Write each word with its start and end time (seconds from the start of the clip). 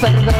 dependencias, 0.00 0.39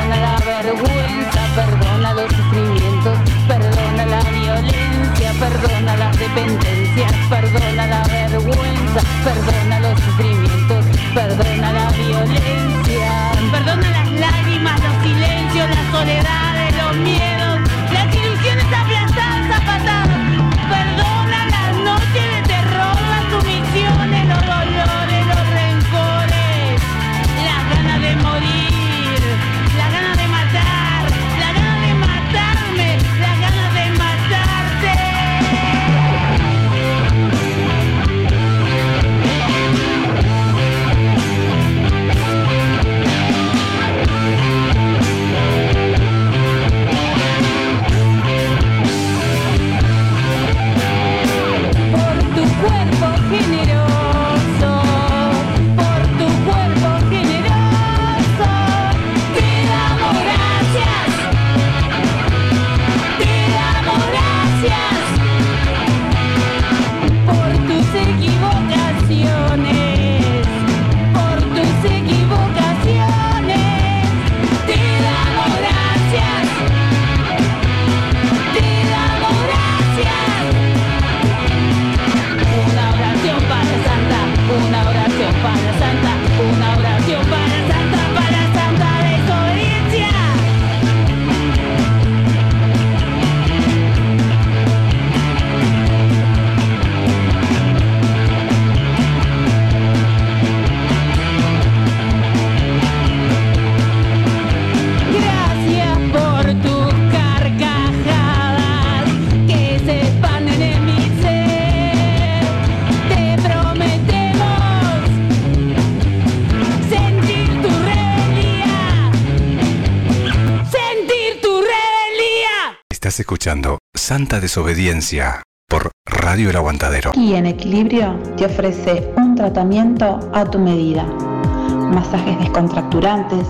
escuchando 123.40 123.78
Santa 123.96 124.38
Desobediencia 124.38 125.42
por 125.66 125.92
Radio 126.04 126.50
El 126.50 126.56
Aguantadero. 126.56 127.12
Y 127.14 127.32
en 127.32 127.46
equilibrio 127.46 128.18
te 128.36 128.44
ofrece 128.44 129.10
un 129.16 129.34
tratamiento 129.34 130.20
a 130.34 130.44
tu 130.44 130.58
medida. 130.58 131.04
Masajes 131.04 132.38
descontracturantes, 132.38 133.48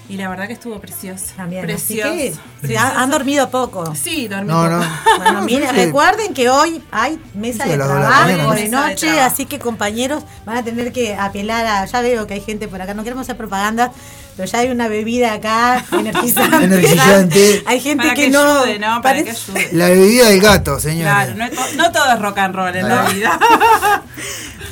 y 0.08 0.16
la 0.16 0.28
verdad 0.30 0.46
que 0.46 0.54
estuvo 0.54 0.78
precioso. 0.80 1.32
también. 1.36 1.62
Precioso. 1.64 2.40
que, 2.66 2.78
han, 2.78 2.96
han 2.96 3.10
dormido 3.10 3.50
poco. 3.50 3.94
Sí, 3.94 4.26
dormí 4.26 4.48
No, 4.48 4.62
poco. 4.62 4.70
no. 4.70 4.84
Bueno, 5.18 5.42
miren, 5.42 5.68
Sí. 5.70 5.76
recuerden 5.76 6.32
que 6.32 6.48
hoy 6.48 6.82
hay 6.90 7.18
mesa 7.34 7.64
Sí, 7.64 7.70
de 7.70 7.76
trabajo 7.76 8.54
de 8.54 8.68
noche, 8.70 9.20
así 9.20 9.44
que 9.44 9.58
compañeros 9.58 10.22
van 10.46 10.56
a 10.58 10.62
tener 10.64 10.92
que 10.92 11.14
apelar 11.14 11.66
a. 11.66 11.84
Ya 11.84 12.00
veo 12.00 12.26
que 12.26 12.34
hay 12.34 12.40
gente 12.40 12.68
por 12.68 12.80
acá, 12.80 12.94
no 12.94 13.02
queremos 13.04 13.22
hacer 13.26 13.36
propaganda, 13.36 13.92
pero 14.36 14.48
ya 14.48 14.58
hay 14.58 14.68
una 14.70 14.88
bebida 14.88 15.34
acá 15.34 15.84
energizante. 15.92 16.64
Energizante. 16.64 17.62
hay 17.66 17.80
gente 17.80 18.02
Para 18.04 18.14
que, 18.14 18.24
que 18.24 18.30
no. 18.30 18.60
ayude, 18.62 18.78
¿no? 18.78 19.00
Para 19.02 19.22
que 19.22 19.30
ayude. 19.30 19.68
La 19.72 19.88
bebida 19.88 20.28
del 20.28 20.40
gato, 20.40 20.80
señores. 20.80 21.34
Claro, 21.34 21.34
no, 21.36 21.76
no 21.76 21.92
todo 21.92 22.12
es 22.12 22.18
rock 22.20 22.38
and 22.38 22.54
roll 22.54 22.74
en 22.76 22.88
la 22.88 23.02
vida. 23.10 23.38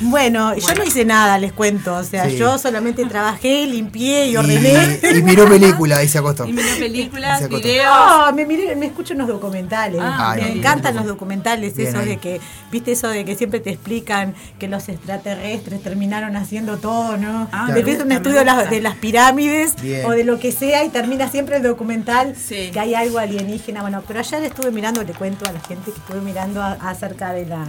Bueno, 0.01 0.55
yo 0.55 0.73
no 0.75 0.83
hice 0.83 1.05
nada, 1.05 1.37
les 1.37 1.53
cuento. 1.53 1.95
O 1.95 2.03
sea, 2.03 2.29
Sí. 2.29 2.37
yo 2.37 2.57
solamente 2.57 3.05
trabajé, 3.05 3.65
limpié 3.67 4.27
y 4.27 4.37
ordené. 4.37 4.99
y 5.17 5.21
miró 5.21 5.47
película 5.47 6.03
y 6.03 6.07
se 6.07 6.17
acostó. 6.17 6.45
Y 6.45 6.53
miró 6.53 6.67
películas, 6.79 7.39
Se 7.39 7.45
acostó. 7.45 7.67
videos. 7.67 7.85
No, 7.95 8.33
me, 8.33 8.45
miré, 8.45 8.75
me 8.75 8.85
escucho 8.87 9.13
unos 9.13 9.27
documentales. 9.27 9.99
Ah, 10.03 10.33
me 10.35 10.43
bien, 10.45 10.57
encantan 10.57 10.93
bien. 10.93 11.03
los 11.05 11.13
documentales, 11.13 11.75
Bien 11.75 11.89
esos 11.89 12.01
ahí. 12.01 12.07
de 12.09 12.17
que, 12.17 12.41
viste 12.71 12.91
eso 12.91 13.07
de 13.07 13.23
que 13.25 13.35
siempre 13.35 13.59
te 13.59 13.69
explican 13.71 14.33
que 14.59 14.67
los 14.67 14.89
extraterrestres 14.89 15.81
terminaron 15.81 16.35
haciendo 16.35 16.77
todo, 16.77 17.17
¿no? 17.17 17.47
Ah, 17.51 17.67
de 17.67 17.73
me 17.73 17.81
ves 17.83 18.01
un 18.03 18.11
estudio 18.11 18.33
me 18.35 18.39
de 18.39 18.45
las, 18.45 18.55
gusta. 18.55 18.69
de 18.71 18.81
las 18.81 18.95
pirámides 18.95 19.75
Bien. 19.81 20.05
o 20.05 20.11
de 20.11 20.23
lo 20.23 20.39
que 20.39 20.51
sea 20.51 20.83
y 20.83 20.89
termina 20.89 21.29
siempre 21.29 21.57
el 21.57 21.63
documental 21.63 22.35
Sí. 22.35 22.69
que 22.71 22.79
hay 22.79 22.95
algo 22.95 23.19
alienígena. 23.19 23.81
Bueno, 23.81 24.03
pero 24.07 24.19
ayer 24.19 24.43
estuve 24.43 24.71
mirando, 24.71 25.03
le 25.03 25.13
cuento 25.13 25.45
a 25.47 25.51
la 25.51 25.59
gente 25.61 25.91
que 25.91 25.97
estuve 25.97 26.21
mirando 26.21 26.61
a- 26.61 26.73
acerca 26.73 27.33
de 27.33 27.45
la 27.45 27.65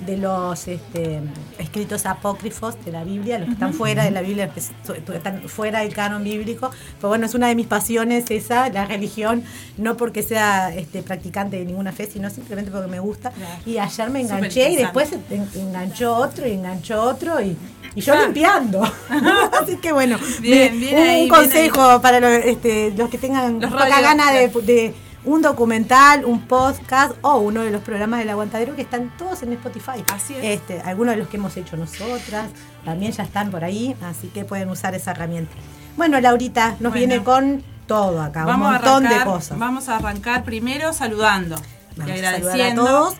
de 0.00 0.16
los 0.18 0.68
este, 0.68 1.20
escritos 1.58 2.06
apócrifos 2.06 2.76
de 2.84 2.92
la 2.92 3.04
Biblia, 3.04 3.38
los 3.38 3.46
que 3.48 3.52
están 3.54 3.72
fuera 3.72 4.04
de 4.04 4.10
la 4.10 4.20
Biblia, 4.22 4.48
que 4.50 4.60
so- 4.60 4.94
están 5.14 5.42
fuera 5.48 5.80
del 5.80 5.94
canon 5.94 6.22
bíblico. 6.24 6.70
Pero 6.98 7.08
bueno, 7.08 7.26
es 7.26 7.34
una 7.34 7.48
de 7.48 7.54
mis 7.54 7.66
pasiones 7.66 8.30
esa, 8.30 8.68
la 8.70 8.84
religión, 8.86 9.42
no 9.78 9.96
porque 9.96 10.22
sea 10.22 10.74
este, 10.74 11.02
practicante 11.02 11.58
de 11.58 11.64
ninguna 11.64 11.92
fe, 11.92 12.06
sino 12.06 12.28
simplemente 12.30 12.70
porque 12.70 12.88
me 12.88 13.00
gusta. 13.00 13.30
Claro. 13.30 13.54
Y 13.66 13.78
ayer 13.78 14.10
me 14.10 14.20
enganché 14.20 14.70
y 14.70 14.76
después 14.76 15.10
en- 15.12 15.48
enganchó 15.54 16.14
otro 16.16 16.46
y 16.46 16.52
enganchó 16.52 17.02
otro 17.02 17.40
y, 17.40 17.56
y 17.94 18.00
yo 18.00 18.14
limpiando. 18.24 18.82
Así 19.62 19.76
que 19.76 19.92
bueno, 19.92 20.18
Bien, 20.40 20.74
me- 20.74 20.78
bien 20.86 20.98
un, 20.98 21.02
ahí, 21.08 21.22
un 21.22 21.28
bien 21.28 21.28
consejo 21.28 22.00
para 22.00 22.20
los, 22.20 22.30
este, 22.44 22.92
los 22.96 23.08
que 23.08 23.18
tengan 23.18 23.60
Los 23.60 23.70
poca 23.70 24.00
gana 24.00 24.32
de 24.32 24.94
un 25.24 25.40
documental, 25.42 26.24
un 26.24 26.42
podcast 26.42 27.12
o 27.22 27.38
uno 27.38 27.62
de 27.62 27.70
los 27.70 27.82
programas 27.82 28.20
del 28.20 28.28
aguantadero 28.30 28.76
que 28.76 28.82
están 28.82 29.10
todos 29.16 29.42
en 29.42 29.52
Spotify. 29.54 30.04
Así 30.12 30.34
es. 30.34 30.44
Este, 30.44 30.80
algunos 30.82 31.14
de 31.14 31.18
los 31.20 31.28
que 31.28 31.36
hemos 31.38 31.56
hecho 31.56 31.76
nosotras 31.76 32.50
también 32.84 33.12
ya 33.12 33.22
están 33.24 33.50
por 33.50 33.64
ahí, 33.64 33.96
así 34.02 34.28
que 34.28 34.44
pueden 34.44 34.68
usar 34.70 34.94
esa 34.94 35.12
herramienta. 35.12 35.52
Bueno, 35.96 36.20
Laurita, 36.20 36.70
nos 36.80 36.92
Bueno. 36.92 36.94
viene 36.94 37.22
con 37.24 37.62
todo 37.86 38.20
acá, 38.22 38.44
Vamos 38.44 38.68
un 38.68 38.74
a 38.74 38.78
montón 38.78 39.06
arrancar, 39.06 39.26
de 39.26 39.32
cosas. 39.32 39.58
Vamos 39.58 39.88
a 39.88 39.96
arrancar 39.96 40.44
primero 40.44 40.92
saludando 40.92 41.56
Vamos 41.96 42.08
y 42.16 42.18
a 42.18 42.30
saludar 42.32 42.34
a 42.34 42.36
agradeciendo 42.36 42.84
todos. 42.86 43.14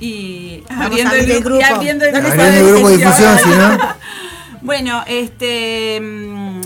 y 0.00 0.64
abriendo 0.68 1.10
abrir 1.14 1.30
el 1.30 1.42
grupo. 1.44 1.64
abriendo 1.74 2.04
el 2.06 2.12
No 2.12 2.20
grupo 2.20 2.34
les 2.36 2.44
Abriendo 2.46 2.68
el 2.68 2.74
grupo 2.74 2.88
de 2.90 2.96
difusión, 2.98 3.38
si 3.38 3.48
no. 3.50 3.78
Bueno, 4.62 5.02
este 5.06 5.98
mm, 6.02 6.59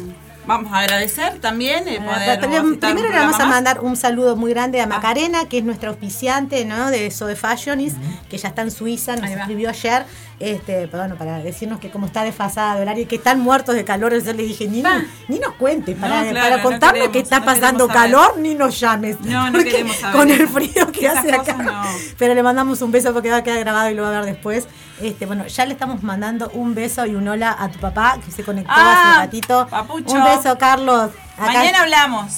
vamos 0.47 0.73
a 0.73 0.79
agradecer 0.81 1.41
también 1.41 1.89
el 1.89 1.99
Ah, 2.03 2.39
poder 2.39 2.61
un 2.63 2.79
primero 2.79 3.09
le 3.09 3.17
vamos 3.17 3.41
a. 3.41 3.45
Ah. 3.45 3.47
mandar 3.47 3.81
un 3.81 3.97
saludo 3.97 4.37
muy 4.37 4.51
grande 4.51 4.81
a 4.81 4.87
Macarena, 4.87 5.49
que 5.49 5.59
es 5.59 5.65
nuestra 5.65 5.91
auspiciante 5.91 6.65
¿no? 6.65 6.91
de 6.91 7.11
Soe 7.11 7.37
Fashionis, 7.37 7.95
que 8.29 8.39
ya 8.39 8.49
está 8.49 8.63
en 8.63 8.71
Suiza, 8.71 9.17
nos 9.17 9.31
escribió 9.31 9.71
ayer, 9.71 10.05
este, 10.41 10.87
bueno, 10.87 11.15
para 11.17 11.39
decirnos 11.39 11.79
que 11.81 11.91
como 11.91 12.07
está 12.07 12.23
desfasada 12.25 12.75
de 12.77 12.83
horario 12.83 13.03
y 13.05 13.07
que 13.07 13.17
están 13.17 13.41
muertos 13.41 13.75
de 13.75 13.85
calor, 13.85 14.13
yo 14.21 14.33
le 14.33 14.43
dije, 14.43 14.67
ni, 14.67 14.83
Pa. 14.83 14.99
no- 14.99 15.05
ni 15.29 15.39
nos 15.39 15.55
cuentes, 15.55 15.97
para, 15.97 16.23
No, 16.25 16.31
claro, 16.31 16.45
para 16.45 16.57
no 16.57 16.63
contarnos 16.63 16.93
queremos, 16.95 17.13
que 17.13 17.19
está 17.21 17.39
no 17.41 17.45
pasando 17.45 17.89
calor, 17.89 18.39
ni 18.39 18.55
nos 18.55 18.79
llames. 18.81 19.21
No, 19.21 19.51
no 19.51 19.59
queremos 19.61 19.97
saber 19.97 20.17
Con 20.17 20.31
el 20.31 20.49
frío 20.49 20.91
que 20.93 21.07
Esas 21.07 21.19
hace 21.19 21.33
acá. 21.35 21.85
Pero 22.19 22.35
le 22.35 22.43
mandamos 22.43 22.83
un 22.83 22.91
beso 22.93 23.13
porque 23.13 23.31
va 23.31 23.39
a 23.39 23.43
quedar 23.45 23.61
grabado 23.61 23.91
y 23.91 23.95
lo 23.95 24.03
va 24.03 24.09
a 24.09 24.21
ver 24.21 24.25
después. 24.25 24.67
Este, 25.01 25.27
bueno, 25.27 25.47
ya 25.47 25.67
le 25.67 25.73
estamos 25.73 26.03
mandando 26.03 26.51
un 26.55 26.75
beso 26.75 27.07
y 27.07 27.15
un 27.15 27.27
hola 27.29 27.57
a 27.59 27.69
tu 27.71 27.79
papá 27.79 28.19
que 28.25 28.31
se 28.31 28.43
conectó 28.45 28.73
Ah, 28.75 28.93
hace 28.93 29.09
un 29.11 29.25
ratito. 29.25 29.67
papucho. 29.71 30.15
Un 30.15 30.25
beso, 30.25 30.59
Carlos. 30.59 31.11
Acá- 31.39 31.53
Mañana 31.53 31.81
hablamos. 31.83 32.33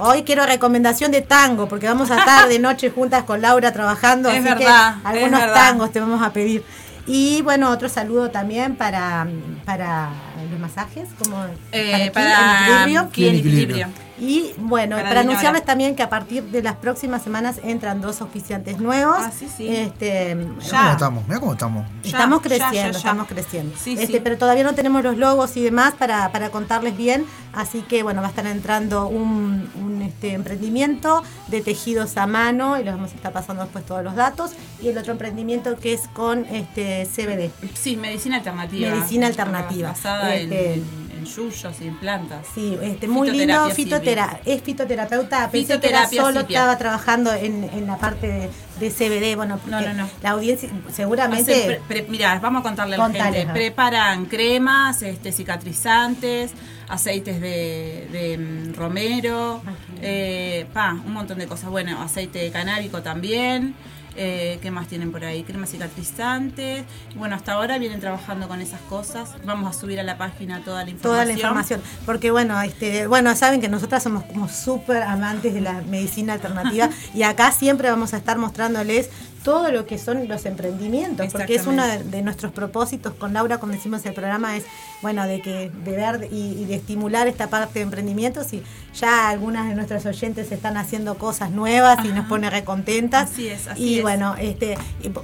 Hoy 0.00 0.22
quiero 0.22 0.46
recomendación 0.46 1.10
de 1.10 1.22
tango, 1.22 1.68
porque 1.68 1.88
vamos 1.88 2.10
a 2.12 2.18
estar 2.18 2.48
de 2.48 2.58
noche 2.60 2.90
juntas 2.90 3.24
con 3.24 3.42
Laura 3.42 3.72
trabajando, 3.72 4.28
Es 4.28 4.36
así 4.36 4.44
verdad, 4.44 4.94
que 5.02 5.08
algunos 5.08 5.40
verdad. 5.40 5.54
tangos 5.54 5.90
te 5.92 5.98
vamos 5.98 6.22
a 6.22 6.32
pedir. 6.32 6.64
Y 7.08 7.40
bueno, 7.42 7.70
otro 7.70 7.88
saludo 7.88 8.30
también 8.30 8.76
para, 8.76 9.26
para 9.64 10.10
los 10.50 10.60
masajes, 10.60 11.08
como 11.18 11.46
Eh, 11.72 12.10
para, 12.12 12.12
para 12.12 12.58
aquí, 12.60 12.70
en 12.70 12.96
equilibrio. 12.98 13.10
Ki 13.10 13.28
en 13.28 13.34
En 13.34 13.40
equilibrio. 13.40 13.88
Y 14.20 14.52
bueno, 14.58 14.96
Para 14.96 15.20
anunciarles 15.20 15.64
también 15.64 15.94
que 15.94 16.02
a 16.02 16.08
partir 16.10 16.42
de 16.44 16.62
las 16.62 16.76
próximas 16.76 17.22
semanas 17.22 17.60
entran 17.62 18.00
dos 18.00 18.20
auspiciantes 18.20 18.78
nuevos. 18.80 19.16
Ah, 19.18 19.30
sí, 19.36 19.48
sí. 19.54 19.68
Este, 19.68 20.36
Ya. 20.70 20.78
cómo 20.80 20.90
estamos, 20.92 21.24
mira 21.28 21.40
cómo 21.40 21.52
estamos. 21.52 21.86
Ya, 22.02 22.08
Estamos 22.10 22.42
ya, 22.42 22.48
creciendo, 22.48 22.74
ya, 22.74 22.90
ya. 22.90 22.98
estamos 22.98 23.26
creciendo. 23.28 23.76
Sí, 23.78 23.92
Este, 23.94 24.06
sí. 24.06 24.20
Pero 24.22 24.36
todavía 24.38 24.64
no 24.64 24.74
tenemos 24.74 25.02
los 25.04 25.16
logos 25.16 25.56
y 25.56 25.62
demás 25.62 25.94
para, 25.94 26.30
para 26.32 26.50
contarles 26.50 26.96
bien. 26.96 27.24
Así 27.52 27.80
que 27.82 28.02
bueno, 28.02 28.20
va 28.20 28.26
a 28.26 28.30
estar 28.30 28.46
entrando 28.46 29.06
un, 29.08 29.70
un, 29.82 30.02
este, 30.02 30.32
emprendimiento 30.34 31.22
de 31.48 31.60
tejidos 31.60 32.16
a 32.16 32.26
mano 32.26 32.78
y 32.78 32.84
les 32.84 32.94
vamos 32.94 33.12
a 33.12 33.14
estar 33.14 33.32
pasando 33.32 33.62
después 33.62 33.84
todos 33.86 34.02
los 34.04 34.14
datos. 34.14 34.52
Y 34.82 34.88
el 34.88 34.98
otro 34.98 35.12
emprendimiento 35.12 35.76
que 35.76 35.92
es 35.92 36.08
con 36.08 36.44
este 36.46 37.06
CBD. 37.06 37.50
Sí, 37.74 37.96
medicina 37.96 38.36
alternativa. 38.36 38.90
Medicina 38.90 39.26
alternativa. 39.28 39.90
Basada 39.90 40.34
Este- 40.34 40.74
en 40.74 41.07
yuyos 41.34 41.80
y 41.80 41.90
plantas. 41.90 42.46
Sí, 42.54 42.76
este, 42.82 43.08
muy 43.08 43.30
lindo, 43.30 43.70
fitotera 43.70 44.40
es 44.44 44.62
fitoterapeuta, 44.62 45.50
pensé 45.50 45.78
que 45.80 45.88
era 45.88 46.06
Fitoterapia 46.06 46.22
solo 46.22 46.40
estaba 46.40 46.78
trabajando 46.78 47.32
en, 47.32 47.64
en 47.64 47.86
la 47.86 47.96
parte 47.96 48.26
de, 48.26 48.50
de 48.80 48.90
CBD, 48.90 49.36
bueno, 49.36 49.60
No, 49.66 49.80
no, 49.80 49.94
no. 49.94 50.08
la 50.22 50.30
audiencia 50.30 50.68
seguramente 50.92 51.80
mirá, 52.08 52.38
vamos 52.40 52.60
a 52.60 52.62
contarle 52.62 52.96
a 52.96 53.08
la 53.08 53.10
gente. 53.12 53.46
Preparan 53.52 54.26
cremas, 54.26 55.02
este, 55.02 55.32
cicatrizantes, 55.32 56.52
aceites 56.88 57.40
de, 57.40 58.08
de, 58.12 58.38
mm, 58.38 58.74
romero, 58.74 59.62
eh, 60.00 60.66
pa, 60.72 60.92
un 60.92 61.12
montón 61.12 61.38
de 61.38 61.46
cosas. 61.46 61.70
Bueno, 61.70 62.00
aceite 62.02 62.50
canábico 62.50 63.02
también. 63.02 63.74
Eh, 64.20 64.58
¿Qué 64.60 64.72
más 64.72 64.88
tienen 64.88 65.12
por 65.12 65.24
ahí? 65.24 65.44
Cremas 65.44 65.70
cicatrizantes. 65.70 66.84
Bueno, 67.14 67.36
hasta 67.36 67.52
ahora 67.52 67.78
vienen 67.78 68.00
trabajando 68.00 68.48
con 68.48 68.60
esas 68.60 68.80
cosas. 68.82 69.30
Vamos 69.44 69.76
a 69.76 69.78
subir 69.78 70.00
a 70.00 70.02
la 70.02 70.18
página 70.18 70.60
toda 70.64 70.82
la 70.82 70.90
información. 70.90 71.12
toda 71.14 71.24
la 71.24 71.32
información. 71.32 71.80
Porque 72.04 72.32
bueno, 72.32 72.60
este, 72.60 73.06
bueno, 73.06 73.36
saben 73.36 73.60
que 73.60 73.68
nosotras 73.68 74.02
somos 74.02 74.24
como 74.24 74.48
súper 74.48 75.04
amantes 75.04 75.54
de 75.54 75.60
la 75.60 75.82
medicina 75.82 76.32
alternativa 76.32 76.90
y 77.14 77.22
acá 77.22 77.52
siempre 77.52 77.88
vamos 77.90 78.12
a 78.12 78.16
estar 78.16 78.38
mostrándoles 78.38 79.08
todo 79.44 79.70
lo 79.70 79.86
que 79.86 79.98
son 79.98 80.28
los 80.28 80.44
emprendimientos, 80.46 81.26
porque 81.32 81.54
es 81.54 81.66
uno 81.66 81.86
de, 81.86 82.02
de 82.04 82.22
nuestros 82.22 82.52
propósitos 82.52 83.14
con 83.14 83.32
Laura 83.32 83.58
cuando 83.58 83.76
hicimos 83.76 84.04
el 84.06 84.12
programa 84.12 84.56
es, 84.56 84.64
bueno, 85.02 85.26
de 85.26 85.40
que 85.40 85.70
de 85.84 85.90
ver 85.92 86.28
y, 86.30 86.52
y 86.60 86.64
de 86.64 86.74
estimular 86.74 87.28
esta 87.28 87.48
parte 87.48 87.78
de 87.78 87.82
emprendimientos 87.82 88.52
y 88.52 88.62
ya 88.94 89.28
algunas 89.28 89.68
de 89.68 89.74
nuestras 89.74 90.04
oyentes 90.06 90.50
están 90.52 90.76
haciendo 90.76 91.16
cosas 91.16 91.50
nuevas 91.50 92.04
y 92.04 92.08
nos 92.08 92.26
pone 92.26 92.50
recontentas. 92.50 93.30
Así 93.30 93.48
es, 93.48 93.66
así 93.68 93.82
y 93.82 93.96
es. 93.98 94.02
bueno, 94.02 94.34
este, 94.38 94.76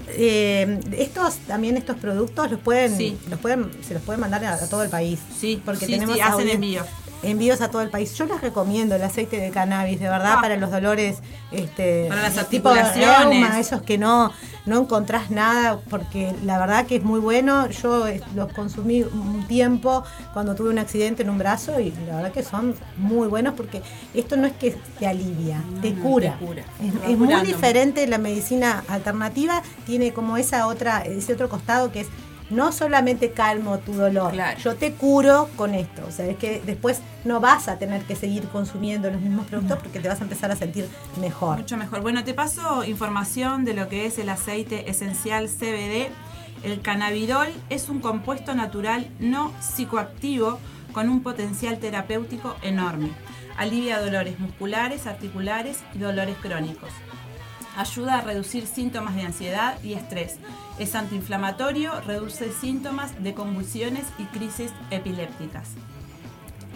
eh, 0.09 0.80
estos 0.97 1.37
también 1.47 1.76
estos 1.76 1.97
productos 1.97 2.50
los 2.50 2.61
pueden, 2.61 2.97
Sí. 2.97 3.18
los 3.28 3.38
pueden, 3.40 3.71
se 3.87 3.94
los 3.94 4.02
pueden 4.02 4.21
mandar 4.21 4.44
a, 4.44 4.54
a 4.54 4.68
todo 4.68 4.83
el 4.83 4.90
país. 4.90 5.18
Sí, 5.38 5.61
porque 5.64 5.87
sí, 5.87 5.92
tenemos 5.92 6.14
sí, 6.16 6.21
hacen 6.21 6.49
audien- 6.49 6.61
envíos. 7.30 7.60
a 7.60 7.70
todo 7.70 7.82
el 7.82 7.90
país. 7.90 8.14
Yo 8.16 8.26
les 8.26 8.40
recomiendo 8.40 8.94
el 8.96 9.02
aceite 9.02 9.38
de 9.38 9.50
cannabis, 9.50 10.00
de 10.00 10.08
verdad, 10.08 10.34
Ah. 10.38 10.40
para 10.40 10.56
los 10.56 10.70
dolores, 10.70 11.18
este, 11.52 12.06
Para 12.08 12.22
las 12.22 12.48
tipo 12.48 12.72
de 12.72 12.80
articulaciones. 12.80 13.40
reuma, 13.40 13.60
esos 13.60 13.82
que 13.82 13.96
no, 13.98 14.32
no 14.66 14.80
encontrás 14.80 15.30
nada, 15.30 15.78
porque 15.88 16.34
la 16.44 16.58
verdad 16.58 16.86
que 16.86 16.96
es 16.96 17.04
muy 17.04 17.20
bueno. 17.20 17.68
Yo 17.70 18.06
eh, 18.08 18.20
los 18.34 18.52
consumí 18.52 19.02
un 19.02 19.46
tiempo 19.46 20.02
cuando 20.32 20.54
tuve 20.54 20.70
un 20.70 20.78
accidente 20.78 21.22
en 21.22 21.30
un 21.30 21.38
brazo 21.38 21.78
y 21.80 21.92
la 22.08 22.16
verdad 22.16 22.32
que 22.32 22.42
son 22.42 22.74
muy 22.96 23.28
buenos 23.28 23.54
porque 23.54 23.82
esto 24.14 24.36
no 24.36 24.46
es 24.46 24.52
que 24.54 24.76
te 24.98 25.06
alivia, 25.06 25.58
No, 25.74 25.80
te 25.80 25.94
cura. 25.94 26.36
te 26.38 26.44
cura. 26.46 26.62
Es, 26.82 27.10
es 27.10 27.18
muy 27.18 27.34
diferente 27.46 28.06
la 28.06 28.18
medicina 28.18 28.82
alternativa, 28.88 29.62
tiene 29.86 30.12
como 30.12 30.36
esa 30.36 30.66
otra, 30.66 31.00
ese 31.02 31.32
otro 31.34 31.48
costado 31.48 31.92
que 31.92 32.00
es 32.00 32.08
no 32.54 32.73
solamente 32.73 33.32
calmo 33.32 33.78
tu 33.78 33.92
dolor, 33.94 34.32
Claro. 34.32 34.58
yo 34.61 34.76
te 34.76 34.92
curo 34.92 35.49
con 35.56 35.75
esto. 35.75 36.02
O 36.08 36.11
sea, 36.11 36.26
es 36.26 36.37
que 36.37 36.62
después 36.64 37.00
no 37.25 37.40
vas 37.40 37.68
a 37.68 37.78
tener 37.78 38.02
que 38.02 38.16
seguir 38.16 38.44
consumiendo 38.49 39.11
los 39.11 39.20
mismos 39.20 39.46
productos 39.46 39.78
porque 39.78 40.00
te 40.00 40.08
vas 40.08 40.20
a 40.20 40.25
empezar 40.25 40.50
a 40.50 40.56
sentir 40.56 40.88
mejor. 41.20 41.58
Mucho 41.58 41.76
mejor. 41.76 42.00
Bueno, 42.00 42.23
te 42.25 42.34
paso 42.34 42.84
información 42.84 43.64
de 43.64 43.75
lo 43.75 43.88
que 43.88 44.06
es 44.06 44.18
el 44.18 44.28
aceite 44.28 44.90
esencial 44.90 45.49
CBD. 45.49 46.08
El 46.62 46.80
cannabidol 46.80 47.49
es 47.68 47.88
un 47.88 48.00
compuesto 48.00 48.54
natural 48.54 49.08
no 49.20 49.52
psicoactivo 49.61 50.58
con 50.92 51.08
un 51.08 51.23
potencial 51.23 51.78
terapéutico 51.78 52.56
enorme. 52.62 53.11
Alivia 53.56 54.00
dolores 54.00 54.38
musculares, 54.40 55.06
articulares 55.06 55.78
y 55.94 55.99
dolores 55.99 56.37
crónicos. 56.40 56.90
Ayuda 57.76 58.18
a 58.18 58.20
reducir 58.20 58.66
síntomas 58.66 59.16
de 59.16 59.22
ansiedad 59.22 59.74
y 59.82 59.94
estrés. 59.94 60.36
Es 60.78 60.94
antiinflamatorio, 60.94 62.00
reduce 62.02 62.52
síntomas 62.52 63.22
de 63.22 63.34
convulsiones 63.34 64.04
y 64.18 64.24
crisis 64.24 64.70
epilépticas. 64.90 65.70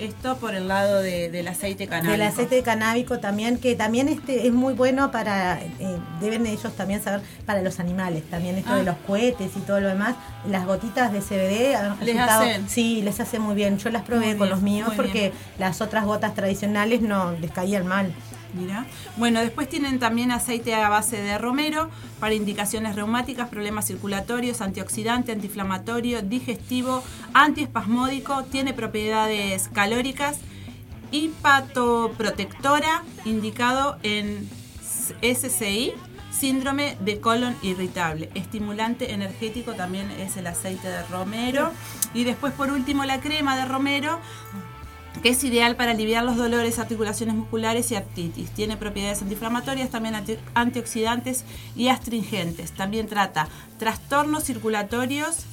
Esto 0.01 0.37
por 0.37 0.55
el 0.55 0.69
lado 0.69 1.01
de- 1.03 1.29
del 1.29 1.49
aceite 1.49 1.89
canábico. 1.89 2.13
Del 2.13 2.23
aceite 2.23 2.63
canábico 2.63 3.19
también, 3.19 3.59
que 3.59 3.75
también 3.75 4.07
este 4.09 4.47
es 4.47 4.53
muy 4.53 4.73
bueno 4.73 5.11
para, 5.11 5.61
eh, 5.61 5.99
deben 6.21 6.47
ellos 6.47 6.73
también 6.77 7.03
saber, 7.03 7.21
para 7.47 7.63
los 7.63 7.81
animales, 7.81 8.23
también 8.31 8.57
esto 8.59 8.71
Ah. 8.75 8.77
de 8.77 8.85
los 8.85 8.97
cohetes 9.09 9.51
y 9.57 9.61
todo 9.61 9.81
lo 9.81 9.89
demás, 9.89 10.15
las 10.49 10.67
gotitas 10.67 11.13
de 11.13 11.21
CBD 11.21 11.75
han 11.75 11.99
¿Les 11.99 12.15
resultado- 12.15 12.43
hacen? 12.43 12.69
sí, 12.69 13.03
les 13.03 13.19
hace 13.19 13.41
muy 13.41 13.57
bien. 13.57 13.77
Yo 13.79 13.91
las 13.91 14.03
probé 14.03 14.37
con 14.37 14.49
los 14.51 14.63
míos 14.63 14.93
porque 14.95 15.21
bien. 15.21 15.33
las 15.59 15.81
otras 15.81 16.05
gotas 16.05 16.33
tradicionales 16.35 17.01
no 17.03 17.33
les 17.33 17.51
caían 17.51 17.85
mal. 17.89 18.13
Mira. 18.55 18.87
Bueno, 19.17 19.41
después 19.41 19.69
tienen 19.69 19.99
también 19.99 20.33
aceite 20.33 20.75
a 20.75 20.89
base 20.89 21.21
de 21.21 21.37
romero 21.39 21.91
para 22.19 22.35
indicaciones 22.35 22.97
reumáticas, 22.97 23.49
problemas 23.49 23.87
circulatorios, 23.87 24.61
antioxidante, 24.61 25.33
antiinflamatorio, 25.33 26.23
digestivo, 26.23 27.03
antiespasmódico, 27.35 28.45
tiene 28.45 28.73
propiedades 28.73 29.69
calóricas 29.69 30.39
y 31.11 31.29
patoprotectora, 31.29 33.03
indicado 33.25 33.99
en 34.03 34.49
SCI, 35.23 35.93
síndrome 36.31 36.97
de 37.01 37.21
colon 37.21 37.57
irritable. 37.63 38.31
Estimulante 38.35 39.13
energético 39.13 39.75
también 39.75 40.11
es 40.11 40.37
el 40.37 40.47
aceite 40.47 40.89
de 40.89 41.03
romero. 41.05 41.73
Y 42.15 42.25
después, 42.25 42.53
por 42.53 42.71
último, 42.71 43.05
la 43.05 43.21
crema 43.21 43.57
de 43.57 43.65
romero 43.65 44.21
que 45.21 45.31
es 45.31 45.43
ideal 45.45 45.77
para 45.77 45.93
aliviar 45.93 46.25
los 46.25 46.37
dolores, 46.37 46.79
articulaciones 46.79 47.35
musculares 47.35 47.91
y 47.91 47.95
artritis. 47.97 48.51
Tiene 48.51 48.77
propiedades 48.77 49.23
antiinflamatorias, 49.23 49.91
también 49.91 50.15
anti- 50.15 50.39
antioxidantes 50.55 51.45
y 51.77 51.89
astringentes. 51.89 52.73
También 52.73 53.07
trata 53.07 53.49
trastornos 53.79 54.45
circulatorios 54.45 55.45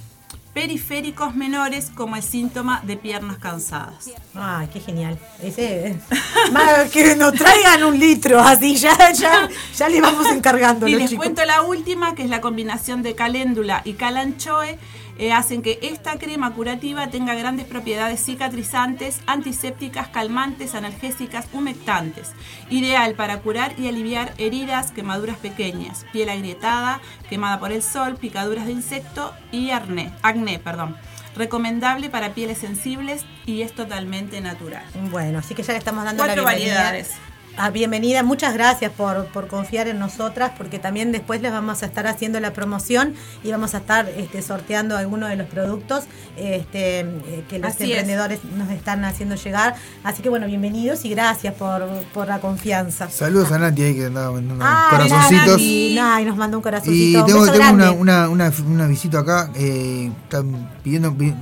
periféricos 0.53 1.35
menores 1.35 1.91
como 1.93 2.15
el 2.15 2.23
síntoma 2.23 2.81
de 2.85 2.95
piernas 2.95 3.37
cansadas. 3.39 4.09
Ay, 4.33 4.69
qué 4.71 4.79
genial. 4.79 5.19
Ese, 5.43 5.97
que 6.93 7.15
nos 7.17 7.33
traigan 7.33 7.83
un 7.83 7.99
litro, 7.99 8.39
así 8.39 8.75
ya, 8.77 9.11
ya, 9.11 9.49
ya 9.77 9.89
le 9.89 9.99
vamos 9.99 10.27
encargando. 10.31 10.87
Y 10.87 10.95
les 10.95 11.09
chicos. 11.09 11.25
cuento 11.25 11.43
la 11.43 11.61
última, 11.61 12.15
que 12.15 12.23
es 12.23 12.29
la 12.29 12.39
combinación 12.39 13.03
de 13.03 13.15
caléndula 13.15 13.81
y 13.83 13.93
calanchoe. 13.93 14.79
Eh, 15.17 15.31
hacen 15.31 15.61
que 15.61 15.79
esta 15.81 16.17
crema 16.17 16.53
curativa 16.53 17.07
tenga 17.07 17.33
grandes 17.35 17.65
propiedades 17.65 18.23
cicatrizantes, 18.23 19.19
antisépticas, 19.27 20.09
calmantes, 20.09 20.75
analgésicas, 20.75 21.47
humectantes. 21.53 22.31
Ideal 22.69 23.15
para 23.15 23.39
curar 23.39 23.73
y 23.79 23.87
aliviar 23.87 24.33
heridas, 24.37 24.91
quemaduras 24.91 25.37
pequeñas, 25.37 26.05
piel 26.11 26.29
agrietada, 26.29 26.99
quemada 27.29 27.59
por 27.59 27.71
el 27.71 27.81
sol, 27.83 28.15
picaduras 28.15 28.65
de 28.65 28.73
insecto 28.73 29.33
y 29.51 29.71
acné. 29.71 30.11
acné 30.21 30.59
perdón. 30.59 30.95
Recomendable 31.35 32.09
para 32.09 32.33
pieles 32.33 32.59
sensibles 32.59 33.25
y 33.45 33.61
es 33.61 33.73
totalmente 33.73 34.39
natural. 34.39 34.83
Bueno, 35.11 35.39
así 35.39 35.53
que 35.53 35.63
ya 35.63 35.73
le 35.73 35.79
estamos 35.79 36.05
dando 36.05 36.23
Cuatro 36.23 36.43
la 36.43 36.51
bienvenida. 36.51 36.83
variedades. 36.83 37.15
Ah, 37.57 37.69
bienvenida, 37.69 38.21
muchas 38.21 38.53
gracias 38.53 38.91
por, 38.91 39.27
por 39.27 39.47
confiar 39.47 39.87
en 39.87 39.97
nosotras, 39.97 40.51
porque 40.57 40.77
también 40.77 41.13
después 41.13 41.41
les 41.41 41.53
vamos 41.53 41.83
a 41.83 41.85
estar 41.85 42.05
haciendo 42.05 42.41
la 42.41 42.51
promoción 42.51 43.13
y 43.45 43.51
vamos 43.51 43.73
a 43.75 43.77
estar 43.77 44.09
este, 44.09 44.41
sorteando 44.41 44.97
algunos 44.97 45.29
de 45.29 45.37
los 45.37 45.47
productos 45.47 46.03
este, 46.35 46.99
eh, 46.99 47.43
que 47.47 47.59
los 47.59 47.71
Así 47.71 47.83
es. 47.85 47.89
emprendedores 47.91 48.39
nos 48.57 48.69
están 48.71 49.05
haciendo 49.05 49.35
llegar. 49.35 49.75
Así 50.03 50.21
que 50.21 50.27
bueno, 50.27 50.47
bienvenidos 50.47 51.05
y 51.05 51.09
gracias 51.11 51.53
por, 51.53 51.87
por 52.13 52.27
la 52.27 52.39
confianza. 52.41 53.09
Saludos 53.09 53.49
a 53.53 53.57
Nati 53.59 53.83
ahí 53.83 53.95
que 53.95 54.05
andaba 54.07 54.31
mandando 54.33 54.61
Ah, 54.67 54.87
corazoncitos. 54.91 55.47
Nati. 55.51 55.97
Ay, 55.97 56.25
nos 56.25 56.35
mandó 56.35 56.57
un 56.57 56.61
Y 56.61 56.63
corazoncito. 56.63 57.19
Un 57.21 57.25
tengo, 57.25 57.45
tengo 57.51 57.69
una, 57.71 57.91
una, 57.91 58.29
una, 58.29 58.51
una 58.67 58.87
visita 58.87 59.19
acá. 59.19 59.49
Eh, 59.55 60.11
están 60.25 60.71
pidiendo 60.83 61.15
pi- 61.15 61.33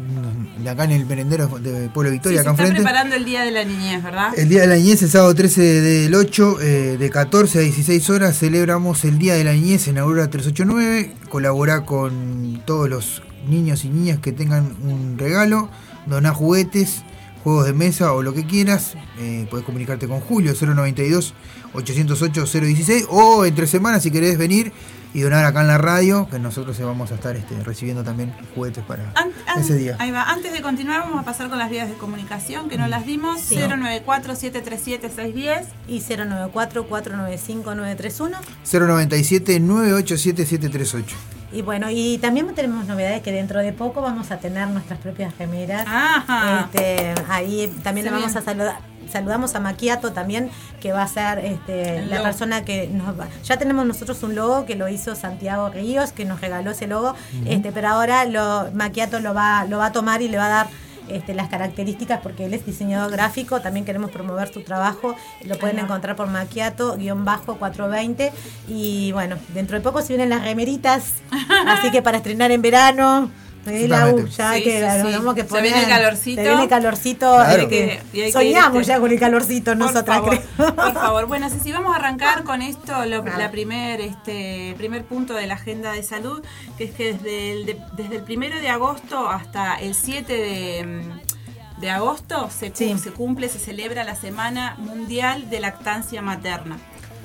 de 0.59 0.69
acá 0.69 0.83
en 0.85 0.91
el 0.91 1.05
merendero 1.07 1.47
de 1.59 1.89
Pueblo 1.89 2.09
Sí, 2.11 2.13
Victoria, 2.13 2.37
se 2.37 2.47
acá 2.47 2.51
está 2.51 2.63
enfrente. 2.63 2.83
preparando 2.83 3.15
el 3.15 3.25
Día 3.25 3.41
de 3.41 3.51
la 3.51 3.63
Niñez, 3.65 4.01
¿verdad? 4.03 4.29
El 4.37 4.47
Día 4.47 4.61
de 4.61 4.67
la 4.67 4.75
Niñez, 4.75 5.01
el 5.01 5.09
sábado 5.09 5.33
13 5.33 6.02
del 6.03 6.15
8, 6.15 6.59
eh, 6.59 6.97
de 6.99 7.09
14 7.09 7.59
a 7.59 7.61
16 7.61 8.09
horas, 8.09 8.37
celebramos 8.37 9.05
el 9.05 9.19
Día 9.19 9.35
de 9.35 9.45
la 9.45 9.53
Niñez 9.53 9.87
en 9.87 9.97
Aurora 9.97 10.29
389. 10.29 11.13
Colabora 11.29 11.85
con 11.85 12.61
todos 12.65 12.89
los 12.89 13.21
niños 13.47 13.85
y 13.85 13.89
niñas 13.89 14.19
que 14.19 14.33
tengan 14.33 14.75
un 14.83 15.17
regalo, 15.17 15.69
donar 16.05 16.33
juguetes, 16.33 17.03
juegos 17.41 17.67
de 17.67 17.73
mesa 17.73 18.11
o 18.11 18.21
lo 18.21 18.33
que 18.33 18.45
quieras. 18.45 18.95
Eh, 19.17 19.47
podés 19.49 19.65
comunicarte 19.65 20.09
con 20.09 20.19
Julio 20.19 20.53
092 20.59 21.33
808 21.73 22.45
016 22.51 23.05
o 23.09 23.45
entre 23.45 23.65
semanas 23.65 24.03
si 24.03 24.11
querés 24.11 24.37
venir 24.37 24.73
y 25.13 25.21
donar 25.21 25.45
acá 25.45 25.61
en 25.61 25.67
la 25.67 25.77
radio, 25.77 26.27
que 26.29 26.39
nosotros 26.39 26.77
vamos 26.79 27.11
a 27.11 27.15
estar 27.15 27.35
este, 27.35 27.61
recibiendo 27.63 28.03
también 28.03 28.33
juguetes 28.55 28.83
para 28.83 29.13
ese 29.57 29.75
día. 29.75 29.95
Ahí 29.99 30.09
va. 30.11 30.23
Antes 30.23 30.53
de 30.53 30.61
continuar, 30.61 31.01
vamos 31.01 31.21
a 31.21 31.23
pasar 31.23 31.49
con 31.49 31.59
las 31.59 31.69
vías 31.69 31.87
de 31.87 31.93
comunicación 31.95 32.67
que 32.69 32.77
no 32.77 32.87
las 32.87 33.05
dimos. 33.05 33.39
Sí. 33.39 33.57
094-737-610. 33.57 35.65
Y 35.87 35.99
094-495-931. 35.99 38.37
097 38.71 39.59
987 39.59 40.45
738. 40.45 41.15
Y 41.51 41.61
bueno, 41.61 41.87
y 41.91 42.17
también 42.17 42.47
tenemos 42.55 42.87
novedades 42.87 43.21
que 43.21 43.31
dentro 43.31 43.59
de 43.59 43.73
poco 43.73 44.01
vamos 44.01 44.31
a 44.31 44.39
tener 44.39 44.67
nuestras 44.69 44.97
propias 44.99 45.37
remeras. 45.37 45.85
Ajá. 45.87 46.67
Este, 46.73 47.13
ahí 47.29 47.71
también 47.83 48.07
Se 48.07 48.11
le 48.11 48.17
vamos 48.17 48.35
a 48.35 48.41
saludar. 48.41 48.92
Saludamos 49.11 49.55
a 49.55 49.59
Maquiato 49.59 50.13
también, 50.13 50.49
que 50.81 50.91
va 50.91 51.03
a 51.03 51.07
ser 51.07 51.39
este, 51.39 52.05
la 52.05 52.17
logo. 52.17 52.23
persona 52.23 52.65
que 52.65 52.87
nos 52.87 53.19
va. 53.19 53.27
Ya 53.43 53.57
tenemos 53.57 53.85
nosotros 53.85 54.21
un 54.23 54.35
logo 54.35 54.65
que 54.65 54.75
lo 54.75 54.87
hizo 54.87 55.15
Santiago 55.15 55.69
Ríos, 55.69 56.11
que 56.11 56.25
nos 56.25 56.41
regaló 56.41 56.71
ese 56.71 56.87
logo, 56.87 57.15
este, 57.45 57.71
pero 57.71 57.89
ahora 57.89 58.25
lo, 58.25 58.71
Maquiato 58.73 59.19
lo 59.19 59.33
va, 59.33 59.65
lo 59.65 59.77
va 59.77 59.87
a 59.87 59.91
tomar 59.91 60.21
y 60.21 60.27
le 60.27 60.37
va 60.37 60.45
a 60.45 60.49
dar 60.49 60.67
este, 61.09 61.33
las 61.33 61.49
características 61.49 62.21
porque 62.21 62.45
él 62.45 62.53
es 62.53 62.65
diseñador 62.65 63.11
gráfico, 63.11 63.61
también 63.61 63.85
queremos 63.85 64.09
promover 64.09 64.53
su 64.53 64.61
trabajo, 64.61 65.15
lo 65.43 65.57
pueden 65.57 65.79
encontrar 65.79 66.15
por 66.15 66.29
Maquiato-420 66.29 68.31
y 68.69 69.11
bueno, 69.11 69.35
dentro 69.53 69.77
de 69.77 69.83
poco 69.83 70.01
se 70.01 70.09
vienen 70.09 70.29
las 70.29 70.43
remeritas, 70.43 71.15
así 71.67 71.91
que 71.91 72.01
para 72.01 72.17
estrenar 72.17 72.51
en 72.51 72.61
verano, 72.61 73.29
la 73.65 74.07
U, 74.07 74.19
Exactamente. 74.19 74.31
ya 74.31 74.53
Sí, 74.53 74.63
que 74.63 74.69
sí, 74.71 74.77
sí. 74.77 75.47
Se 75.55 75.61
viene 75.61 75.81
el 75.83 75.87
calorcito. 75.89 76.41
Se 76.41 76.47
viene 76.47 76.63
el 76.63 76.69
calorcito. 76.69 77.33
Claro. 77.35 77.61
hay 77.61 77.67
que- 77.67 78.01
Y 78.13 78.19
hay 78.21 78.25
que 78.27 78.31
soñamos 78.31 78.81
este, 78.81 78.93
ya 78.93 78.99
con 78.99 79.11
el 79.11 79.19
calorcito 79.19 79.71
Por 79.71 79.77
nosotras, 79.77 80.17
favor, 80.17 80.39
creo. 80.55 80.75
por 80.75 80.93
favor. 80.93 81.25
Bueno, 81.27 81.49
si 81.49 81.71
vamos 81.71 81.93
a 81.93 81.97
arrancar 81.97 82.43
con 82.43 82.61
esto, 82.61 83.05
lo- 83.05 83.23
Claro. 83.23 83.37
la 83.39 83.51
primer, 83.51 84.01
este, 84.01 84.75
primer 84.77 85.03
punto 85.05 85.33
de 85.33 85.47
la 85.47 85.53
agenda 85.55 85.91
de 85.93 86.03
salud, 86.03 86.43
que 86.77 86.83
es 86.85 86.91
que 86.91 87.13
desde 87.13 87.51
el, 87.53 87.65
de- 87.65 87.81
desde 87.95 88.15
el 88.17 88.23
primero 88.23 88.59
de 88.59 88.69
agosto 88.69 89.29
hasta 89.29 89.75
el 89.75 89.95
7 89.95 90.33
de, 90.33 90.85
mm, 90.85 91.79
de 91.81 91.89
agosto 91.89 92.49
se, 92.49 92.69
cu- 92.71 92.77
Sí. 92.77 92.97
se 92.97 93.11
cumple, 93.11 93.49
se 93.49 93.59
celebra 93.59 94.03
la 94.03 94.15
Semana 94.15 94.75
Mundial 94.77 95.49
de 95.49 95.59
Lactancia 95.59 96.21
Materna. 96.21 96.77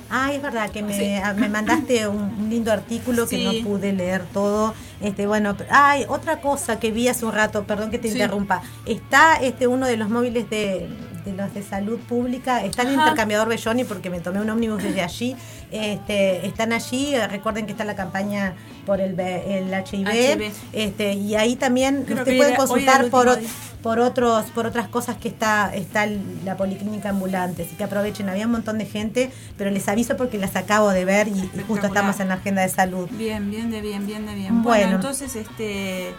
Ay, 0.09 0.37
es 0.37 0.41
verdad 0.41 0.69
que 0.71 0.81
me, 0.81 0.97
Sí. 0.97 1.13
a- 1.15 1.33
me 1.33 1.49
mandaste 1.49 2.07
un, 2.07 2.49
lindo 2.49 2.71
artículo 2.71 3.27
que 3.27 3.37
Sí. 3.37 3.43
no 3.45 3.69
pude 3.69 3.93
leer 3.93 4.23
todo. 4.33 4.73
Este, 5.01 5.27
bueno, 5.27 5.55
ay, 5.69 6.05
otra 6.09 6.41
cosa 6.41 6.79
que 6.79 6.91
vi 6.91 7.07
hace 7.07 7.25
un 7.25 7.33
rato, 7.33 7.63
perdón 7.65 7.91
que 7.91 7.99
te 7.99 8.07
Sí. 8.09 8.15
interrumpa. 8.15 8.61
Está 8.85 9.35
este 9.35 9.67
uno 9.67 9.85
de 9.85 9.97
los 9.97 10.09
móviles 10.09 10.49
de, 10.49 10.89
de 11.25 11.33
los 11.33 11.53
de 11.53 11.63
salud 11.63 11.99
pública, 11.99 12.63
está 12.63 12.81
en 12.83 12.89
el 12.89 12.93
intercambiador 12.95 13.47
Belloni 13.47 13.83
porque 13.83 14.09
me 14.09 14.19
tomé 14.19 14.41
un 14.41 14.49
ómnibus 14.49 14.83
desde 14.83 15.01
allí. 15.01 15.35
Este, 15.71 16.47
están 16.47 16.73
allí, 16.73 17.13
eh, 17.15 17.27
recuerden 17.27 17.65
que 17.65 17.73
está 17.73 17.85
la 17.85 17.95
campaña 17.95 18.55
por 18.85 18.99
el, 19.01 19.19
el 19.19 19.71
HIV, 19.71 20.07
HIV. 20.09 20.51
Este, 20.73 21.13
y 21.13 21.35
ahí 21.35 21.55
también 21.55 22.03
Creo 22.05 22.17
usted 22.19 22.37
puede 22.37 22.55
consultar 22.55 23.09
por, 23.09 23.37
día. 23.39 23.47
por 23.83 23.99
otros 23.99 24.45
por 24.55 24.65
otras 24.65 24.87
cosas 24.87 25.17
que 25.17 25.27
está 25.29 25.71
está 25.75 26.07
la 26.43 26.57
policlínica 26.57 27.09
ambulante 27.09 27.63
así 27.63 27.75
que 27.75 27.83
aprovechen 27.83 28.27
había 28.29 28.45
un 28.47 28.51
montón 28.53 28.79
de 28.79 28.85
gente 28.85 29.31
pero 29.57 29.69
les 29.69 29.87
aviso 29.87 30.17
porque 30.17 30.37
las 30.39 30.55
acabo 30.55 30.89
de 30.89 31.05
ver 31.05 31.27
y, 31.27 31.31
y 31.31 31.63
justo 31.67 31.85
estamos 31.87 32.19
en 32.19 32.29
la 32.29 32.35
agenda 32.35 32.63
de 32.63 32.69
salud 32.69 33.07
Bien, 33.11 33.51
bien, 33.51 33.69
de 33.69 33.81
bien, 33.81 34.07
bien, 34.07 34.25
de 34.25 34.33
bien. 34.33 34.63
Bueno, 34.63 34.81
Bueno. 34.85 34.95
entonces 34.95 35.35
este 35.35 36.13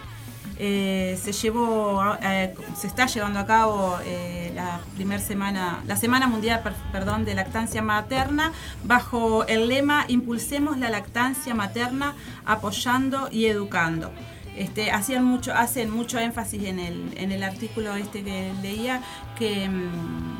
eh, 0.63 1.17
se 1.19 1.31
llevó, 1.31 2.03
eh, 2.21 2.53
se 2.79 2.85
está 2.85 3.07
llevando 3.07 3.39
a 3.39 3.47
cabo 3.47 3.97
eh, 4.05 4.51
la 4.53 4.79
primer 4.95 5.19
semana, 5.19 5.79
la 5.87 5.95
semana 5.95 6.27
mundial, 6.27 6.61
per- 6.61 6.75
perdón, 6.91 7.25
de 7.25 7.33
lactancia 7.33 7.81
materna 7.81 8.51
bajo 8.83 9.43
el 9.47 9.67
lema 9.67 10.05
Impulsemos 10.07 10.77
la 10.77 10.91
lactancia 10.91 11.55
materna 11.55 12.13
apoyando 12.45 13.27
y 13.31 13.45
educando. 13.47 14.11
Este, 14.55 14.91
hacían 14.91 15.23
mucho, 15.23 15.51
hacen 15.55 15.89
mucho 15.89 16.19
énfasis 16.19 16.65
en 16.65 16.77
el, 16.77 17.11
en 17.17 17.31
el 17.31 17.41
artículo 17.41 17.95
este 17.95 18.23
que 18.23 18.53
leía 18.61 19.01
que 19.39 19.67
mm, 19.67 20.35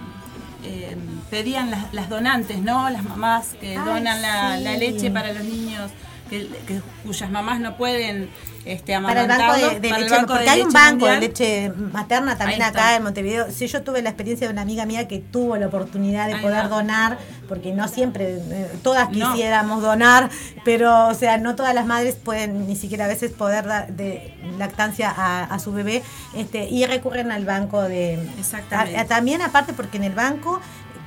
pedían 1.32 1.72
las, 1.72 1.92
las 1.94 2.10
donantes, 2.10 2.60
¿no? 2.60 2.90
Las 2.92 3.04
mamás 3.04 3.56
que 3.60 3.76
Ay, 3.78 3.86
donan 3.86 4.22
la, 4.22 4.58
sí. 4.58 4.64
la 4.64 4.78
leche 4.78 5.10
para 5.10 5.34
los 5.34 5.44
niños 5.44 5.90
que, 6.32 6.48
que- 6.66 6.82
cuyas 7.06 7.30
mamás 7.30 7.60
no 7.60 7.78
pueden 7.78 8.30
este, 8.64 8.98
para 9.02 9.22
el 9.24 9.28
banco 9.28 9.54
de, 9.54 9.80
leche 9.90 10.10
banco 10.10 10.28
porque 10.28 10.44
de 10.44 10.50
hay 10.52 10.62
un 10.62 10.72
banco 10.72 11.06
de 11.08 11.20
leche 11.20 11.70
materna 11.92 12.38
también 12.38 12.62
acá 12.62 12.96
en 12.96 13.04
Montevideo 13.04 13.48
sí 13.52 13.68
yo 13.68 13.82
tuve 13.84 14.02
la 14.04 14.10
experiencia 14.10 14.48
de 14.48 14.54
una 14.54 14.62
amiga 14.62 14.86
mía 14.86 15.08
que 15.08 15.18
tuvo 15.20 15.58
la 15.58 15.68
oportunidad 15.68 16.28
de 16.28 16.36
Ahí 16.36 16.42
poder 16.42 16.64
va. 16.66 16.68
donar 16.70 17.18
porque 17.50 17.74
no 17.74 17.88
siempre 17.88 18.36
eh, 18.38 18.72
todas 18.84 19.10
No. 19.12 19.32
quisiéramos 19.32 19.82
donar 19.82 20.30
pero 20.64 21.08
o 21.08 21.14
sea 21.16 21.38
no 21.40 21.56
todas 21.56 21.74
las 21.76 21.86
madres 21.88 22.16
pueden 22.16 22.68
ni 22.68 22.76
siquiera 22.76 23.06
a 23.06 23.08
veces 23.08 23.32
poder 23.32 23.66
dar 23.66 23.92
de 23.94 24.34
lactancia 24.60 25.10
a, 25.10 25.44
a 25.44 25.60
su 25.60 25.72
bebé 25.74 26.02
este 26.36 26.70
y 26.70 26.86
recurren 26.86 27.32
al 27.32 27.46
banco 27.46 27.82
de 27.82 28.14
Exactamente. 28.40 28.96
a- 28.98 29.02
a- 29.02 29.06
también 29.06 29.42
aparte 29.42 29.74
porque 29.74 29.98
en 29.98 30.04
el 30.06 30.14
banco 30.14 30.62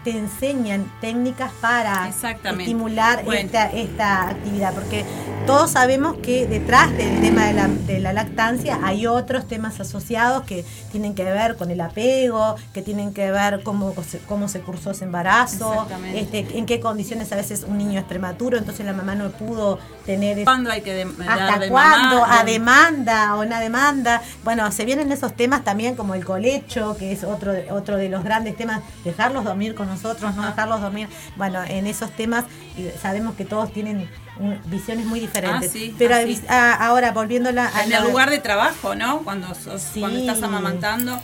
te 0.05 0.11
enseñan 0.11 0.85
técnicas 1.01 1.51
para 1.61 2.09
estimular 2.09 3.25
Bueno. 3.25 3.41
esta, 3.41 3.73
esta 3.73 4.29
actividad, 4.29 4.75
porque 4.75 5.05
todos 5.47 5.73
sabemos 5.73 6.17
que 6.23 6.47
detrás 6.47 6.91
del 6.97 7.21
tema 7.21 7.45
de 7.47 7.53
la, 7.53 7.69
de 7.69 8.01
la 8.01 8.15
lactancia 8.15 8.79
hay 8.83 9.07
otros 9.07 9.47
temas 9.47 9.79
asociados 9.79 10.45
que 10.45 10.65
tienen 10.91 11.15
que 11.15 11.25
ver 11.25 11.57
con 11.57 11.71
el 11.71 11.83
apego, 11.83 12.57
que 12.73 12.81
tienen 12.81 13.13
que 13.13 13.31
ver 13.31 13.63
cómo, 13.63 13.95
cómo 14.27 14.49
se 14.49 14.61
cursó 14.61 14.93
ese 14.93 15.05
embarazo, 15.05 15.87
este, 16.15 16.47
en 16.59 16.65
qué 16.65 16.81
condiciones 16.81 17.31
a 17.33 17.37
veces 17.37 17.65
un 17.69 17.77
niño 17.77 17.99
es 18.01 18.07
prematuro, 18.07 18.57
entonces 18.57 18.87
la 18.87 18.95
mamá 18.95 19.17
no 19.17 19.31
pudo 19.33 19.79
tener 20.07 20.39
ese- 20.39 20.45
¿Cuándo 20.47 20.71
hay 20.71 20.81
que 20.81 20.95
de- 20.95 21.05
dar 21.05 21.39
¿Hasta 21.39 21.59
de 21.59 21.69
cuándo? 21.69 22.21
mamá? 22.23 22.41
a 22.41 22.45
demanda 22.45 23.35
o 23.37 23.43
una 23.43 23.61
demanda. 23.61 24.23
Bueno, 24.45 24.73
se 24.73 24.87
vienen 24.87 25.13
esos 25.13 25.35
temas 25.35 25.63
también 25.63 25.95
como 25.95 26.15
el 26.15 26.25
colecho, 26.25 26.97
que 26.99 27.13
es 27.13 27.23
otro 27.23 27.53
de, 27.53 27.71
otro 27.71 27.97
de 27.99 28.09
los 28.09 28.25
grandes 28.25 28.57
temas, 28.57 28.81
dejarlos 29.05 29.45
dormir 29.45 29.75
con 29.75 29.89
nosotros, 29.89 30.35
no 30.37 30.47
dejarlos 30.47 30.81
dormir. 30.81 31.09
Bueno, 31.37 31.63
en 31.65 31.87
esos 31.87 32.11
temas 32.13 32.45
y 32.79 32.89
sabemos 32.99 33.35
que 33.35 33.45
todos 33.45 33.73
tienen 33.73 34.09
un- 34.39 34.61
visiones 34.67 35.07
muy 35.07 35.21
diferentes. 35.21 35.71
Ah, 35.71 35.73
sí, 35.73 35.95
Pero 35.99 36.15
así. 36.17 36.41
a- 36.49 36.75
ahora 36.87 37.13
volviéndola 37.13 37.71
a 37.75 37.85
en 37.85 37.91
la- 37.91 37.99
el 37.99 38.05
lugar 38.05 38.31
de 38.31 38.39
trabajo, 38.39 38.95
¿no? 38.95 39.21
Cuando, 39.23 39.55
sos- 39.55 39.83
Sí. 39.83 40.01
cuando 40.01 40.19
estás 40.19 40.43
amamantando 40.43 41.21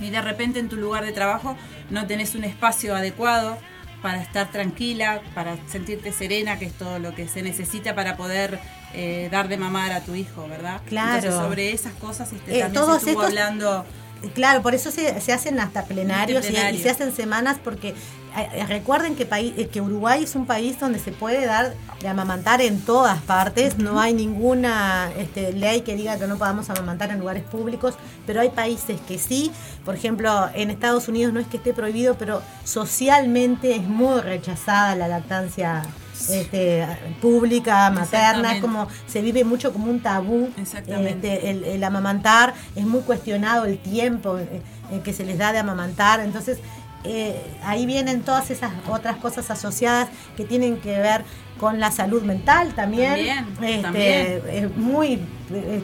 y 0.00 0.10
de 0.10 0.20
repente 0.22 0.58
en 0.58 0.68
tu 0.68 0.76
lugar 0.76 1.04
de 1.04 1.12
trabajo 1.12 1.56
no 1.90 2.06
tenés 2.06 2.34
un 2.34 2.44
espacio 2.44 2.94
adecuado 2.96 3.58
para 4.02 4.22
estar 4.22 4.50
tranquila, 4.52 5.20
para 5.34 5.56
sentirte 5.66 6.12
serena, 6.12 6.58
que 6.58 6.66
es 6.66 6.72
todo 6.72 6.98
lo 7.00 7.14
que 7.14 7.26
se 7.28 7.42
necesita 7.42 7.94
para 7.94 8.16
poder 8.16 8.60
eh, 8.94 9.28
dar 9.30 9.48
de 9.48 9.58
mamar 9.58 9.92
a 9.92 10.00
tu 10.00 10.14
hijo, 10.14 10.48
¿verdad? 10.48 10.80
Claro. 10.86 11.16
Entonces 11.16 11.34
sobre 11.38 11.72
esas 11.72 11.92
cosas 11.94 12.32
este, 12.32 12.56
Eh, 12.56 12.60
también 12.62 12.84
se 12.86 12.92
estuvo 12.92 13.10
estos- 13.10 13.24
hablando 13.26 13.84
Claro, 14.34 14.62
por 14.62 14.74
eso 14.74 14.90
se, 14.90 15.20
se 15.20 15.32
hacen 15.32 15.60
hasta 15.60 15.84
plenarios 15.84 16.44
y- 16.46 16.50
plenario. 16.50 16.78
y, 16.78 16.82
se 16.82 16.90
hacen 16.90 17.14
semanas 17.14 17.58
porque 17.62 17.94
eh, 18.36 18.66
recuerden 18.66 19.14
que, 19.14 19.26
país, 19.26 19.54
eh, 19.56 19.68
que 19.68 19.80
Uruguay 19.80 20.24
es 20.24 20.34
un 20.34 20.44
país 20.44 20.78
donde 20.78 20.98
se 20.98 21.12
puede 21.12 21.46
dar 21.46 21.74
de 22.00 22.08
amamantar 22.08 22.60
en 22.60 22.80
todas 22.80 23.20
partes, 23.22 23.78
no 23.78 24.00
hay 24.00 24.14
ninguna 24.14 25.10
este, 25.16 25.52
ley 25.52 25.82
que 25.82 25.96
diga 25.96 26.18
que 26.18 26.26
no 26.26 26.36
podamos 26.36 26.68
amamantar 26.70 27.10
en 27.10 27.20
lugares 27.20 27.44
públicos, 27.44 27.94
pero 28.26 28.40
hay 28.40 28.50
países 28.50 29.00
que 29.06 29.18
sí, 29.18 29.50
por 29.84 29.94
ejemplo 29.94 30.48
en 30.54 30.70
Estados 30.70 31.08
Unidos 31.08 31.32
no 31.32 31.40
es 31.40 31.46
que 31.46 31.56
esté 31.56 31.72
prohibido, 31.72 32.16
pero 32.18 32.42
socialmente 32.64 33.74
es 33.74 33.82
muy 33.82 34.20
rechazada 34.20 34.94
la 34.94 35.08
lactancia 35.08 35.82
este, 36.30 36.86
pública, 37.20 37.90
materna, 37.90 38.54
es 38.54 38.60
como 38.60 38.88
se 39.06 39.20
vive 39.22 39.44
mucho 39.44 39.72
como 39.72 39.90
un 39.90 40.00
tabú 40.00 40.50
Exactamente. 40.56 41.34
este, 41.34 41.50
el, 41.50 41.64
el 41.64 41.84
amamantar, 41.84 42.54
es 42.76 42.84
muy 42.84 43.00
cuestionado 43.02 43.64
el 43.64 43.78
tiempo 43.78 44.38
eh, 44.38 44.62
eh, 44.90 45.00
que 45.04 45.12
se 45.12 45.24
les 45.24 45.38
da 45.38 45.52
de 45.52 45.58
amamantar, 45.58 46.20
entonces 46.20 46.58
eh, 47.04 47.40
ahí 47.62 47.86
vienen 47.86 48.22
todas 48.22 48.50
esas 48.50 48.72
otras 48.88 49.16
cosas 49.16 49.50
asociadas 49.50 50.08
que 50.36 50.44
tienen 50.44 50.78
que 50.78 50.98
ver 50.98 51.24
con 51.58 51.78
la 51.80 51.90
salud 51.90 52.22
mental 52.22 52.74
también, 52.74 53.14
También, 53.14 53.46
este, 53.62 53.82
también. 53.82 54.42
es 54.50 54.76
muy 54.76 55.20
eh, 55.52 55.82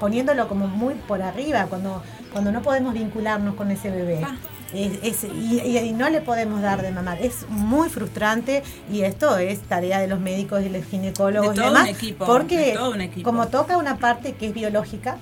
poniéndolo 0.00 0.48
como 0.48 0.66
muy 0.66 0.94
por 0.94 1.22
arriba 1.22 1.66
cuando 1.66 2.02
cuando 2.32 2.50
no 2.50 2.62
podemos 2.62 2.94
vincularnos 2.94 3.54
con 3.54 3.70
ese 3.70 3.90
bebé. 3.90 4.20
Ah. 4.24 4.34
Es- 4.74 5.24
es- 5.24 5.24
y, 5.24 5.60
y- 5.60 5.92
no 5.92 6.08
le 6.08 6.20
podemos 6.20 6.62
dar 6.62 6.82
de 6.82 6.90
mamar. 6.90 7.18
Es 7.20 7.46
muy 7.48 7.88
frustrante 7.88 8.62
y 8.90 9.02
esto 9.02 9.36
es 9.38 9.60
tarea 9.62 10.00
de 10.00 10.06
los 10.08 10.18
médicos 10.20 10.62
y 10.64 10.68
los 10.68 10.84
ginecólogos 10.86 11.54
De 11.54 11.62
y 11.62 11.64
demás. 11.66 11.82
un 11.82 11.88
equipo, 11.88 12.24
porque 12.26 12.58
de 12.58 12.72
todo 12.72 12.90
un 12.92 13.00
equipo. 13.02 13.28
como 13.28 13.48
toca 13.48 13.76
una 13.76 13.98
parte 13.98 14.32
que 14.34 14.48
es 14.48 14.54
biológica, 14.54 15.18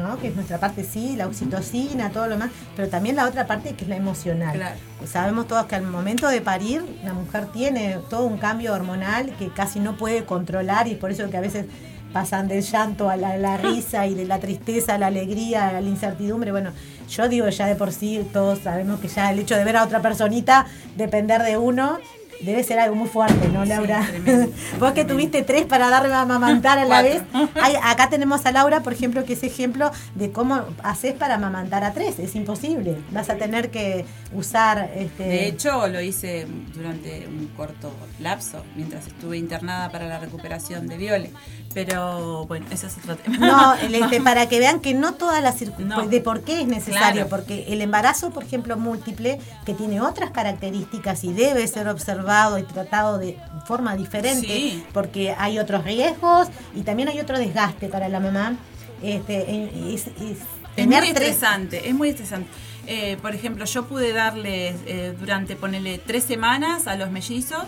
¿no? 0.00 0.18
que 0.18 0.28
es 0.28 0.34
nuestra 0.36 0.58
parte 0.58 0.84
sí, 0.84 1.16
la 1.16 1.26
oxitocina, 1.26 2.10
todo 2.10 2.26
lo 2.26 2.32
demás, 2.34 2.50
pero 2.76 2.88
también 2.88 3.16
la 3.16 3.26
otra 3.26 3.46
parte 3.46 3.74
que 3.74 3.84
es 3.84 3.88
la 3.88 3.96
emocional. 3.96 4.54
Claro. 4.54 4.76
Sabemos 5.06 5.46
todos 5.48 5.66
que 5.66 5.74
al 5.76 5.82
momento 5.84 6.28
de 6.28 6.40
parir, 6.40 6.84
la 7.04 7.12
mujer 7.12 7.46
tiene 7.52 7.98
todo 8.08 8.24
un 8.24 8.38
cambio 8.38 8.72
hormonal 8.74 9.32
que 9.38 9.48
casi 9.48 9.80
no 9.80 9.96
puede 9.96 10.24
controlar 10.24 10.86
y 10.88 10.94
por 10.94 11.10
eso 11.10 11.28
que 11.30 11.36
a 11.36 11.40
veces 11.40 11.66
pasan 12.12 12.46
del 12.46 12.62
llanto 12.62 13.08
a 13.08 13.16
la, 13.16 13.38
la 13.38 13.56
risa 13.56 14.06
y 14.06 14.14
de 14.14 14.26
la 14.26 14.38
tristeza 14.38 14.94
a 14.96 14.98
la 14.98 15.06
alegría, 15.06 15.68
a 15.68 15.80
la 15.80 15.88
incertidumbre. 15.88 16.52
Bueno, 16.52 16.70
yo 17.08 17.28
digo 17.28 17.48
ya 17.48 17.66
de 17.66 17.74
por 17.74 17.92
sí, 17.92 18.26
todos 18.32 18.60
sabemos 18.60 19.00
que 19.00 19.08
ya 19.08 19.30
el 19.30 19.38
hecho 19.38 19.56
de 19.56 19.64
ver 19.64 19.76
a 19.76 19.84
otra 19.84 20.00
personita 20.00 20.66
depender 20.96 21.42
de 21.42 21.56
uno 21.56 21.98
debe 22.42 22.62
ser 22.64 22.78
algo 22.78 22.94
muy 22.96 23.08
fuerte, 23.08 23.48
¿no, 23.48 23.64
Laura? 23.64 24.04
tremendo, 24.08 24.52
Vos 24.78 24.92
que 24.92 25.04
tuviste 25.04 25.42
tres 25.42 25.64
para 25.66 25.88
darle 25.90 26.12
a 26.14 26.22
amamantar 26.22 26.78
a 26.78 26.84
la 26.84 27.02
vez. 27.02 27.22
Hay- 27.62 27.76
acá 27.82 28.08
tenemos 28.10 28.44
a 28.46 28.52
Laura, 28.52 28.80
por 28.82 28.92
ejemplo, 28.92 29.24
que 29.24 29.34
es 29.34 29.42
ejemplo 29.42 29.90
de 30.14 30.32
cómo 30.32 30.62
haces 30.82 31.14
para 31.14 31.34
amamantar 31.36 31.84
a 31.84 31.92
tres. 31.92 32.18
Es 32.18 32.34
imposible. 32.34 32.98
Vas 33.12 33.30
a 33.30 33.36
tener 33.36 33.70
que 33.70 34.04
usar 34.34 34.90
este. 34.96 35.22
De 35.24 35.46
hecho, 35.46 35.86
lo 35.88 36.00
hice 36.00 36.46
durante 36.74 37.26
un 37.28 37.48
corto 37.56 37.92
lapso, 38.18 38.64
mientras 38.76 39.06
estuve 39.06 39.38
internada 39.38 39.90
para 39.90 40.06
la 40.06 40.18
recuperación 40.18 40.86
de 40.88 40.96
Viole. 40.96 41.30
Pero 41.74 42.44
bueno, 42.46 42.66
eso 42.70 42.86
es 42.86 42.98
otro 42.98 43.16
tema. 43.16 43.38
No, 43.38 43.74
este, 44.04 44.20
para 44.20 44.48
que 44.48 44.58
vean 44.58 44.80
que 44.80 44.94
no 44.94 45.14
todas 45.14 45.42
las 45.42 45.60
circun- 45.60 45.86
No. 45.86 46.06
de 46.06 46.20
por 46.20 46.42
qué 46.42 46.60
es 46.62 46.66
necesario, 46.66 47.26
Claro. 47.26 47.28
porque 47.28 47.66
el 47.72 47.80
embarazo, 47.80 48.30
por 48.30 48.42
ejemplo, 48.44 48.76
múltiple, 48.76 49.38
que 49.64 49.74
tiene 49.74 50.00
otras 50.00 50.30
características 50.32 51.24
y 51.24 51.32
debe 51.32 51.66
ser 51.66 51.88
observado 51.88 52.31
y 52.58 52.62
tratado 52.64 53.18
de 53.18 53.36
forma 53.66 53.96
diferente, 53.96 54.46
Sí. 54.46 54.84
porque 54.92 55.34
hay 55.38 55.58
otros 55.58 55.84
riesgos 55.84 56.48
y 56.74 56.82
también 56.82 57.08
hay 57.08 57.20
otro 57.20 57.38
desgaste 57.38 57.88
para 57.88 58.08
la 58.08 58.20
mamá. 58.20 58.56
Este, 59.02 59.94
es- 59.94 60.06
es 60.06 60.38
Es 60.76 60.86
muy 60.86 60.96
tres- 60.96 61.08
estresante, 61.10 61.88
es 61.88 61.94
muy 61.94 62.08
estresante. 62.10 62.48
Eh, 62.86 63.16
por 63.22 63.34
ejemplo, 63.34 63.64
yo 63.64 63.84
pude 63.86 64.12
darles 64.12 64.76
eh, 64.86 65.14
durante, 65.18 65.54
ponerle 65.56 65.98
tres 65.98 66.24
semanas 66.24 66.86
a 66.86 66.96
los 66.96 67.10
mellizos, 67.10 67.64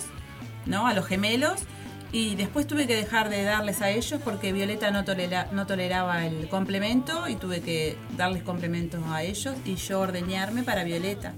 ¿no? 0.66 0.86
A 0.86 0.94
los 0.94 1.06
gemelos. 1.06 1.60
Y 2.12 2.36
después 2.36 2.66
tuve 2.68 2.86
que 2.86 2.94
dejar 2.94 3.28
de 3.28 3.42
darles 3.42 3.82
a 3.82 3.90
ellos 3.90 4.20
porque 4.24 4.52
Violeta 4.52 4.90
no, 4.92 5.04
tolera- 5.04 5.48
no 5.50 5.66
toleraba 5.66 6.24
el 6.26 6.48
complemento 6.48 7.28
y 7.28 7.34
tuve 7.34 7.60
que 7.60 7.96
darles 8.16 8.42
complementos 8.44 9.00
a 9.10 9.22
ellos 9.24 9.54
y 9.64 9.74
yo 9.74 9.98
ordeñarme 10.00 10.62
para 10.62 10.84
Violeta. 10.84 11.32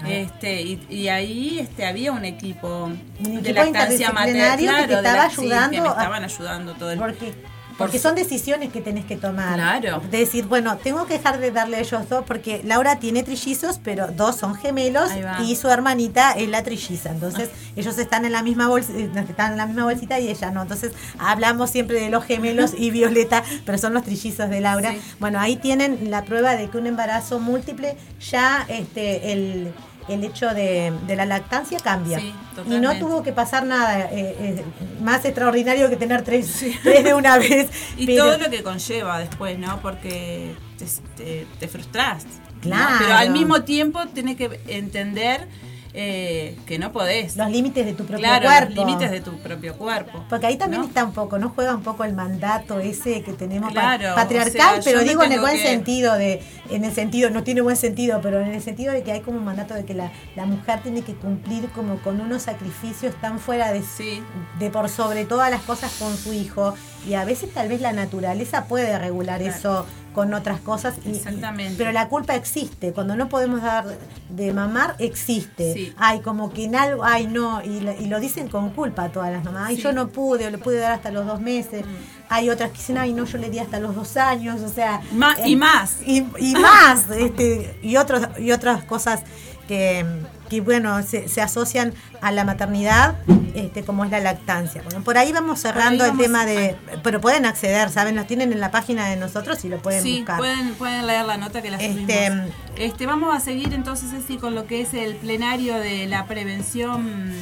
Ah. 0.00 0.10
Este, 0.10 0.62
y, 0.62 0.86
y 0.90 1.08
ahí 1.08 1.58
este, 1.60 1.86
había 1.86 2.12
un 2.12 2.24
equipo 2.24 2.84
Un 2.84 3.42
de 3.42 3.50
equipo 3.50 3.52
lactancia 3.54 4.12
materna 4.12 4.56
que 4.56 4.64
claro, 4.64 4.86
de 4.86 4.94
estaba 4.94 5.24
ayudando 5.24 5.70
que 5.70 5.80
me 5.80 5.88
estaban 5.88 6.24
ayudando 6.24 6.74
todo 6.74 6.90
el 6.90 6.98
Porque, 6.98 7.26
Por 7.32 7.53
porque 7.78 7.98
son 7.98 8.14
decisiones 8.14 8.72
que 8.72 8.80
tenés 8.80 9.04
que 9.04 9.16
tomar. 9.16 9.54
Claro. 9.54 10.00
De 10.10 10.18
decir, 10.18 10.46
bueno, 10.46 10.76
tengo 10.76 11.06
que 11.06 11.14
dejar 11.14 11.38
de 11.38 11.50
darle 11.50 11.76
a 11.76 11.80
ellos 11.80 12.08
dos 12.08 12.24
porque 12.26 12.62
Laura 12.64 12.98
tiene 12.98 13.22
trillizos, 13.22 13.80
pero 13.82 14.08
dos 14.08 14.36
son 14.36 14.54
gemelos 14.54 15.10
y 15.44 15.56
su 15.56 15.68
hermanita 15.68 16.32
es 16.32 16.48
la 16.48 16.62
trilliza. 16.62 17.10
Entonces, 17.10 17.50
ellos 17.76 17.98
están 17.98 18.24
en 18.24 18.32
la 18.32 18.42
misma 18.42 18.68
bolsa, 18.68 18.92
están 18.96 19.52
en 19.52 19.58
la 19.58 19.66
misma 19.66 19.84
bolsita 19.84 20.18
y 20.20 20.28
ella 20.28 20.50
no. 20.50 20.62
Entonces, 20.62 20.92
hablamos 21.18 21.70
siempre 21.70 22.00
de 22.00 22.10
los 22.10 22.24
gemelos 22.24 22.72
y 22.76 22.90
Violeta, 22.90 23.42
pero 23.64 23.78
son 23.78 23.94
los 23.94 24.04
trillizos 24.04 24.48
de 24.50 24.60
Laura. 24.60 24.92
Sí. 24.92 25.00
Bueno, 25.18 25.40
ahí 25.40 25.56
tienen 25.56 26.10
la 26.10 26.24
prueba 26.24 26.56
de 26.56 26.68
que 26.68 26.78
un 26.78 26.86
embarazo 26.86 27.40
múltiple 27.40 27.96
ya 28.20 28.64
este 28.68 29.32
el 29.32 29.72
el 30.08 30.24
hecho 30.24 30.48
de, 30.54 30.92
de 31.06 31.16
la 31.16 31.24
lactancia 31.26 31.78
cambia. 31.80 32.18
Sí, 32.20 32.34
y 32.66 32.78
no 32.78 32.98
tuvo 32.98 33.22
que 33.22 33.32
pasar 33.32 33.64
nada 33.66 34.10
eh, 34.10 34.36
eh, 34.38 34.64
más 35.02 35.24
extraordinario 35.24 35.88
que 35.88 35.96
tener 35.96 36.22
tres, 36.22 36.64
tres 36.82 37.04
de 37.04 37.14
una 37.14 37.38
vez. 37.38 37.68
Y 37.96 38.06
pero- 38.06 38.24
todo 38.24 38.38
lo 38.38 38.50
que 38.50 38.62
conlleva 38.62 39.18
después, 39.18 39.58
¿no? 39.58 39.80
Porque 39.80 40.54
te, 40.78 40.86
te, 41.16 41.46
te 41.58 41.68
frustras. 41.68 42.24
¿no? 42.24 42.60
Claro. 42.60 42.96
Pero 42.98 43.14
al 43.14 43.30
mismo 43.30 43.62
tiempo 43.62 44.06
tenés 44.08 44.36
que 44.36 44.60
entender 44.68 45.48
eh, 45.96 46.56
que 46.66 46.78
no 46.78 46.90
podés. 46.90 47.36
los 47.36 47.48
límites 47.50 47.86
de 47.86 47.92
tu 47.92 48.04
propio 48.04 48.18
claro, 48.26 48.44
cuerpo. 48.46 48.74
los 48.74 48.84
límites 48.86 49.10
de 49.12 49.20
tu 49.20 49.38
propio 49.38 49.76
cuerpo. 49.78 50.24
Porque 50.28 50.46
ahí 50.46 50.56
también 50.56 50.82
¿no? 50.82 50.88
está 50.88 51.04
un 51.04 51.12
poco, 51.12 51.38
¿no? 51.38 51.50
Juega 51.50 51.74
un 51.74 51.82
poco 51.82 52.02
el 52.04 52.14
mandato 52.14 52.80
ese 52.80 53.22
que 53.22 53.32
tenemos 53.32 53.70
Claro, 53.70 54.14
patriarcal, 54.16 54.80
o 54.80 54.82
sea, 54.82 54.92
pero 54.92 55.04
digo 55.08 55.22
en 55.22 55.32
el 55.32 55.40
buen 55.40 55.56
que- 55.56 55.62
sentido 55.62 56.14
de, 56.14 56.42
en 56.70 56.84
el 56.84 56.92
sentido, 56.92 57.30
no 57.30 57.44
tiene 57.44 57.60
buen 57.60 57.76
sentido, 57.76 58.20
pero 58.22 58.40
en 58.40 58.48
el 58.52 58.60
sentido 58.62 58.92
de 58.92 59.02
que 59.04 59.12
hay 59.12 59.20
como 59.20 59.38
un 59.38 59.44
mandato 59.44 59.74
de 59.74 59.84
que 59.84 59.94
la, 59.94 60.10
la 60.34 60.46
mujer 60.46 60.80
tiene 60.82 61.02
que 61.02 61.14
cumplir 61.14 61.68
como 61.70 61.98
con 62.00 62.20
unos 62.20 62.42
sacrificios 62.42 63.14
tan 63.20 63.38
fuera 63.38 63.72
de 63.72 63.82
Sí. 63.82 64.20
de 64.58 64.70
por 64.70 64.88
sobre 64.88 65.24
todas 65.24 65.50
las 65.50 65.62
cosas 65.62 65.92
con 66.00 66.16
su 66.16 66.32
hijo 66.32 66.74
y 67.06 67.14
a 67.14 67.24
veces 67.24 67.52
tal 67.52 67.68
vez 67.68 67.80
la 67.80 67.92
naturaleza 67.92 68.64
puede 68.64 68.98
regular 68.98 69.40
Claro. 69.40 69.54
eso 69.56 69.86
con 70.14 70.32
otras 70.32 70.60
cosas 70.60 70.94
y- 71.04 71.10
Exactamente. 71.16 71.74
pero 71.76 71.90
la 71.90 72.08
culpa 72.08 72.36
existe 72.36 72.92
cuando 72.92 73.16
no 73.16 73.28
podemos 73.28 73.62
dar 73.62 73.84
de 74.28 74.52
mamar 74.52 74.94
existe 75.00 75.72
Sí. 75.74 75.92
hay 75.98 76.20
como 76.20 76.52
que 76.52 76.64
en 76.64 76.76
algo 76.76 77.02
ay 77.04 77.26
no 77.26 77.62
y, 77.64 77.80
la- 77.80 77.96
y 77.96 78.06
lo 78.06 78.20
dicen 78.20 78.48
con 78.48 78.70
culpa 78.70 79.08
todas 79.08 79.32
las 79.32 79.42
mamás 79.42 79.64
ay 79.70 79.76
Sí. 79.76 79.82
yo 79.82 79.92
no 79.92 80.08
pude 80.08 80.46
o 80.46 80.50
le 80.50 80.58
pude 80.58 80.78
dar 80.78 80.92
hasta 80.92 81.10
los 81.10 81.26
dos 81.26 81.40
meses 81.40 81.84
hay 82.28 82.48
otras 82.48 82.70
que 82.70 82.78
dicen 82.78 82.96
ay 82.98 83.12
no 83.12 83.24
yo 83.24 83.38
le 83.38 83.50
di 83.50 83.58
hasta 83.58 83.80
los 83.80 83.94
dos 83.96 84.16
años 84.16 84.60
o 84.62 84.68
sea 84.68 85.00
y 85.44 85.52
eh, 85.54 85.56
más. 85.56 85.96
y, 86.06 86.24
y 86.38 86.52
más 86.54 87.10
este, 87.16 87.76
y 87.82 87.96
otros 87.96 88.22
y 88.38 88.52
otras 88.52 88.84
cosas 88.84 89.22
que, 89.66 90.04
que, 90.48 90.60
bueno 90.60 91.02
se, 91.02 91.28
se 91.28 91.40
asocian 91.40 91.94
a 92.20 92.32
la 92.32 92.44
maternidad 92.44 93.16
este, 93.54 93.84
como 93.84 94.04
es 94.04 94.10
la 94.10 94.20
lactancia 94.20 94.82
bueno 94.82 95.02
por 95.02 95.16
ahí 95.18 95.32
vamos 95.32 95.60
cerrando 95.60 96.04
ahí 96.04 96.10
el 96.10 96.16
tema 96.18 96.44
de 96.46 96.76
pero 97.02 97.20
pueden 97.20 97.46
acceder 97.46 97.90
saben 97.90 98.16
los 98.16 98.26
tienen 98.26 98.52
en 98.52 98.60
la 98.60 98.70
página 98.70 99.08
de 99.08 99.16
nosotros 99.16 99.64
y 99.64 99.68
lo 99.68 99.78
pueden 99.80 100.02
sí, 100.02 100.18
buscar 100.18 100.38
pueden, 100.38 100.74
pueden 100.74 101.06
leer 101.06 101.24
la 101.24 101.36
nota 101.36 101.62
que 101.62 101.70
la 101.70 101.76
Este, 101.78 102.26
subimos. 102.28 102.50
Este, 102.76 103.06
vamos 103.06 103.34
a 103.34 103.40
seguir 103.40 103.72
entonces 103.74 104.12
así 104.12 104.36
con 104.36 104.54
lo 104.54 104.66
que 104.66 104.80
es 104.80 104.94
el 104.94 105.14
plenario 105.16 105.76
de 105.78 106.06
la 106.06 106.26
prevención 106.26 107.32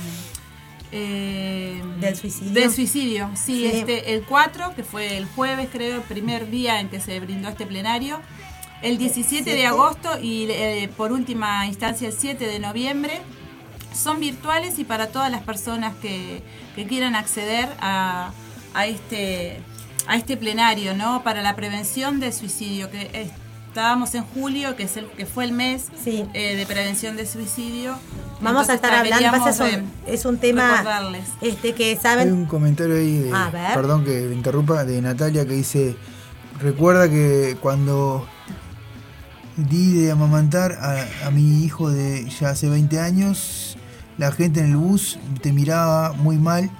eh, 0.94 1.82
Del 2.00 2.16
suicidio. 2.16 2.52
Del 2.52 2.70
suicidio, 2.70 3.30
sí, 3.34 3.70
Sí. 3.70 3.78
este, 3.78 4.14
el 4.14 4.22
4, 4.24 4.74
que 4.76 4.84
fue 4.84 5.16
el 5.16 5.24
jueves, 5.26 5.68
creo, 5.72 5.96
el 5.96 6.02
primer 6.02 6.50
día 6.50 6.80
en 6.80 6.88
que 6.90 7.00
se 7.00 7.18
brindó 7.20 7.48
este 7.48 7.64
plenario. 7.66 8.20
El 8.82 8.98
17 8.98 9.48
de 9.54 9.66
agosto 9.66 10.18
y 10.20 10.46
eh, 10.50 10.90
por 10.96 11.12
última 11.12 11.66
instancia 11.66 12.08
el 12.08 12.14
7 12.14 12.46
de 12.46 12.58
noviembre. 12.58 13.20
Son 13.94 14.20
virtuales 14.20 14.78
y 14.78 14.84
para 14.84 15.08
todas 15.08 15.30
las 15.30 15.42
personas 15.42 15.94
que, 16.00 16.42
que 16.74 16.86
quieran 16.86 17.14
acceder 17.14 17.68
a, 17.80 18.32
a 18.74 18.86
este 18.86 19.60
a 20.06 20.16
este 20.16 20.36
plenario, 20.36 20.96
¿no? 20.96 21.22
Para 21.22 21.42
la 21.42 21.54
prevención 21.54 22.18
del 22.18 22.32
suicidio, 22.32 22.90
que 22.90 23.30
estábamos 23.68 24.14
en 24.14 24.24
julio, 24.24 24.76
que 24.76 24.82
es 24.82 24.96
el 24.96 25.06
que 25.06 25.26
fue 25.26 25.44
el 25.44 25.52
mes 25.52 25.86
Sí. 26.02 26.24
eh, 26.34 26.56
de 26.56 26.66
prevención 26.66 27.16
de 27.16 27.24
suicidio. 27.24 27.94
vamos 28.40 28.68
a 28.68 28.74
estar 28.74 28.92
hablando 28.92 29.48
es, 29.48 29.60
un, 29.60 29.66
eh, 29.66 29.84
es 30.06 30.24
un 30.24 30.38
tema 30.38 30.84
este 31.40 31.72
que 31.74 31.90
Hay 31.90 31.96
saben 31.96 32.32
un 32.32 32.46
comentario 32.46 32.96
ahí, 32.96 33.18
de, 33.18 33.32
perdón 33.74 34.04
que 34.04 34.30
interrumpa, 34.32 34.84
de 34.84 35.00
Natalia 35.00 35.46
que 35.46 35.54
dice, 35.54 35.96
recuerda 36.60 37.08
que 37.08 37.56
cuando 37.60 38.26
di 39.56 39.92
de 40.02 40.10
amamantar 40.12 40.72
a, 40.80 41.26
a 41.26 41.30
mi 41.30 41.64
hijo 41.64 41.90
de 41.90 42.28
ya 42.40 42.50
hace 42.50 42.68
20 42.68 42.98
años, 43.00 43.76
la 44.18 44.32
gente 44.32 44.60
en 44.60 44.66
el 44.66 44.76
bus 44.76 45.18
te 45.42 45.52
miraba 45.52 46.12
muy 46.14 46.36
mal 46.36 46.70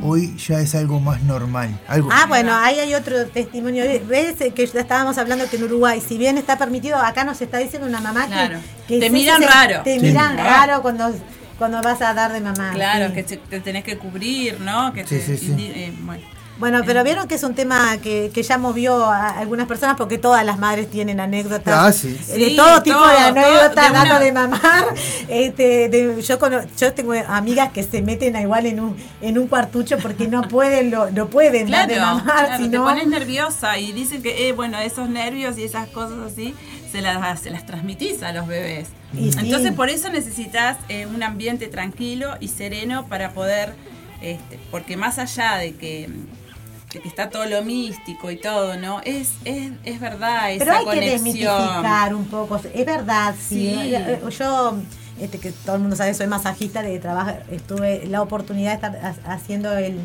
hoy 0.00 0.36
ya 0.36 0.60
es 0.60 0.76
algo 0.76 1.00
más 1.00 1.22
normal. 1.24 1.76
Algo, 1.88 2.08
Ah, 2.12 2.26
bueno, 2.28 2.54
ahí 2.54 2.78
hay 2.78 2.94
otro 2.94 3.26
testimonio. 3.26 3.84
¿Ves 4.08 4.36
que 4.54 4.66
ya 4.66 4.80
estábamos 4.80 5.18
hablando 5.18 5.50
que 5.50 5.56
en 5.56 5.64
Uruguay, 5.64 6.00
si 6.00 6.16
bien 6.16 6.38
está 6.38 6.56
permitido, 6.56 6.96
acá 6.98 7.24
nos 7.24 7.40
está 7.42 7.58
diciendo 7.58 7.88
una 7.88 8.00
mamá 8.00 8.26
que- 8.26 8.32
Claro. 8.32 8.58
que, 8.86 9.00
Te 9.00 9.10
miran 9.10 9.40
se- 9.42 9.48
raro. 9.48 9.82
Te 9.82 9.98
Sí. 9.98 10.06
miran 10.06 10.38
Ah. 10.38 10.44
raro 10.66 10.82
cuando, 10.82 11.12
cuando 11.58 11.82
vas 11.82 12.00
a 12.00 12.14
dar 12.14 12.32
de 12.32 12.40
mamá. 12.40 12.70
Claro, 12.74 13.08
sí. 13.08 13.14
que 13.14 13.22
te, 13.24 13.36
te 13.38 13.58
tenés 13.60 13.82
que 13.82 13.98
cubrir, 13.98 14.60
¿no? 14.60 14.92
Que 14.92 15.02
Sí, 15.04 15.16
te 15.16 15.20
sí, 15.20 15.36
sí. 15.36 15.46
indi- 15.48 15.72
eh, 15.74 15.92
bueno. 16.02 16.22
Bueno, 16.58 16.80
pero 16.84 17.04
vieron 17.04 17.28
que 17.28 17.36
es 17.36 17.44
un 17.44 17.54
tema 17.54 17.98
que, 18.02 18.32
que 18.34 18.42
ya 18.42 18.58
movió 18.58 19.04
a 19.04 19.28
algunas 19.38 19.68
personas 19.68 19.96
porque 19.96 20.18
todas 20.18 20.44
las 20.44 20.58
madres 20.58 20.90
tienen 20.90 21.20
anécdotas. 21.20 21.72
Ah, 21.76 21.92
sí. 21.92 22.18
eh, 22.30 22.32
De 22.38 22.44
Sí, 22.50 22.56
todo 22.56 22.82
tipo 22.82 22.98
todo, 22.98 23.08
de 23.08 23.16
anécdotas, 23.16 23.74
dando 23.92 24.00
una- 24.16 24.18
de 24.18 24.32
mamar. 24.32 24.84
Este, 25.28 25.88
de- 25.88 26.20
yo, 26.22 26.38
cono- 26.38 26.60
yo 26.78 26.92
tengo 26.94 27.12
amigas 27.28 27.70
que 27.72 27.82
se 27.84 28.02
meten 28.02 28.34
a 28.34 28.40
igual 28.42 28.66
en 28.66 28.80
un, 28.80 28.96
en 29.20 29.38
un 29.38 29.46
cuartucho 29.46 29.98
porque 29.98 30.26
no 30.26 30.42
pueden, 30.48 30.90
lo, 30.90 31.10
no 31.12 31.28
pueden 31.28 31.70
dar 31.70 31.86
Claro, 31.86 31.94
de 31.94 32.00
mamar. 32.00 32.46
claro, 32.46 32.64
si 32.64 32.70
te 32.70 32.78
pones 32.78 33.06
nerviosa 33.06 33.78
y 33.78 33.92
dicen 33.92 34.22
que, 34.22 34.48
eh, 34.48 34.52
bueno, 34.52 34.78
esos 34.80 35.08
nervios 35.08 35.58
y 35.58 35.64
esas 35.64 35.88
cosas 35.90 36.18
así 36.32 36.54
se 36.90 37.00
las, 37.02 37.40
se 37.40 37.50
las 37.50 37.66
transmitís 37.66 38.22
a 38.22 38.32
los 38.32 38.46
bebés. 38.48 38.88
Y 39.14 39.32
sí. 39.32 39.38
Entonces, 39.40 39.72
por 39.72 39.90
eso 39.90 40.08
necesitas 40.10 40.76
eh, 40.88 41.06
un 41.06 41.22
ambiente 41.22 41.68
tranquilo 41.68 42.36
y 42.40 42.48
sereno 42.48 43.06
para 43.06 43.30
poder, 43.32 43.74
este, 44.22 44.58
porque 44.72 44.96
más 44.96 45.18
allá 45.18 45.56
de 45.56 45.74
que, 45.74 46.08
que 46.90 46.98
está 47.06 47.28
todo 47.30 47.44
lo 47.46 47.62
místico 47.62 48.30
y 48.30 48.36
todo, 48.36 48.76
¿no? 48.76 49.00
Es, 49.04 49.32
es, 49.44 49.72
es 49.84 50.00
verdad 50.00 50.52
esa 50.52 50.64
Pero 50.64 50.76
hay 50.76 50.84
que 51.00 51.10
desmitificar 51.10 52.14
un 52.14 52.24
poco. 52.26 52.56
Es 52.56 52.86
verdad, 52.86 53.34
sí. 53.38 53.76
Sí. 53.78 53.94
Eh, 53.94 54.20
Yo, 54.38 54.74
este, 55.20 55.38
que 55.38 55.52
todo 55.52 55.76
el 55.76 55.82
mundo 55.82 55.96
sabe, 55.96 56.14
soy 56.14 56.26
masajista 56.28 56.82
de 56.82 56.98
trabajo. 56.98 57.32
Estuve 57.50 58.06
la 58.06 58.22
oportunidad 58.22 58.70
de 58.80 58.86
estar 58.86 58.96
ha- 59.26 59.32
haciendo 59.34 59.76
el, 59.76 59.98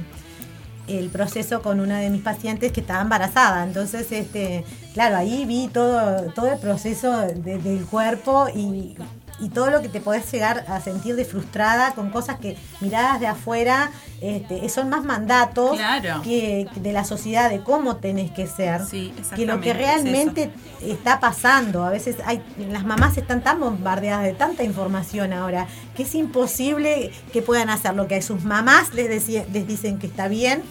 el 0.88 1.10
proceso 1.10 1.62
con 1.62 1.80
una 1.80 2.00
de 2.00 2.10
mis 2.10 2.22
pacientes 2.22 2.72
que 2.74 2.82
estaba 2.82 3.02
embarazada. 3.02 3.64
Entonces, 3.64 4.12
este, 4.12 4.66
claro, 4.94 5.16
ahí 5.18 5.46
vi 5.46 5.70
todo, 5.72 6.24
todo 6.34 6.52
el 6.52 6.60
proceso 6.60 7.18
de- 7.22 7.60
del 7.60 7.86
cuerpo 7.86 8.48
y, 8.54 8.96
y 9.40 9.50
todo 9.50 9.72
lo 9.72 9.82
que 9.82 9.90
te 9.90 10.00
podés 10.00 10.32
llegar 10.32 10.64
a 10.68 10.80
sentir 10.80 11.16
de 11.16 11.26
frustrada 11.26 11.94
con 11.96 12.12
cosas 12.12 12.40
que 12.40 12.56
miradas 12.82 13.20
de 13.20 13.28
afuera 13.28 13.92
este, 14.22 14.70
son 14.70 14.90
más 14.90 15.04
mandatos 15.04 15.76
Claro. 15.76 16.22
que, 16.22 16.68
que 16.74 16.80
de 16.80 16.94
la 16.94 17.04
sociedad 17.04 17.50
de 17.50 17.62
cómo 17.62 17.98
tenés 17.98 18.32
que 18.32 18.48
ser 18.48 18.86
Sí, 18.86 19.14
que 19.36 19.46
lo 19.46 19.60
que 19.60 19.72
es 19.72 19.78
realmente 19.78 20.52
está 20.82 21.20
pasando. 21.20 21.84
A 21.84 21.90
veces 21.90 22.18
hay 22.26 22.42
las 22.70 22.86
mamás 22.86 23.18
están 23.18 23.42
tan 23.44 23.60
bombardeadas 23.60 24.24
de 24.24 24.34
tanta 24.34 24.64
información 24.64 25.34
ahora 25.34 25.68
que 25.96 26.04
es 26.04 26.14
imposible 26.16 27.12
que 27.34 27.42
puedan 27.42 27.70
hacer 27.70 27.96
lo 27.96 28.08
que 28.08 28.16
a 28.16 28.22
sus 28.22 28.44
mamás 28.44 28.94
les, 28.94 29.28
les 29.28 29.68
dicen 29.68 29.98
que 30.00 30.08
está 30.08 30.28
bien 30.28 30.62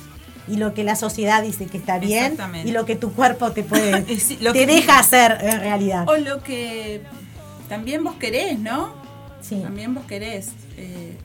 y 0.48 0.56
lo 0.56 0.74
que 0.74 0.82
la 0.84 0.96
sociedad 0.96 1.42
dice 1.42 1.66
que 1.66 1.78
está 1.78 1.98
bien 1.98 2.36
y 2.64 2.72
lo 2.72 2.84
que 2.84 2.96
tu 2.96 3.12
cuerpo 3.12 3.52
te 3.52 3.62
puede 3.64 4.04
Y 4.12 4.18
sí, 4.20 4.38
lo 4.40 4.52
te 4.52 4.60
que- 4.60 4.66
deja 4.66 4.98
hacer 5.00 5.38
en 5.40 5.60
realidad. 5.60 6.08
O 6.08 6.16
lo 6.16 6.42
que 6.42 7.02
también 7.72 8.04
vos 8.04 8.16
querés, 8.16 8.58
¿no? 8.58 8.92
Sí. 9.40 9.56
También 9.62 9.94
vos 9.94 10.04
querés 10.06 10.48
eh, 10.76 11.16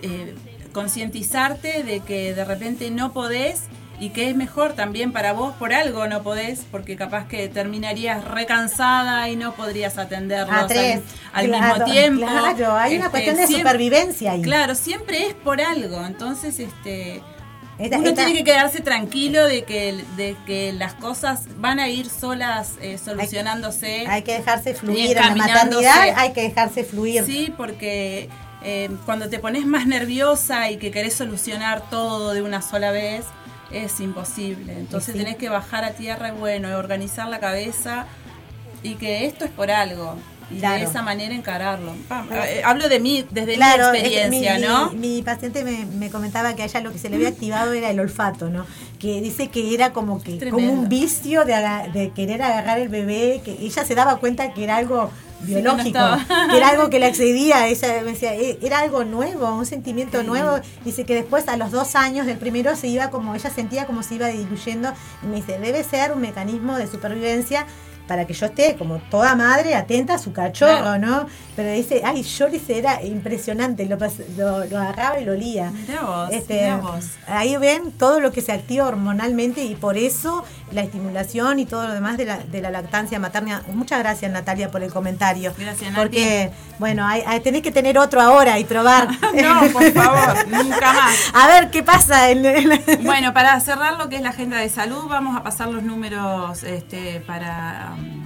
eh, 0.00 0.34
concientizarte 0.72 1.82
de 1.82 2.00
que 2.00 2.32
de 2.34 2.42
repente 2.46 2.90
no 2.90 3.12
podés 3.12 3.64
y 4.00 4.08
que 4.10 4.30
es 4.30 4.34
mejor 4.34 4.72
también 4.72 5.12
para 5.12 5.34
vos 5.34 5.54
por 5.56 5.74
algo 5.74 6.06
no 6.06 6.22
podés, 6.22 6.64
porque 6.70 6.96
capaz 6.96 7.28
que 7.28 7.48
terminarías 7.48 8.24
recansada 8.24 9.28
y 9.28 9.36
no 9.36 9.52
podrías 9.52 9.98
atenderlos 9.98 10.56
A 10.56 10.66
tres. 10.68 11.00
al, 11.34 11.44
al 11.44 11.46
Claro, 11.50 11.74
mismo 11.74 11.84
tiempo. 11.92 12.26
Claro, 12.26 12.72
hay 12.76 12.96
una 12.96 13.06
Este, 13.06 13.10
cuestión 13.10 13.36
de 13.36 13.46
supervivencia 13.58 14.32
ahí. 14.32 14.40
Claro, 14.42 14.74
siempre 14.74 15.26
es 15.26 15.34
por 15.34 15.60
algo. 15.60 16.02
Entonces, 16.06 16.58
este 16.60 17.22
Esta- 17.78 17.98
uno 17.98 18.08
esta- 18.08 18.24
tiene 18.24 18.38
que 18.38 18.44
quedarse 18.44 18.80
tranquilo 18.80 19.44
de 19.46 19.62
que, 19.64 20.04
de 20.16 20.36
que 20.46 20.72
las 20.72 20.94
cosas 20.94 21.42
van 21.58 21.78
a 21.78 21.88
ir 21.88 22.08
solas 22.10 22.72
eh, 22.80 22.98
solucionándose. 22.98 24.04
Hay 24.08 24.22
que 24.22 24.32
dejarse 24.34 24.74
fluir 24.74 25.10
en 25.10 25.14
la 25.14 25.20
encaminándose. 25.28 25.86
maternidad, 25.86 26.18
hay 26.18 26.32
que 26.32 26.42
dejarse 26.42 26.84
fluir. 26.84 27.24
Sí, 27.24 27.52
porque 27.56 28.28
eh, 28.64 28.90
cuando 29.06 29.28
te 29.28 29.38
pones 29.38 29.64
más 29.66 29.86
nerviosa 29.86 30.70
y 30.70 30.78
que 30.78 30.90
querés 30.90 31.14
solucionar 31.14 31.88
todo 31.90 32.32
de 32.34 32.42
una 32.42 32.62
sola 32.62 32.90
vez, 32.90 33.24
es 33.70 34.00
imposible. 34.00 34.72
Entonces 34.72 35.12
Sí. 35.12 35.18
tenés 35.20 35.36
que 35.36 35.48
bajar 35.48 35.84
a 35.84 35.90
tierra 35.92 36.28
y 36.30 36.32
bueno, 36.32 36.76
organizar 36.76 37.28
la 37.28 37.38
cabeza 37.38 38.06
y 38.82 38.94
que 38.96 39.26
esto 39.26 39.44
es 39.44 39.50
por 39.52 39.70
algo. 39.70 40.16
Y 40.50 40.58
Claro. 40.60 40.78
de 40.78 40.84
esa 40.84 41.02
manera 41.02 41.34
encararlo. 41.34 41.92
Eh, 42.32 42.62
Hablo 42.64 42.88
de 42.88 43.00
mí, 43.00 43.24
desde 43.30 43.54
Claro, 43.54 43.92
mi 43.92 43.98
es 43.98 44.02
que 44.04 44.16
experiencia, 44.22 44.54
mi, 44.56 44.60
¿no? 44.66 44.90
Mi, 44.92 44.98
mi 45.16 45.22
paciente 45.22 45.62
me, 45.64 45.84
me 45.84 46.10
comentaba 46.10 46.54
que 46.54 46.62
a 46.62 46.64
ella 46.64 46.80
lo 46.80 46.90
que 46.92 46.98
se 46.98 47.10
le 47.10 47.16
había 47.16 47.28
activado 47.28 47.72
era 47.72 47.90
el 47.90 48.00
olfato, 48.00 48.48
¿no? 48.48 48.64
Que 48.98 49.20
dice 49.20 49.48
que 49.48 49.74
era 49.74 49.92
como 49.92 50.22
que 50.22 50.36
Tremendo. 50.38 50.56
como 50.70 50.72
un 50.82 50.88
vicio 50.88 51.44
de, 51.44 51.54
de 51.92 52.10
querer 52.12 52.42
agarrar 52.42 52.78
el 52.78 52.88
bebé, 52.88 53.42
que 53.44 53.52
ella 53.60 53.84
se 53.84 53.94
daba 53.94 54.16
cuenta 54.16 54.52
que 54.54 54.64
era 54.64 54.76
algo 54.76 55.10
Sí, 55.46 55.54
que 55.54 55.62
no 55.62 55.76
biológico, 55.76 56.00
que 56.50 56.56
era 56.56 56.68
algo 56.70 56.90
que 56.90 56.98
le 56.98 57.06
excedía, 57.06 57.68
ella 57.68 58.00
me 58.04 58.10
decía, 58.10 58.34
"Eh, 58.34 58.58
era 58.60 58.80
algo 58.80 59.04
nuevo, 59.04 59.54
un 59.54 59.66
sentimiento 59.66 60.24
nuevo, 60.24 60.58
dice 60.84 61.04
que 61.04 61.14
después 61.14 61.46
a 61.46 61.56
los 61.56 61.70
dos 61.70 61.94
años 61.94 62.26
del 62.26 62.38
primero 62.38 62.74
se 62.74 62.88
iba 62.88 63.10
como, 63.10 63.36
ella 63.36 63.48
sentía 63.48 63.86
como 63.86 64.02
se 64.02 64.16
iba 64.16 64.26
diluyendo, 64.26 64.92
y 65.22 65.26
me 65.28 65.36
dice, 65.36 65.56
debe 65.60 65.84
ser 65.84 66.10
un 66.10 66.22
mecanismo 66.22 66.76
de 66.76 66.88
supervivencia 66.88 67.66
para 68.08 68.26
que 68.26 68.34
yo 68.34 68.46
esté 68.46 68.74
como 68.76 68.96
toda 69.10 69.36
madre 69.36 69.76
atenta 69.76 70.14
a 70.14 70.18
su 70.18 70.32
cachorro, 70.32 70.80
Claro. 70.80 70.98
¿no? 70.98 71.26
Pero 71.54 71.70
dice, 71.70 72.02
ay, 72.04 72.22
yo 72.22 72.48
dice, 72.48 72.78
era 72.78 73.02
impresionante, 73.04 73.86
lo, 73.86 73.96
lo, 74.36 74.64
lo 74.64 74.78
agarraba 74.78 75.20
y 75.20 75.24
lo 75.24 75.32
olía. 75.32 75.70
Mirá 75.70 76.02
vos, 76.02 76.30
Este, 76.32 76.54
mirá 76.54 76.76
vos. 76.78 77.04
ahí 77.26 77.56
ven 77.58 77.92
todo 77.92 78.18
lo 78.18 78.32
que 78.32 78.40
se 78.40 78.50
activa 78.52 78.86
hormonalmente 78.88 79.62
y 79.64 79.74
por 79.76 79.96
eso 79.96 80.42
la 80.72 80.82
estimulación 80.82 81.58
y 81.58 81.66
todo 81.66 81.86
lo 81.86 81.94
demás 81.94 82.16
de 82.18 82.24
la, 82.26 82.38
de 82.38 82.60
la 82.60 82.70
lactancia 82.70 83.18
materna. 83.18 83.62
Muchas 83.74 83.98
gracias 84.00 84.30
Natalia 84.30 84.70
por 84.70 84.82
el 84.82 84.92
comentario. 84.92 85.52
Gracias, 85.58 85.90
Nati. 85.92 86.00
Porque, 86.02 86.50
bueno, 86.78 87.06
hay, 87.06 87.22
hay- 87.26 87.40
tenés 87.40 87.62
que 87.62 87.70
tener 87.72 87.98
otro 87.98 88.20
ahora 88.20 88.58
y 88.58 88.64
probar. 88.64 89.08
No, 89.34 89.60
por 89.72 89.90
favor, 89.92 90.48
nunca 90.48 90.92
más. 90.92 91.16
A 91.34 91.46
ver 91.48 91.70
qué 91.70 91.82
pasa. 91.82 92.30
en- 92.30 92.44
en- 92.44 92.82
Bueno, 93.04 93.32
para 93.32 93.58
cerrar 93.60 93.96
lo 93.98 94.08
que 94.08 94.16
es 94.16 94.22
la 94.22 94.30
agenda 94.30 94.58
de 94.58 94.68
salud, 94.68 95.04
vamos 95.08 95.36
a 95.36 95.42
pasar 95.42 95.68
los 95.68 95.82
números 95.82 96.62
este, 96.64 97.20
para, 97.20 97.94
um, 97.96 98.24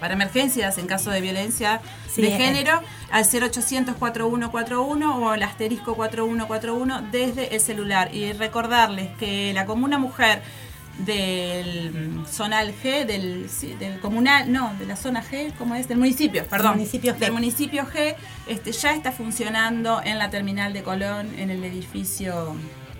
para 0.00 0.14
emergencias 0.14 0.78
en 0.78 0.86
caso 0.86 1.10
de 1.10 1.20
violencia 1.20 1.80
Sí, 2.12 2.22
de 2.22 2.28
eh. 2.34 2.36
género 2.38 2.80
al 3.10 3.24
0800-4141 3.24 5.14
o 5.16 5.30
al 5.30 5.42
asterisco 5.42 5.94
4141 5.94 7.02
desde 7.12 7.54
el 7.54 7.60
celular. 7.60 8.14
Y 8.14 8.32
recordarles 8.32 9.08
que 9.18 9.52
la 9.54 9.66
Comuna 9.66 9.98
Mujer 9.98 10.42
del 10.98 12.24
zonal 12.26 12.72
G, 12.82 13.04
del, 13.04 13.48
sí, 13.50 13.74
del 13.78 14.00
comunal, 14.00 14.50
no, 14.50 14.74
de 14.78 14.86
la 14.86 14.96
zona 14.96 15.22
G, 15.22 15.52
¿cómo 15.58 15.74
es? 15.74 15.88
Del 15.88 15.98
municipio, 15.98 16.44
perdón. 16.46 16.72
municipio 16.72 17.14
G. 17.14 17.18
Del 17.18 17.32
municipio 17.32 17.86
G, 17.86 18.14
este, 18.46 18.72
ya 18.72 18.94
está 18.94 19.12
funcionando 19.12 20.00
en 20.02 20.18
la 20.18 20.30
terminal 20.30 20.72
de 20.72 20.82
Colón, 20.82 21.32
en 21.38 21.50
el 21.50 21.62
edificio 21.64 22.56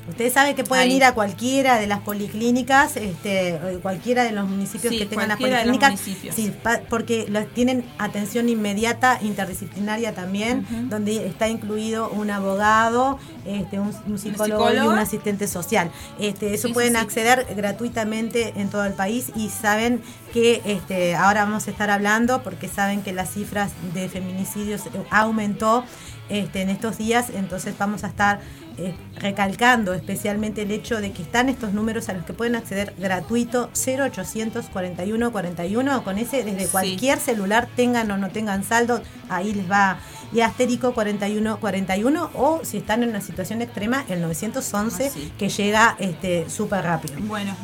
Ustedes 0.08 0.32
saben 0.32 0.54
que 0.54 0.62
pueden 0.64 0.88
Ahí. 0.88 0.96
ir 0.96 1.04
a 1.04 1.14
cualquiera 1.14 1.78
de 1.78 1.86
las 1.86 2.00
policlínicas, 2.00 2.96
este, 2.96 3.58
cualquiera 3.82 4.22
de 4.24 4.32
los 4.32 4.48
municipios 4.48 4.92
Sí, 4.92 4.98
que 5.00 5.06
tengan 5.06 5.28
las 5.28 5.38
policlínicas, 5.38 5.98
sí, 6.00 6.52
pa- 6.62 6.80
porque 6.88 7.26
los- 7.28 7.46
tienen 7.54 7.84
atención 7.98 8.48
inmediata, 8.48 9.18
interdisciplinaria 9.20 10.14
también, 10.14 10.64
donde 10.88 11.26
está 11.26 11.48
incluido 11.48 12.08
un 12.10 12.30
abogado, 12.30 13.18
este, 13.44 13.80
un, 13.80 13.92
un 14.06 14.18
psicólogo 14.18 14.64
y 14.64 14.68
psicólogo. 14.72 14.92
un 14.92 14.98
asistente 14.98 15.48
social. 15.48 15.90
Este, 16.20 16.54
eso 16.54 16.68
Sí, 16.68 16.74
pueden 16.74 16.96
acceder 16.96 17.46
gratuitamente 17.56 18.52
en 18.56 18.68
todo 18.68 18.84
el 18.84 18.92
país 18.92 19.32
y 19.34 19.48
saben 19.48 20.02
que 20.32 20.62
este, 20.64 21.14
ahora 21.16 21.44
vamos 21.44 21.66
a 21.66 21.70
estar 21.70 21.90
hablando 21.90 22.42
porque 22.42 22.68
saben 22.68 23.02
que 23.02 23.12
las 23.12 23.30
cifras 23.32 23.72
de 23.94 24.08
feminicidios 24.08 24.86
eh, 24.86 24.90
aumentó 25.10 25.84
este, 26.28 26.62
en 26.62 26.70
estos 26.70 26.98
días, 26.98 27.26
entonces 27.34 27.74
vamos 27.78 28.02
a 28.02 28.08
estar 28.08 28.40
eh, 28.78 28.94
recalcando 29.16 29.94
especialmente 29.94 30.62
el 30.62 30.70
hecho 30.70 31.00
de 31.00 31.12
que 31.12 31.22
están 31.22 31.48
estos 31.48 31.72
números 31.72 32.08
a 32.08 32.12
los 32.12 32.24
que 32.24 32.32
pueden 32.32 32.56
acceder 32.56 32.94
gratuito 32.98 33.70
0800 33.74 34.66
41 34.66 35.32
41 35.32 36.04
con 36.04 36.18
ese 36.18 36.44
desde 36.44 36.64
Sí. 36.64 36.68
cualquier 36.70 37.18
celular 37.20 37.68
tengan 37.74 38.10
o 38.10 38.18
no 38.18 38.28
tengan 38.30 38.64
saldo 38.64 39.02
ahí 39.28 39.52
les 39.54 39.70
va 39.70 39.98
y 40.32 40.40
astérico 40.40 40.92
41 40.92 41.58
41 41.60 42.30
o 42.34 42.60
si 42.64 42.78
están 42.78 43.02
en 43.02 43.10
una 43.10 43.20
situación 43.20 43.62
extrema 43.62 44.04
el 44.08 44.20
911 44.22 45.06
Ah, 45.06 45.10
sí. 45.12 45.32
que 45.38 45.48
llega 45.48 45.96
este 45.98 46.48
súper 46.50 46.82
rápido 46.84 47.14
Bueno, 47.20 47.54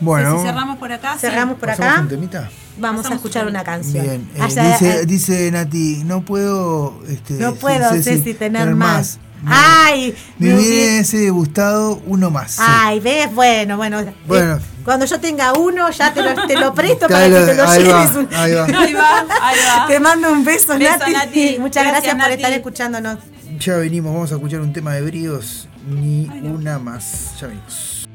Bueno. 0.00 0.38
si 0.38 0.46
cerramos 0.46 0.78
por 0.78 0.92
acá. 0.92 1.16
cerramos 1.18 1.58
por 1.58 1.68
¿Pasamos 1.68 1.92
acá 1.92 2.02
un 2.02 2.08
temita? 2.08 2.50
vamos 2.78 3.06
a 3.10 3.14
escuchar 3.14 3.44
un 3.44 3.50
una 3.50 3.64
canción 3.64 4.04
Bien. 4.04 4.30
Eh, 4.36 4.40
Allá- 4.40 4.72
dice, 4.72 5.00
eh, 5.00 5.06
dice 5.06 5.50
Nati, 5.50 6.02
no 6.04 6.22
puedo. 6.24 7.00
Este, 7.08 7.34
no 7.34 7.54
puedo 7.54 7.90
Ceci, 7.90 8.02
Ceci 8.18 8.34
tener 8.34 8.74
más, 8.76 9.18
Ay 9.46 10.14
Me 10.38 10.54
hubiese 10.54 11.30
gustado 11.30 12.00
uno 12.06 12.30
más. 12.30 12.52
sí. 12.52 12.62
Ay, 12.64 13.00
ves, 13.00 13.34
bueno, 13.34 13.76
bueno. 13.76 14.04
Bueno. 14.26 14.56
eh, 14.56 14.60
cuando 14.84 15.06
yo 15.06 15.18
tenga 15.20 15.52
uno, 15.54 15.90
ya 15.90 16.12
te 16.12 16.22
lo, 16.22 16.46
te 16.46 16.56
lo 16.56 16.74
presto 16.74 17.06
para 17.08 17.28
lo- 17.28 17.38
que 17.38 17.44
te 17.46 17.54
lo 17.54 17.68
ahí 17.68 17.82
lleves. 17.84 18.14
un- 18.16 18.28
ahí 18.34 18.52
va. 18.54 18.64
Ahí 18.80 18.92
va, 18.94 19.18
ahí 19.42 19.58
va. 19.66 19.86
Te 19.86 20.00
mando 20.00 20.32
un 20.32 20.44
beso, 20.44 20.76
Beso, 20.78 20.98
Nati. 20.98 21.12
Nati. 21.12 21.56
Muchas 21.58 21.84
gracias, 21.84 21.92
Gracias, 21.92 22.12
por 22.14 22.18
Nati. 22.22 22.34
estar 22.34 22.52
escuchándonos. 22.52 23.18
Ya 23.58 23.76
venimos, 23.76 24.12
vamos 24.12 24.32
a 24.32 24.36
escuchar 24.36 24.60
un 24.60 24.72
tema 24.72 24.94
de 24.94 25.02
bríos, 25.02 25.68
ni 25.88 26.26
una 26.44 26.78
más. 26.78 27.32
Ya 27.40 27.46
venimos. 27.48 28.08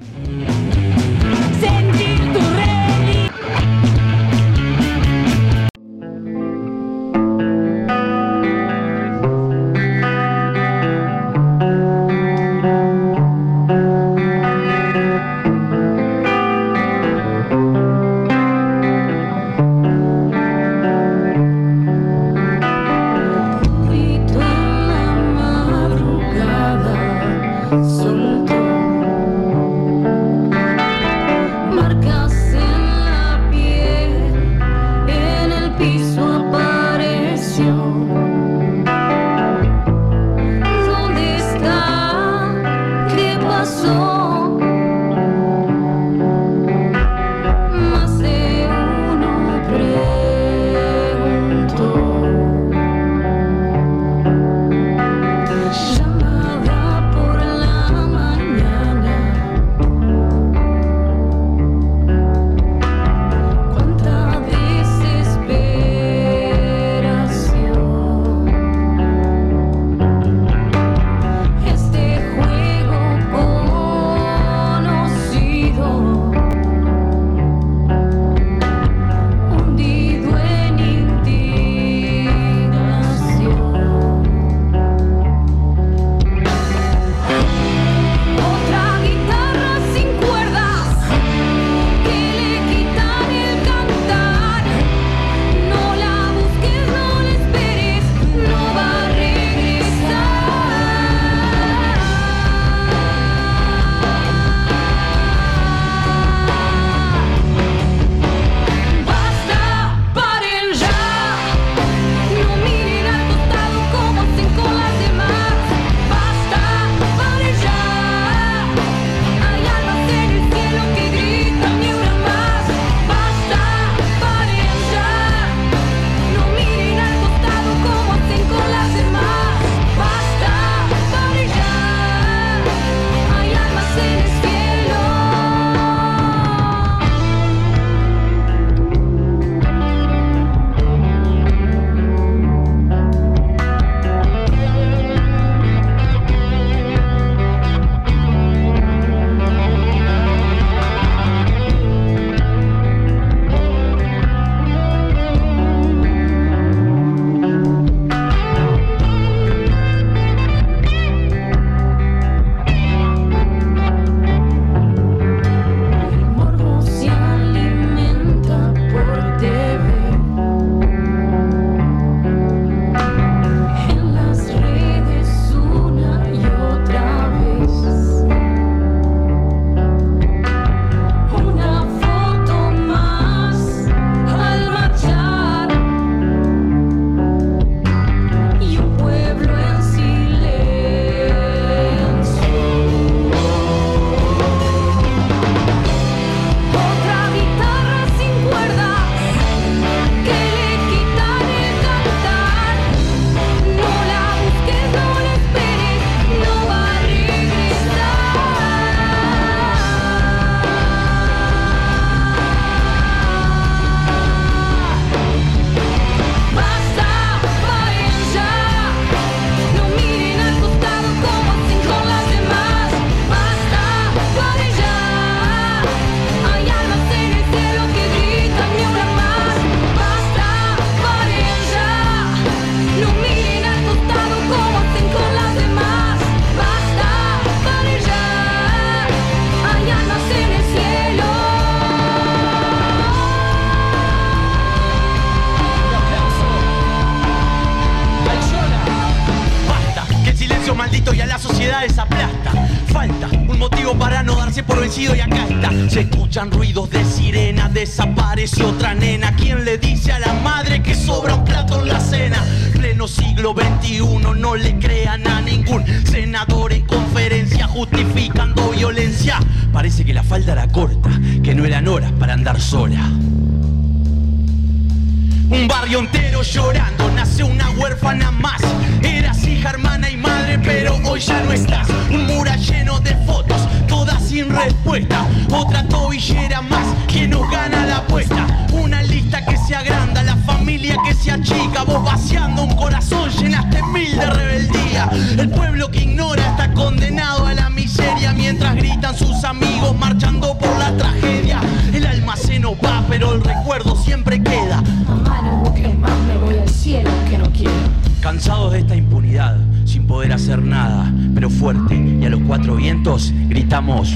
Cuatro 312.66 312.78
vientos 312.78 313.32
gritamos. 313.48 314.16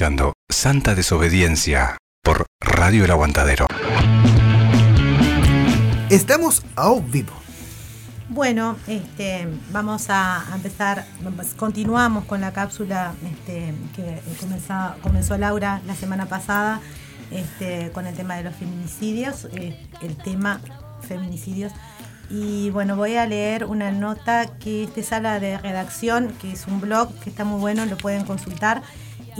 Escuchando 0.00 0.32
Santa 0.48 0.94
Desobediencia 0.94 1.98
por 2.22 2.46
Radio 2.58 3.04
El 3.04 3.10
Aguantadero. 3.10 3.66
Estamos 6.08 6.62
a 6.74 6.94
vivo. 7.06 7.34
Bueno, 8.30 8.78
este, 8.86 9.46
vamos 9.70 10.06
a 10.08 10.46
empezar, 10.54 11.04
continuamos 11.58 12.24
con 12.24 12.40
la 12.40 12.50
cápsula 12.54 13.12
este, 13.30 13.74
que 13.94 14.22
comenzó, 14.40 14.94
comenzó 15.02 15.36
Laura 15.36 15.82
la 15.86 15.94
semana 15.94 16.24
pasada 16.24 16.80
este, 17.30 17.90
con 17.92 18.06
el 18.06 18.14
tema 18.14 18.36
de 18.36 18.44
los 18.44 18.56
feminicidios, 18.56 19.48
eh, 19.52 19.86
el 20.00 20.16
tema 20.16 20.62
feminicidios. 21.02 21.74
Y 22.30 22.70
bueno, 22.70 22.96
voy 22.96 23.16
a 23.16 23.26
leer 23.26 23.66
una 23.66 23.90
nota 23.90 24.46
que 24.60 24.84
es 24.84 24.94
de 24.94 25.02
sala 25.02 25.40
de 25.40 25.58
redacción, 25.58 26.32
que 26.40 26.52
es 26.52 26.66
un 26.68 26.80
blog 26.80 27.12
que 27.18 27.28
está 27.28 27.44
muy 27.44 27.60
bueno, 27.60 27.84
lo 27.84 27.98
pueden 27.98 28.24
consultar. 28.24 28.82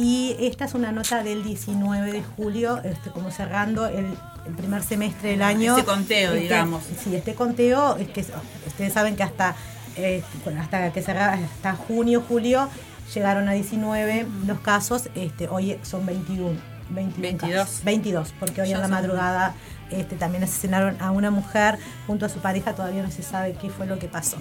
Y 0.02 0.34
esta 0.40 0.64
es 0.64 0.72
una 0.72 0.92
nota 0.92 1.22
del 1.22 1.44
19 1.44 2.10
de 2.10 2.22
julio, 2.22 2.80
este, 2.84 3.10
como 3.10 3.30
cerrando 3.30 3.84
el, 3.86 4.06
el 4.46 4.54
primer 4.56 4.82
semestre 4.82 5.32
del 5.32 5.42
año. 5.42 5.76
Ese 5.76 5.84
conteo, 5.84 6.32
Este, 6.32 6.40
digamos. 6.44 6.84
Sí, 7.04 7.14
este 7.14 7.34
conteo 7.34 7.96
es 7.96 8.08
que 8.08 8.24
ustedes 8.66 8.94
saben 8.94 9.14
que 9.14 9.24
hasta, 9.24 9.54
eh, 9.96 10.22
bueno, 10.42 10.62
hasta 10.62 10.90
que 10.90 11.02
cerraba, 11.02 11.34
hasta 11.34 11.74
junio, 11.74 12.24
julio, 12.26 12.70
llegaron 13.14 13.46
a 13.50 13.52
19 13.52 14.26
los 14.46 14.60
casos, 14.60 15.10
este, 15.14 15.48
hoy 15.48 15.78
son 15.82 16.06
21. 16.06 16.58
21 16.88 17.22
22. 17.22 17.52
casos. 17.52 17.84
22, 17.84 18.34
porque 18.40 18.62
hoy 18.62 18.72
en 18.72 18.80
la 18.80 18.88
madrugada 18.88 19.54
este, 19.90 20.16
también 20.16 20.44
asesinaron 20.44 20.96
a 21.02 21.10
una 21.10 21.30
mujer 21.30 21.78
junto 22.06 22.24
a 22.24 22.30
su 22.30 22.38
pareja, 22.38 22.74
todavía 22.74 23.02
no 23.02 23.10
se 23.10 23.22
sabe 23.22 23.52
qué 23.60 23.68
fue 23.68 23.86
lo 23.86 23.98
que 23.98 24.08
pasó. 24.08 24.38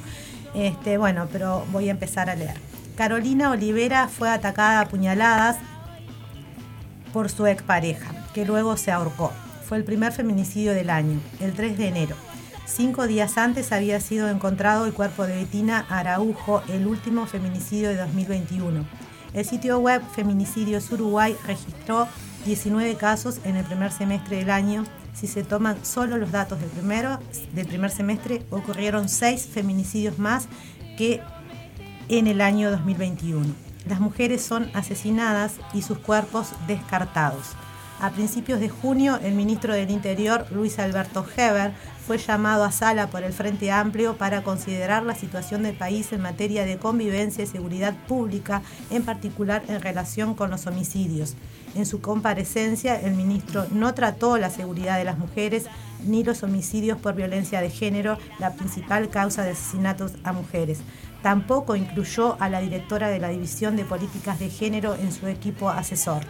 Este, 0.56 0.98
bueno, 0.98 1.28
pero 1.34 1.66
voy 1.74 1.90
a 1.90 1.92
empezar 1.92 2.30
a 2.30 2.36
leer. 2.36 2.56
Carolina 3.00 3.50
Olivera 3.52 4.10
fue 4.10 4.30
atacada 4.30 4.82
a 4.82 4.90
puñaladas 4.90 5.56
por 7.14 7.30
su 7.30 7.48
expareja, 7.48 8.12
que 8.34 8.44
luego 8.44 8.76
se 8.76 8.92
ahorcó. 8.92 9.32
Fue 9.64 9.78
el 9.78 9.86
primer 9.86 10.12
feminicidio 10.12 10.74
del 10.74 10.90
año, 10.90 11.18
el 11.40 11.54
3 11.54 11.78
de 11.78 11.88
enero. 11.88 12.18
Cinco 12.66 13.08
días 13.08 13.38
antes 13.38 13.72
había 13.72 14.02
sido 14.02 14.28
encontrado 14.30 14.86
el 14.86 14.92
cuerpo 14.92 15.26
de 15.26 15.38
Betina 15.38 15.86
Araujo, 15.88 16.62
el 16.68 16.88
último 16.88 17.26
feminicidio 17.26 17.88
de 17.88 17.96
2021. 17.96 18.86
El 19.34 19.46
sitio 19.46 19.80
web 19.80 20.02
Feminicidios 20.14 20.92
Uruguay 20.92 21.38
registró 21.48 22.06
19 22.46 22.96
casos 22.96 23.40
en 23.46 23.56
el 23.56 23.64
primer 23.64 23.94
semestre 23.94 24.36
del 24.36 24.50
año. 24.50 24.84
Si 25.14 25.28
se 25.28 25.46
toman 25.46 25.86
solo 25.86 26.18
los 26.18 26.34
datos 26.34 26.60
del, 26.60 26.70
primero, 26.70 27.18
del 27.54 27.66
primer 27.66 27.92
semestre, 27.92 28.44
ocurrieron 28.50 29.08
seis 29.08 29.48
feminicidios 29.50 30.20
más 30.20 30.50
que 30.98 31.22
en 32.10 32.28
el 32.28 32.42
año 32.42 32.72
2021. 32.72 33.46
Las 33.88 34.00
mujeres 34.00 34.42
son 34.42 34.70
asesinadas 34.74 35.54
y 35.74 35.84
sus 35.84 36.00
cuerpos 36.00 36.50
descartados. 36.68 37.56
A 38.02 38.12
principios 38.12 38.60
de 38.62 38.70
junio, 38.70 39.20
el 39.22 39.34
ministro 39.34 39.74
del 39.74 39.92
Interior, 39.92 40.46
Luis 40.52 40.80
Alberto 40.80 41.26
Heber, 41.36 41.74
fue 42.08 42.18
llamado 42.18 42.64
a 42.64 42.72
sala 42.72 43.08
por 43.08 43.24
el 43.24 43.34
Frente 43.34 43.72
Amplio 43.72 44.16
para 44.16 44.42
considerar 44.42 45.04
la 45.04 45.16
situación 45.16 45.64
del 45.64 45.76
país 45.76 46.12
en 46.14 46.22
materia 46.22 46.66
de 46.66 46.78
convivencia 46.78 47.44
y 47.44 47.48
seguridad 47.48 47.94
pública, 48.08 48.62
en 48.90 49.04
particular 49.04 49.64
en 49.68 49.82
relación 49.82 50.34
con 50.34 50.50
los 50.50 50.66
homicidios. 50.66 51.36
En 51.76 51.86
su 51.86 52.00
comparecencia, 52.00 53.00
el 53.00 53.16
ministro 53.16 53.68
no 53.72 53.94
trató 53.94 54.38
la 54.38 54.50
seguridad 54.50 54.98
de 54.98 55.04
las 55.04 55.18
mujeres 55.18 55.66
ni 56.06 56.24
los 56.24 56.42
homicidios 56.44 56.98
por 56.98 57.16
violencia 57.16 57.60
de 57.62 57.70
género, 57.70 58.18
la 58.40 58.54
principal 58.54 59.10
causa 59.10 59.44
de 59.44 59.52
asesinatos 59.52 60.14
a 60.24 60.32
mujeres. 60.32 60.80
Tampoco 61.22 61.76
incluyó 61.76 62.38
a 62.40 62.50
la 62.50 62.62
directora 62.62 63.10
de 63.10 63.20
la 63.20 63.30
División 63.30 63.76
de 63.76 63.86
Políticas 63.86 64.40
de 64.40 64.50
Género 64.50 64.96
en 64.96 65.12
su 65.12 65.28
equipo 65.28 65.70
asesor. 65.70 66.22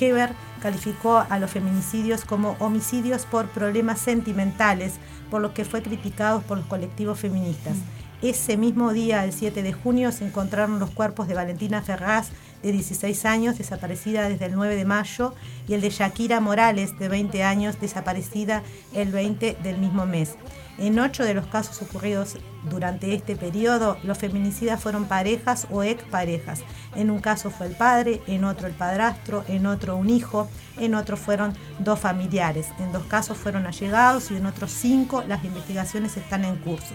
Heber 0.00 0.30
calificó 0.60 1.24
a 1.28 1.38
los 1.38 1.50
feminicidios 1.50 2.24
como 2.24 2.56
homicidios 2.58 3.26
por 3.26 3.46
problemas 3.48 4.00
sentimentales, 4.00 4.94
por 5.30 5.42
lo 5.42 5.52
que 5.52 5.64
fue 5.64 5.82
criticado 5.82 6.40
por 6.40 6.58
los 6.58 6.66
colectivos 6.66 7.18
feministas. 7.20 7.76
Ese 8.24 8.56
mismo 8.56 8.94
día, 8.94 9.22
el 9.26 9.34
7 9.34 9.62
de 9.62 9.74
junio, 9.74 10.10
se 10.10 10.24
encontraron 10.24 10.78
los 10.78 10.88
cuerpos 10.88 11.28
de 11.28 11.34
Valentina 11.34 11.82
Ferraz, 11.82 12.30
de 12.62 12.72
16 12.72 13.26
años, 13.26 13.58
desaparecida 13.58 14.30
desde 14.30 14.46
el 14.46 14.54
9 14.54 14.76
de 14.76 14.86
mayo, 14.86 15.34
y 15.68 15.74
el 15.74 15.82
de 15.82 15.90
Shakira 15.90 16.40
Morales, 16.40 16.98
de 16.98 17.10
20 17.10 17.42
años, 17.44 17.78
desaparecida 17.82 18.62
el 18.94 19.12
20 19.12 19.58
del 19.62 19.76
mismo 19.76 20.06
mes. 20.06 20.36
En 20.78 20.98
ocho 21.00 21.22
de 21.22 21.34
los 21.34 21.46
casos 21.48 21.82
ocurridos 21.82 22.38
durante 22.70 23.14
este 23.14 23.36
periodo, 23.36 23.98
los 24.02 24.16
feminicidas 24.16 24.80
fueron 24.80 25.04
parejas 25.04 25.66
o 25.70 25.82
exparejas. 25.82 26.62
En 26.96 27.10
un 27.10 27.20
caso 27.20 27.50
fue 27.50 27.66
el 27.66 27.76
padre, 27.76 28.22
en 28.26 28.44
otro 28.44 28.68
el 28.68 28.72
padrastro, 28.72 29.44
en 29.48 29.66
otro 29.66 29.98
un 29.98 30.08
hijo, 30.08 30.48
en 30.78 30.94
otro 30.94 31.18
fueron 31.18 31.52
dos 31.78 32.00
familiares. 32.00 32.68
En 32.78 32.90
dos 32.90 33.04
casos 33.04 33.36
fueron 33.36 33.66
allegados 33.66 34.30
y 34.30 34.36
en 34.36 34.46
otros 34.46 34.70
cinco 34.70 35.22
las 35.28 35.44
investigaciones 35.44 36.16
están 36.16 36.46
en 36.46 36.56
curso. 36.56 36.94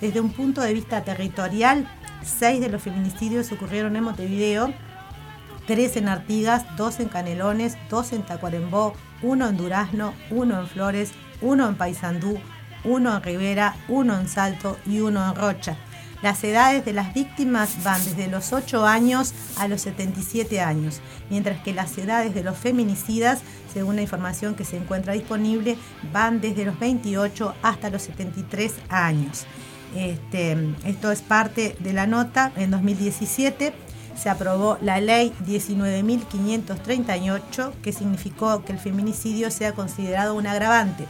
Desde 0.00 0.20
un 0.20 0.30
punto 0.30 0.62
de 0.62 0.72
vista 0.72 1.04
territorial, 1.04 1.86
seis 2.24 2.60
de 2.60 2.70
los 2.70 2.82
feminicidios 2.82 3.52
ocurrieron 3.52 3.96
en 3.96 4.04
Montevideo, 4.04 4.72
tres 5.66 5.96
en 5.96 6.08
Artigas, 6.08 6.64
dos 6.76 7.00
en 7.00 7.08
Canelones, 7.08 7.76
dos 7.90 8.12
en 8.12 8.22
Tacuarembó, 8.22 8.94
uno 9.22 9.48
en 9.48 9.56
Durazno, 9.58 10.14
uno 10.30 10.60
en 10.60 10.66
Flores, 10.68 11.12
uno 11.42 11.68
en 11.68 11.74
Paysandú, 11.74 12.38
uno 12.84 13.14
en 13.16 13.22
Rivera, 13.22 13.76
uno 13.88 14.18
en 14.18 14.26
Salto 14.26 14.78
y 14.86 15.00
uno 15.00 15.28
en 15.28 15.36
Rocha. 15.36 15.76
Las 16.22 16.44
edades 16.44 16.84
de 16.84 16.92
las 16.92 17.14
víctimas 17.14 17.82
van 17.82 18.02
desde 18.04 18.28
los 18.28 18.52
8 18.52 18.84
años 18.86 19.32
a 19.58 19.68
los 19.68 19.82
77 19.82 20.60
años, 20.60 21.00
mientras 21.30 21.60
que 21.62 21.72
las 21.72 21.96
edades 21.96 22.34
de 22.34 22.42
los 22.42 22.58
feminicidas, 22.58 23.40
según 23.72 23.96
la 23.96 24.02
información 24.02 24.54
que 24.54 24.64
se 24.64 24.76
encuentra 24.76 25.14
disponible, 25.14 25.78
van 26.12 26.40
desde 26.42 26.66
los 26.66 26.78
28 26.78 27.54
hasta 27.62 27.88
los 27.88 28.02
73 28.02 28.74
años. 28.90 29.46
Este, 29.94 30.56
esto 30.84 31.10
es 31.10 31.22
parte 31.22 31.74
de 31.80 31.92
la 31.92 32.06
nota. 32.06 32.52
En 32.56 32.70
2017 32.70 33.72
se 34.16 34.28
aprobó 34.28 34.78
la 34.80 35.00
ley 35.00 35.32
19.538 35.46 37.72
que 37.82 37.92
significó 37.92 38.64
que 38.64 38.70
el 38.72 38.78
feminicidio 38.78 39.50
sea 39.50 39.72
considerado 39.72 40.34
un 40.34 40.46
agravante. 40.46 41.06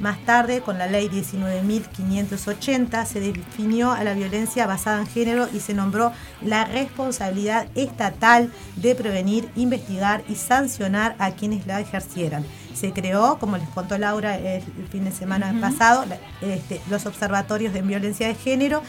Más 0.00 0.24
tarde, 0.24 0.62
con 0.62 0.78
la 0.78 0.86
ley 0.86 1.08
19.580, 1.08 3.04
se 3.04 3.20
definió 3.20 3.92
a 3.92 4.02
la 4.02 4.14
violencia 4.14 4.66
basada 4.66 5.00
en 5.00 5.06
género 5.06 5.46
y 5.52 5.60
se 5.60 5.74
nombró 5.74 6.12
la 6.40 6.64
responsabilidad 6.64 7.66
estatal 7.74 8.50
de 8.76 8.94
prevenir, 8.94 9.50
investigar 9.54 10.24
y 10.28 10.36
sancionar 10.36 11.14
a 11.18 11.32
quienes 11.32 11.66
la 11.66 11.80
ejercieran. 11.80 12.46
Se 12.82 12.92
creó, 12.92 13.38
como 13.38 13.56
les 13.58 13.68
contó 13.68 13.96
Laura 13.96 14.36
el 14.36 14.88
fin 14.90 15.04
de 15.04 15.12
semana 15.12 15.54
pasado, 15.60 16.04
este, 16.40 16.80
los 16.90 17.06
observatorios 17.06 17.72
de 17.72 17.80
violencia 17.80 18.26
de 18.26 18.34
género 18.34 18.82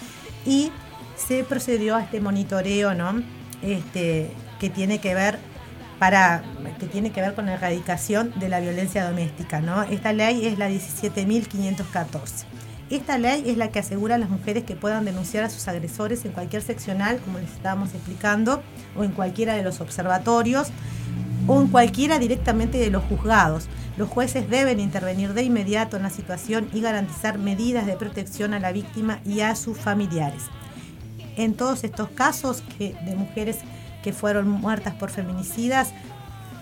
y 0.48 0.72
se 1.16 1.44
procedió 1.44 1.96
a 1.96 2.02
este 2.02 2.20
monitoreo 2.20 2.96
¿no? 2.96 3.22
este, 3.62 4.32
que 4.60 4.72
tiene 4.72 4.98
que 4.98 5.14
ver 5.14 5.38
para 6.00 6.42
que 6.80 6.88
tiene 6.88 7.12
que 7.12 7.22
ver 7.22 7.36
con 7.36 7.46
la 7.46 7.54
erradicación 7.54 8.34
de 8.38 8.50
la 8.50 8.62
violencia 8.62 9.06
doméstica. 9.08 9.62
¿no? 9.62 9.84
Esta 9.84 10.12
ley 10.12 10.48
es 10.48 10.58
la 10.58 10.72
17.514. 10.72 12.46
Esta 12.90 13.20
ley 13.20 13.44
es 13.46 13.58
la 13.58 13.68
que 13.68 13.78
asegura 13.78 14.16
a 14.16 14.18
las 14.18 14.32
mujeres 14.32 14.64
que 14.64 14.76
puedan 14.76 15.06
denunciar 15.06 15.44
a 15.44 15.52
sus 15.52 15.68
agresores 15.68 16.26
en 16.26 16.32
cualquier 16.32 16.64
seccional, 16.64 17.20
como 17.20 17.38
les 17.38 17.52
estábamos 17.52 17.94
explicando, 17.94 18.64
o 18.98 19.04
en 19.04 19.12
cualquiera 19.12 19.54
de 19.54 19.62
los 19.62 19.82
observatorios, 19.82 20.70
o 21.48 21.62
en 21.62 21.68
cualquiera 21.68 22.20
directamente 22.20 22.78
de 22.78 22.90
los 22.90 23.04
juzgados. 23.04 23.68
Los 23.98 24.10
jueces 24.10 24.50
deben 24.50 24.80
intervenir 24.80 25.34
de 25.34 25.44
inmediato 25.44 25.98
en 25.98 26.04
la 26.04 26.10
situación 26.10 26.68
y 26.74 26.82
garantizar 26.82 27.38
medidas 27.38 27.86
de 27.86 27.96
protección 27.96 28.54
a 28.54 28.60
la 28.60 28.72
víctima 28.72 29.20
y 29.26 29.42
a 29.42 29.56
sus 29.56 29.78
familiares. 29.78 30.44
En 31.36 31.54
todos 31.54 31.84
estos 31.84 32.10
casos 32.10 32.64
de 32.80 33.16
mujeres 33.16 33.60
que 34.04 34.14
fueron 34.14 34.50
muertas 34.50 34.94
por 34.96 35.10
feminicidas, 35.10 35.94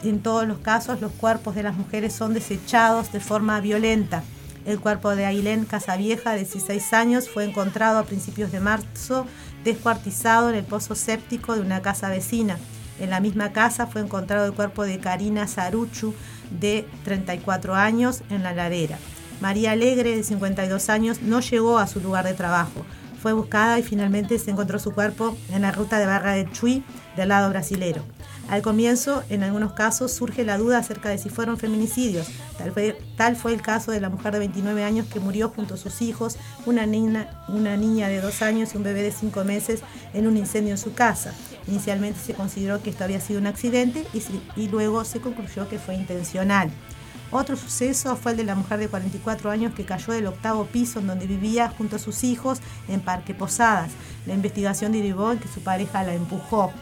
en 0.04 0.22
todos 0.22 0.48
los 0.48 0.60
casos 0.60 1.00
los 1.00 1.12
cuerpos 1.12 1.56
de 1.56 1.64
las 1.64 1.76
mujeres 1.76 2.14
son 2.14 2.34
desechados 2.34 3.12
de 3.12 3.20
forma 3.20 3.60
violenta. 3.62 4.24
El 4.66 4.80
cuerpo 4.80 5.16
de 5.16 5.26
Ailén 5.26 5.66
Casavieja, 5.66 6.32
de 6.32 6.40
16 6.40 6.94
años, 6.94 7.30
fue 7.30 7.46
encontrado 7.46 8.00
a 8.00 8.04
principios 8.04 8.52
de 8.52 8.60
marzo 8.60 9.26
descuartizado 9.64 10.50
en 10.50 10.56
el 10.56 10.64
pozo 10.64 10.96
séptico 10.96 11.56
de 11.56 11.62
una 11.62 11.82
casa 11.82 12.10
vecina. 12.10 12.58
En 13.00 13.10
la 13.10 13.20
misma 13.20 13.52
casa 13.52 13.88
fue 13.88 14.02
encontrado 14.02 14.46
el 14.46 14.54
cuerpo 14.54 14.84
de 14.84 15.00
Karina 15.00 15.48
Saruchu, 15.48 16.14
de 16.60 16.88
34 17.04 17.76
años, 17.76 18.24
en 18.30 18.44
la 18.44 18.54
ladera. 18.54 18.98
María 19.40 19.72
Alegre, 19.72 20.16
de 20.16 20.24
52 20.24 20.90
años, 20.90 21.22
no 21.22 21.40
llegó 21.40 21.80
a 21.80 21.88
su 21.88 22.00
lugar 22.00 22.26
de 22.26 22.34
trabajo. 22.34 22.86
Fue 23.22 23.34
buscada 23.34 23.80
y 23.80 23.84
finalmente 23.84 24.38
se 24.40 24.52
encontró 24.52 24.80
su 24.80 24.92
cuerpo 24.92 25.38
en 25.52 25.64
la 25.64 25.72
ruta 25.72 26.00
de 26.00 26.06
Barra 26.06 26.34
de 26.34 26.50
Chuy, 26.52 26.84
del 27.16 27.30
lado 27.30 27.50
brasilero. 27.50 28.04
Al 28.50 28.62
comienzo, 28.62 29.24
en 29.30 29.44
algunos 29.44 29.72
casos, 29.74 30.12
surge 30.12 30.44
la 30.44 30.58
duda 30.58 30.80
acerca 30.80 31.08
de 31.08 31.18
si 31.18 31.30
fueron 31.30 31.58
feminicidios. 31.58 32.28
Tal 33.16 33.36
fue, 33.38 33.54
el 33.54 33.62
caso 33.62 33.92
de 33.92 34.02
la 34.02 34.10
mujer 34.10 34.34
de 34.34 34.40
29 34.40 34.84
años 34.84 35.08
que 35.08 35.22
murió 35.22 35.50
junto 35.50 35.76
a 35.76 35.78
sus 35.78 36.02
hijos, 36.02 36.38
una 36.66 36.86
niña, 36.86 37.30
de 37.48 38.20
2 38.22 38.42
años 38.42 38.74
y 38.74 38.78
un 38.78 38.84
bebé 38.84 39.04
de 39.04 39.12
5 39.12 39.46
meses 39.46 39.82
en 40.14 40.28
un 40.28 40.36
incendio 40.36 40.72
en 40.72 40.78
su 40.78 40.94
casa. 40.94 41.34
Inicialmente 41.68 42.20
se 42.20 42.34
consideró 42.34 42.84
que 42.84 42.90
esto 42.90 43.06
había 43.06 43.22
sido 43.22 43.40
un 43.40 43.48
accidente 43.48 44.06
y 44.58 44.68
luego 44.68 45.06
se 45.06 45.22
concluyó 45.22 45.70
que 45.70 45.80
fue 45.80 45.96
intencional. 45.96 46.70
Otro 47.34 47.56
suceso 47.56 48.18
fue 48.18 48.32
el 48.32 48.38
de 48.38 48.44
la 48.44 48.56
mujer 48.56 48.78
de 48.80 48.90
44 48.90 49.50
años 49.50 49.74
que 49.74 49.86
cayó 49.86 50.12
del 50.12 50.28
octavo 50.28 50.66
piso 50.66 51.00
en 51.00 51.08
donde 51.08 51.28
vivía 51.28 51.70
junto 51.70 51.96
a 51.96 52.00
sus 52.00 52.26
hijos 52.26 52.60
en 52.90 53.00
Parque 53.00 53.34
Posadas. 53.34 53.92
La 54.26 54.34
investigación 54.34 54.92
derivó 54.92 55.32
en 55.32 55.40
que 55.40 55.48
su 55.48 55.62
pareja 55.62 56.04
la 56.04 56.14
empujó. 56.14 56.74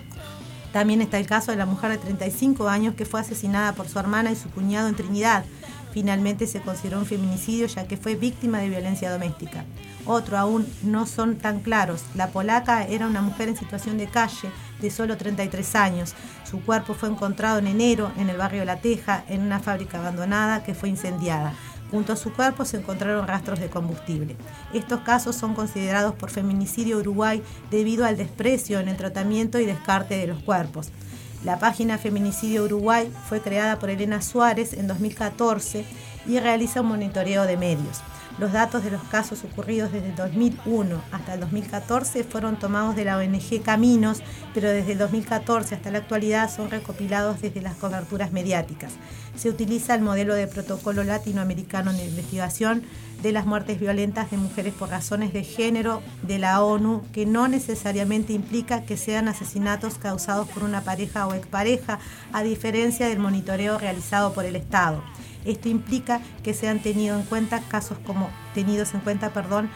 También 0.71 1.01
está 1.01 1.17
el 1.17 1.25
caso 1.25 1.51
de 1.51 1.57
la 1.57 1.65
mujer 1.65 1.91
de 1.91 1.97
35 1.97 2.67
años 2.67 2.95
que 2.95 3.05
fue 3.05 3.19
asesinada 3.19 3.73
por 3.73 3.87
su 3.87 3.97
hermana 3.99 4.31
y 4.31 4.35
su 4.35 4.49
cuñado 4.49 4.87
en 4.87 4.95
Trinidad. 4.95 5.43
Finalmente 5.91 6.45
se 6.45 6.61
consideró 6.61 6.99
un 6.99 7.05
feminicidio 7.07 7.65
ya 7.65 7.87
que 7.87 7.97
fue 7.97 8.15
víctima 8.15 8.59
de 8.59 8.69
violencia 8.69 9.11
doméstica. 9.11 9.65
Otro 10.05 10.37
aún 10.37 10.67
no 10.83 11.07
son 11.07 11.37
tan 11.37 11.61
claros. 11.61 12.03
La 12.15 12.27
polaca 12.27 12.85
era 12.85 13.07
una 13.07 13.21
mujer 13.21 13.49
en 13.49 13.57
situación 13.57 13.97
de 13.97 14.07
calle 14.07 14.51
de 14.79 14.91
solo 14.91 15.17
33 15.17 15.75
años. 15.75 16.13
Su 16.49 16.61
cuerpo 16.61 16.93
fue 16.93 17.09
encontrado 17.09 17.59
en 17.59 17.67
enero 17.67 18.11
en 18.17 18.29
el 18.29 18.37
barrio 18.37 18.65
La 18.65 18.79
Teja, 18.81 19.23
en 19.27 19.41
una 19.41 19.59
fábrica 19.59 19.97
abandonada 19.99 20.63
que 20.63 20.75
fue 20.75 20.89
incendiada. 20.89 21.53
Junto 21.91 22.13
a 22.13 22.15
su 22.15 22.31
cuerpo 22.31 22.65
se 22.65 22.77
encontraron 22.77 23.27
rastros 23.27 23.59
de 23.59 23.69
combustible. 23.69 24.35
Estos 24.73 25.01
casos 25.01 25.35
son 25.35 25.55
considerados 25.55 26.13
por 26.13 26.29
Feminicidio 26.29 26.97
Uruguay 26.97 27.41
debido 27.71 28.05
al 28.05 28.17
desprecio 28.17 28.79
en 28.79 28.89
el 28.89 28.97
tratamiento 28.97 29.59
y 29.59 29.65
descarte 29.65 30.15
de 30.17 30.27
los 30.27 30.39
cuerpos. 30.43 30.89
La 31.43 31.57
página 31.57 31.97
Feminicidio 31.97 32.63
Uruguay 32.65 33.11
fue 33.27 33.41
creada 33.41 33.79
por 33.79 33.89
Elena 33.89 34.21
Suárez 34.21 34.73
en 34.73 34.87
2014 34.87 35.85
y 36.27 36.39
realiza 36.39 36.81
un 36.81 36.87
monitoreo 36.87 37.43
de 37.45 37.57
medios. 37.57 38.01
Los 38.39 38.53
datos 38.53 38.85
de 38.85 38.91
los 38.91 39.03
casos 39.03 39.43
ocurridos 39.43 39.91
desde 39.91 40.11
el 40.11 40.15
2001 40.15 41.01
hasta 41.11 41.33
el 41.33 41.41
2014 41.41 42.23
fueron 42.23 42.57
tomados 42.57 42.95
de 42.95 43.03
la 43.03 43.17
ONG 43.17 43.61
Caminos, 43.61 44.21
pero 44.53 44.69
desde 44.69 44.93
el 44.93 44.97
2014 44.97 45.75
hasta 45.75 45.91
la 45.91 45.97
actualidad 45.97 46.49
son 46.49 46.71
recopilados 46.71 47.41
desde 47.41 47.61
las 47.61 47.75
coberturas 47.75 48.31
mediáticas. 48.31 48.93
Se 49.35 49.49
utiliza 49.49 49.93
el 49.93 50.03
modelo 50.03 50.35
de 50.35 50.47
protocolo 50.47 51.03
latinoamericano 51.03 51.91
de 51.91 52.05
investigación 52.05 52.83
de 53.21 53.33
las 53.33 53.45
muertes 53.45 53.77
violentas 53.77 54.31
de 54.31 54.37
mujeres 54.37 54.73
por 54.73 54.87
razones 54.87 55.33
de 55.33 55.43
género 55.43 56.01
de 56.21 56.39
la 56.39 56.63
ONU, 56.63 57.03
que 57.11 57.25
no 57.25 57.49
necesariamente 57.49 58.31
implica 58.31 58.83
que 58.83 58.95
sean 58.95 59.27
asesinatos 59.27 59.97
causados 59.97 60.47
por 60.47 60.63
una 60.63 60.79
pareja 60.79 61.27
o 61.27 61.33
expareja, 61.33 61.99
a 62.31 62.41
diferencia 62.43 63.09
del 63.09 63.19
monitoreo 63.19 63.77
realizado 63.77 64.31
por 64.31 64.45
el 64.45 64.55
Estado. 64.55 65.03
Esto 65.45 65.69
implica 65.69 66.21
que 66.43 66.53
se 66.53 66.67
han 66.67 66.79
tenido 66.79 67.17
en 67.17 67.23
cuenta 67.23 67.61
casos 67.61 67.97
como 68.05 68.29
tenidos 68.53 68.93
en 68.93 69.01
cuenta, 69.01 69.31
perdón, 69.31 69.69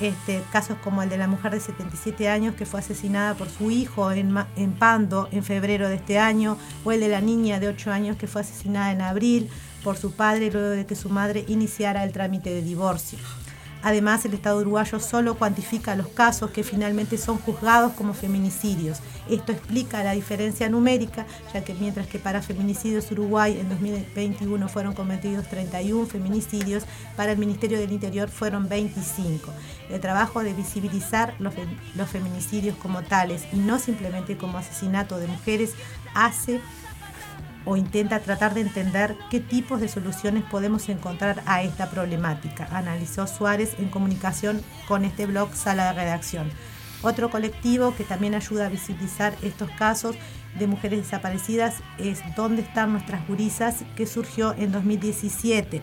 este, 0.00 0.42
casos 0.50 0.76
como 0.82 1.02
el 1.02 1.08
de 1.08 1.18
la 1.18 1.28
mujer 1.28 1.52
de 1.52 1.60
77 1.60 2.28
años 2.28 2.54
que 2.56 2.66
fue 2.66 2.80
asesinada 2.80 3.34
por 3.34 3.48
su 3.48 3.70
hijo 3.70 4.10
en, 4.10 4.34
en 4.56 4.72
Pando 4.72 5.28
en 5.30 5.44
febrero 5.44 5.88
de 5.88 5.96
este 5.96 6.18
año, 6.18 6.58
o 6.84 6.92
el 6.92 7.00
de 7.00 7.08
la 7.08 7.20
niña 7.20 7.60
de 7.60 7.68
8 7.68 7.92
años 7.92 8.16
que 8.16 8.26
fue 8.26 8.40
asesinada 8.40 8.92
en 8.92 9.02
abril 9.02 9.48
por 9.84 9.96
su 9.96 10.12
padre 10.12 10.50
luego 10.50 10.70
de 10.70 10.86
que 10.86 10.96
su 10.96 11.10
madre 11.10 11.44
iniciara 11.46 12.02
el 12.04 12.12
trámite 12.12 12.50
de 12.50 12.62
divorcio. 12.62 13.18
Además, 13.84 14.24
el 14.24 14.32
Estado 14.32 14.58
uruguayo 14.60 14.98
solo 14.98 15.36
cuantifica 15.36 15.94
los 15.94 16.08
casos 16.08 16.50
que 16.50 16.64
finalmente 16.64 17.18
son 17.18 17.36
juzgados 17.38 17.92
como 17.92 18.14
feminicidios. 18.14 18.98
Esto 19.28 19.52
explica 19.52 20.02
la 20.02 20.12
diferencia 20.12 20.68
numérica, 20.70 21.26
ya 21.52 21.62
que 21.62 21.74
mientras 21.74 22.06
que 22.06 22.18
para 22.18 22.40
feminicidios 22.40 23.10
Uruguay 23.10 23.58
en 23.60 23.68
2021 23.68 24.68
fueron 24.68 24.94
cometidos 24.94 25.46
31 25.48 26.06
feminicidios, 26.06 26.84
para 27.14 27.32
el 27.32 27.38
Ministerio 27.38 27.78
del 27.78 27.92
Interior 27.92 28.30
fueron 28.30 28.68
25. 28.70 29.52
El 29.90 30.00
trabajo 30.00 30.42
de 30.42 30.54
visibilizar 30.54 31.34
los, 31.38 31.52
fe- 31.54 31.68
los 31.94 32.08
feminicidios 32.08 32.76
como 32.78 33.02
tales 33.02 33.42
y 33.52 33.56
no 33.56 33.78
simplemente 33.78 34.38
como 34.38 34.56
asesinato 34.56 35.18
de 35.18 35.26
mujeres 35.26 35.72
hace 36.14 36.58
o 37.64 37.76
intenta 37.76 38.20
tratar 38.20 38.54
de 38.54 38.60
entender 38.60 39.16
qué 39.30 39.40
tipos 39.40 39.80
de 39.80 39.88
soluciones 39.88 40.44
podemos 40.44 40.88
encontrar 40.88 41.42
a 41.46 41.62
esta 41.62 41.90
problemática, 41.90 42.68
analizó 42.70 43.26
Suárez 43.26 43.74
en 43.78 43.88
comunicación 43.88 44.62
con 44.86 45.04
este 45.04 45.26
blog 45.26 45.54
Sala 45.54 45.86
de 45.86 45.92
Redacción. 45.92 46.50
Otro 47.02 47.30
colectivo 47.30 47.94
que 47.94 48.04
también 48.04 48.34
ayuda 48.34 48.66
a 48.66 48.70
visibilizar 48.70 49.34
estos 49.42 49.70
casos 49.72 50.16
de 50.58 50.66
mujeres 50.66 51.00
desaparecidas 51.00 51.82
es 51.98 52.20
¿Dónde 52.36 52.62
están 52.62 52.92
nuestras 52.92 53.26
gurisas?, 53.28 53.84
que 53.96 54.06
surgió 54.06 54.54
en 54.54 54.72
2017. 54.72 55.82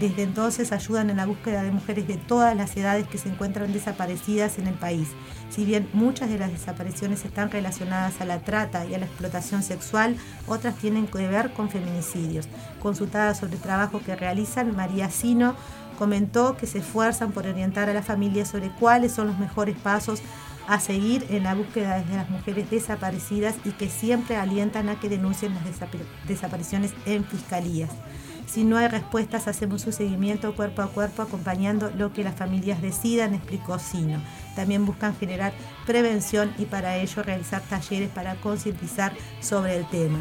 Desde 0.00 0.22
entonces 0.22 0.72
ayudan 0.72 1.10
en 1.10 1.18
la 1.18 1.26
búsqueda 1.26 1.62
de 1.62 1.70
mujeres 1.70 2.08
de 2.08 2.16
todas 2.16 2.56
las 2.56 2.74
edades 2.74 3.06
que 3.06 3.18
se 3.18 3.28
encuentran 3.28 3.70
desaparecidas 3.70 4.58
en 4.58 4.66
el 4.66 4.74
país. 4.74 5.08
Si 5.50 5.66
bien 5.66 5.90
muchas 5.92 6.30
de 6.30 6.38
las 6.38 6.50
desapariciones 6.50 7.26
están 7.26 7.50
relacionadas 7.50 8.18
a 8.22 8.24
la 8.24 8.38
trata 8.38 8.86
y 8.86 8.94
a 8.94 8.98
la 8.98 9.04
explotación 9.04 9.62
sexual, 9.62 10.16
otras 10.46 10.76
tienen 10.76 11.06
que 11.06 11.28
ver 11.28 11.52
con 11.52 11.68
feminicidios. 11.68 12.48
Consultada 12.80 13.34
sobre 13.34 13.56
el 13.56 13.60
trabajo 13.60 14.00
que 14.00 14.16
realizan, 14.16 14.74
María 14.74 15.10
Sino 15.10 15.54
comentó 15.98 16.56
que 16.56 16.66
se 16.66 16.78
esfuerzan 16.78 17.32
por 17.32 17.46
orientar 17.46 17.90
a 17.90 17.92
la 17.92 18.02
familia 18.02 18.46
sobre 18.46 18.70
cuáles 18.70 19.12
son 19.12 19.26
los 19.26 19.38
mejores 19.38 19.76
pasos 19.76 20.22
a 20.66 20.80
seguir 20.80 21.26
en 21.28 21.42
la 21.42 21.54
búsqueda 21.54 22.02
de 22.02 22.16
las 22.16 22.30
mujeres 22.30 22.70
desaparecidas 22.70 23.56
y 23.66 23.72
que 23.72 23.90
siempre 23.90 24.36
alientan 24.36 24.88
a 24.88 24.98
que 24.98 25.10
denuncien 25.10 25.52
las 25.54 25.64
desap- 25.64 26.06
desapariciones 26.26 26.92
en 27.04 27.24
fiscalías. 27.24 27.90
Si 28.52 28.64
no 28.64 28.78
hay 28.78 28.88
respuestas, 28.88 29.46
hacemos 29.46 29.86
un 29.86 29.92
seguimiento 29.92 30.56
cuerpo 30.56 30.82
a 30.82 30.88
cuerpo 30.88 31.22
acompañando 31.22 31.92
lo 31.96 32.12
que 32.12 32.24
las 32.24 32.34
familias 32.34 32.82
decidan, 32.82 33.34
explicó 33.34 33.78
Sino. 33.78 34.20
También 34.56 34.84
buscan 34.86 35.16
generar 35.16 35.52
prevención 35.86 36.52
y 36.58 36.64
para 36.64 36.96
ello 36.96 37.22
realizar 37.22 37.62
talleres 37.62 38.08
para 38.08 38.34
concientizar 38.36 39.12
sobre 39.40 39.76
el 39.76 39.86
tema. 39.88 40.18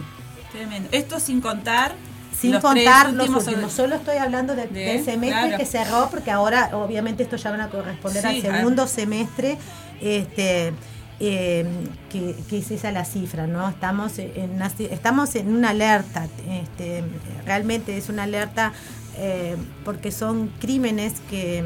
Tremendo. 0.51 0.89
Esto 0.91 1.19
sin 1.19 1.41
contar 1.41 1.93
Sin 2.39 2.51
Los 2.53 2.61
contar 2.61 3.11
los 3.13 3.27
últimos. 3.29 3.73
Solo 3.73 3.95
estoy 3.95 4.15
hablando 4.17 4.55
de- 4.55 4.67
de- 4.67 4.85
del 4.85 5.03
semestre 5.03 5.41
claro. 5.47 5.57
que 5.57 5.65
cerró, 5.65 6.09
porque 6.09 6.31
ahora 6.31 6.69
obviamente 6.73 7.23
esto 7.23 7.35
ya 7.35 7.49
van 7.51 7.59
a 7.61 7.69
corresponder 7.69 8.21
Sí, 8.21 8.27
al 8.27 8.41
segundo 8.41 8.87
semestre. 8.87 9.57
Este, 9.99 10.71
eh, 11.19 11.65
que, 12.09 12.35
que 12.49 12.59
es 12.59 12.71
esa 12.71 12.91
la 12.91 13.05
cifra, 13.05 13.45
¿no? 13.45 13.67
Estamos 13.67 14.19
en 14.19 14.51
una, 14.51 14.67
estamos 14.67 15.35
en 15.35 15.53
una 15.53 15.71
alerta, 15.71 16.27
este, 16.49 17.03
realmente 17.45 17.97
es 17.97 18.09
una 18.09 18.23
alerta 18.23 18.73
eh, 19.17 19.57
porque 19.83 20.11
son 20.11 20.47
crímenes 20.59 21.15
que, 21.29 21.65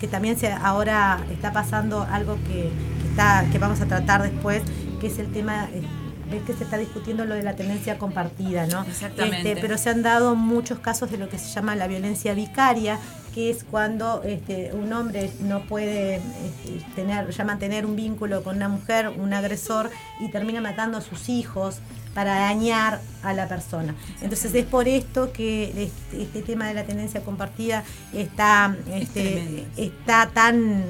que 0.00 0.06
también 0.06 0.38
se, 0.38 0.52
ahora 0.52 1.24
está 1.32 1.52
pasando 1.52 2.02
algo 2.02 2.36
que, 2.46 2.70
que 3.02 3.08
está, 3.10 3.44
que 3.50 3.58
vamos 3.58 3.80
a 3.80 3.86
tratar 3.86 4.22
después, 4.22 4.62
que 5.00 5.08
es 5.08 5.18
el 5.18 5.32
tema, 5.32 5.68
eh, 5.72 5.82
ves 6.30 6.42
que 6.44 6.52
se 6.52 6.62
está 6.62 6.78
discutiendo 6.78 7.24
lo 7.24 7.34
de 7.34 7.42
la 7.42 7.56
tenencia 7.56 7.98
compartida, 7.98 8.66
¿no? 8.66 8.82
Exactamente. 8.82 9.48
Este, 9.50 9.60
pero 9.60 9.78
se 9.78 9.90
han 9.90 10.02
dado 10.02 10.36
muchos 10.36 10.78
casos 10.78 11.10
de 11.10 11.18
lo 11.18 11.28
que 11.28 11.38
se 11.38 11.48
llama 11.50 11.74
la 11.74 11.88
violencia 11.88 12.34
vicaria, 12.34 12.98
que 13.34 13.50
es 13.50 13.64
cuando 13.64 14.22
este, 14.24 14.72
un 14.72 14.92
hombre 14.92 15.30
no 15.40 15.62
puede 15.62 16.16
este, 16.16 16.84
tener, 16.94 17.30
ya 17.30 17.44
mantener 17.44 17.86
un 17.86 17.96
vínculo 17.96 18.42
con 18.42 18.56
una 18.56 18.68
mujer, 18.68 19.08
un 19.08 19.32
agresor, 19.32 19.90
y 20.20 20.28
termina 20.30 20.60
matando 20.60 20.98
a 20.98 21.00
sus 21.00 21.28
hijos 21.28 21.78
para 22.14 22.34
dañar 22.34 23.00
a 23.22 23.32
la 23.32 23.48
persona. 23.48 23.94
Entonces 24.20 24.54
es 24.54 24.66
por 24.66 24.86
esto 24.86 25.32
que 25.32 25.64
este, 25.84 26.22
este 26.22 26.42
tema 26.42 26.66
de 26.66 26.74
la 26.74 26.84
tenencia 26.84 27.22
compartida 27.22 27.84
está, 28.12 28.76
este, 28.92 29.64
está 29.76 30.28
tan 30.32 30.84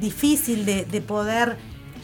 difícil 0.00 0.64
de, 0.64 0.84
de 0.84 1.00
poder 1.00 1.56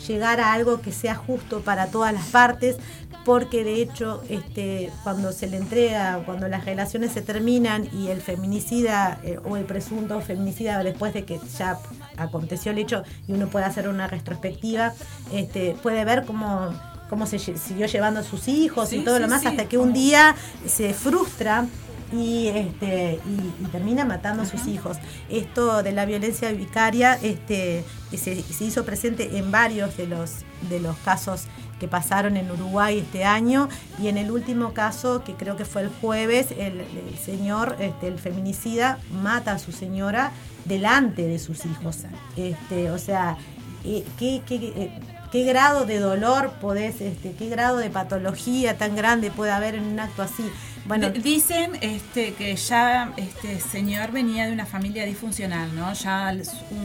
llegar 0.07 0.41
a 0.41 0.53
algo 0.53 0.81
que 0.81 0.93
sea 0.93 1.15
justo 1.15 1.61
para 1.61 1.87
todas 1.89 2.13
las 2.13 2.27
partes, 2.27 2.77
porque 3.25 3.65
de 3.65 3.81
hecho 3.81 4.23
este, 4.29 4.91
cuando 5.03 5.33
se 5.33 5.47
le 5.47 5.57
entrega, 5.57 6.23
cuando 6.27 6.47
las 6.49 6.65
relaciones 6.65 7.13
se 7.13 7.23
terminan 7.23 7.89
y 7.93 8.09
el 8.09 8.21
feminicida 8.21 9.19
eh, 9.25 9.39
o 9.45 9.57
el 9.57 9.65
presunto 9.65 10.21
feminicida 10.21 10.83
después 10.83 11.15
de 11.15 11.25
que 11.25 11.41
ya 11.59 11.79
aconteció 12.17 12.73
el 12.73 12.79
hecho 12.79 13.03
y 13.27 13.33
uno 13.33 13.49
puede 13.49 13.65
hacer 13.65 13.89
una 13.89 14.07
retrospectiva, 14.07 14.93
este, 15.33 15.75
puede 15.83 16.05
ver 16.05 16.25
cómo, 16.27 16.75
cómo 17.09 17.27
se 17.27 17.39
siguió 17.39 17.87
llevando 17.87 18.21
a 18.21 18.23
sus 18.23 18.49
hijos 18.49 18.93
y 18.93 19.01
todo 19.01 19.17
sí, 19.17 19.23
lo 19.23 19.29
más 19.29 19.43
sí. 19.43 19.49
hasta 19.49 19.65
que 19.67 19.79
un 19.79 19.93
día 19.93 20.35
se 20.67 20.93
frustra 20.93 21.67
y 22.13 22.49
este 22.49 23.21
y, 23.27 23.65
y 23.65 23.67
termina 23.69 24.05
matando 24.05 24.43
a 24.43 24.47
sus 24.47 24.67
hijos. 24.67 24.99
Esto 25.29 25.83
de 25.83 25.93
la 25.93 26.05
violencia 26.05 26.51
vicaria 26.53 27.19
este 27.23 27.85
se, 28.11 28.43
se 28.43 28.65
hizo 28.65 28.85
presente 28.85 29.39
en 29.39 29.51
varios 29.51 29.97
de 29.97 30.07
los 30.07 30.45
de 30.69 30.81
los 30.81 30.97
casos 30.99 31.47
que 31.81 31.89
pasaron 31.89 32.37
en 32.37 32.51
Uruguay 32.51 32.99
este 32.99 33.25
año. 33.25 33.69
Y 34.01 34.09
en 34.09 34.17
el 34.17 34.31
último 34.31 34.73
caso 34.73 35.25
que 35.25 35.35
creo 35.35 35.57
que 35.57 35.65
fue 35.65 35.83
el 35.83 35.89
jueves 35.89 36.51
el, 36.53 36.81
el 36.81 37.19
señor 37.23 37.77
este, 37.81 38.09
el 38.09 38.19
feminicida 38.19 38.99
mata 39.23 39.53
a 39.53 39.59
su 39.59 39.73
señora 39.73 40.33
delante 40.65 41.27
de 41.27 41.39
sus 41.39 41.67
hijos. 41.67 42.05
Este 42.37 42.91
o 42.91 42.99
sea 42.99 43.37
eh, 43.85 44.05
qué, 44.19 44.43
qué, 44.47 44.55
eh, 44.55 44.91
qué 45.31 45.45
grado 45.45 45.85
de 45.85 45.99
dolor 45.99 46.53
podés 46.61 47.01
este 47.01 47.33
qué 47.33 47.49
grado 47.49 47.77
de 47.79 47.91
patología 47.91 48.79
tan 48.79 48.97
grande 48.97 49.31
puede 49.31 49.51
haber 49.53 49.75
en 49.75 49.85
un 49.85 50.01
acto 50.01 50.23
así 50.23 50.45
bueno 50.85 51.11
D- 51.11 51.19
Dicen 51.21 51.73
este, 51.81 52.35
que 52.35 52.55
ya 52.57 53.13
este 53.17 53.61
señor 53.61 54.11
venía 54.13 54.47
de 54.47 54.53
una 54.53 54.67
familia 54.67 55.05
disfuncional, 55.05 55.75
¿no? 55.75 55.93
Ya 55.95 56.35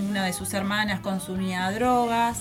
una 0.10 0.26
de 0.26 0.34
sus 0.34 0.54
hermanas 0.54 1.00
consumía 1.02 1.70
drogas, 1.72 2.38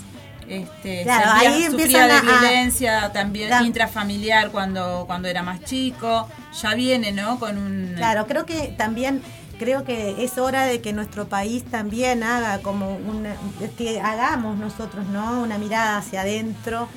este, 0.49 1.03
Claro, 1.03 1.31
sufría- 1.33 1.51
ahí 1.51 1.65
sufría 1.65 1.85
empiezan 1.85 2.09
de 2.09 2.15
a- 2.15 2.19
a- 2.19 2.41
violencia 2.41 3.13
también 3.13 3.51
La- 3.51 3.63
intrafamiliar 3.63 4.51
cuando, 4.51 5.05
cuando 5.07 5.29
era 5.29 5.43
más 5.43 5.63
chico. 5.65 6.29
Ya 6.63 6.75
viene, 6.75 7.13
¿no? 7.13 7.39
Con 7.39 7.59
un... 7.59 7.93
Claro, 7.97 8.27
creo 8.27 8.47
que 8.47 8.69
también 8.79 9.21
creo 9.59 9.85
que 9.85 10.25
es 10.25 10.39
hora 10.39 10.65
de 10.67 10.81
que 10.81 10.93
nuestro 10.93 11.27
país 11.29 11.65
también 11.65 12.23
haga 12.23 12.61
como 12.61 12.95
una 12.97 13.35
que 13.77 14.01
hagamos 14.01 14.57
nosotros, 14.57 15.05
¿no? 15.09 15.43
Una 15.43 15.59
mirada 15.59 15.99
hacia 15.99 16.21
adentro 16.21 16.89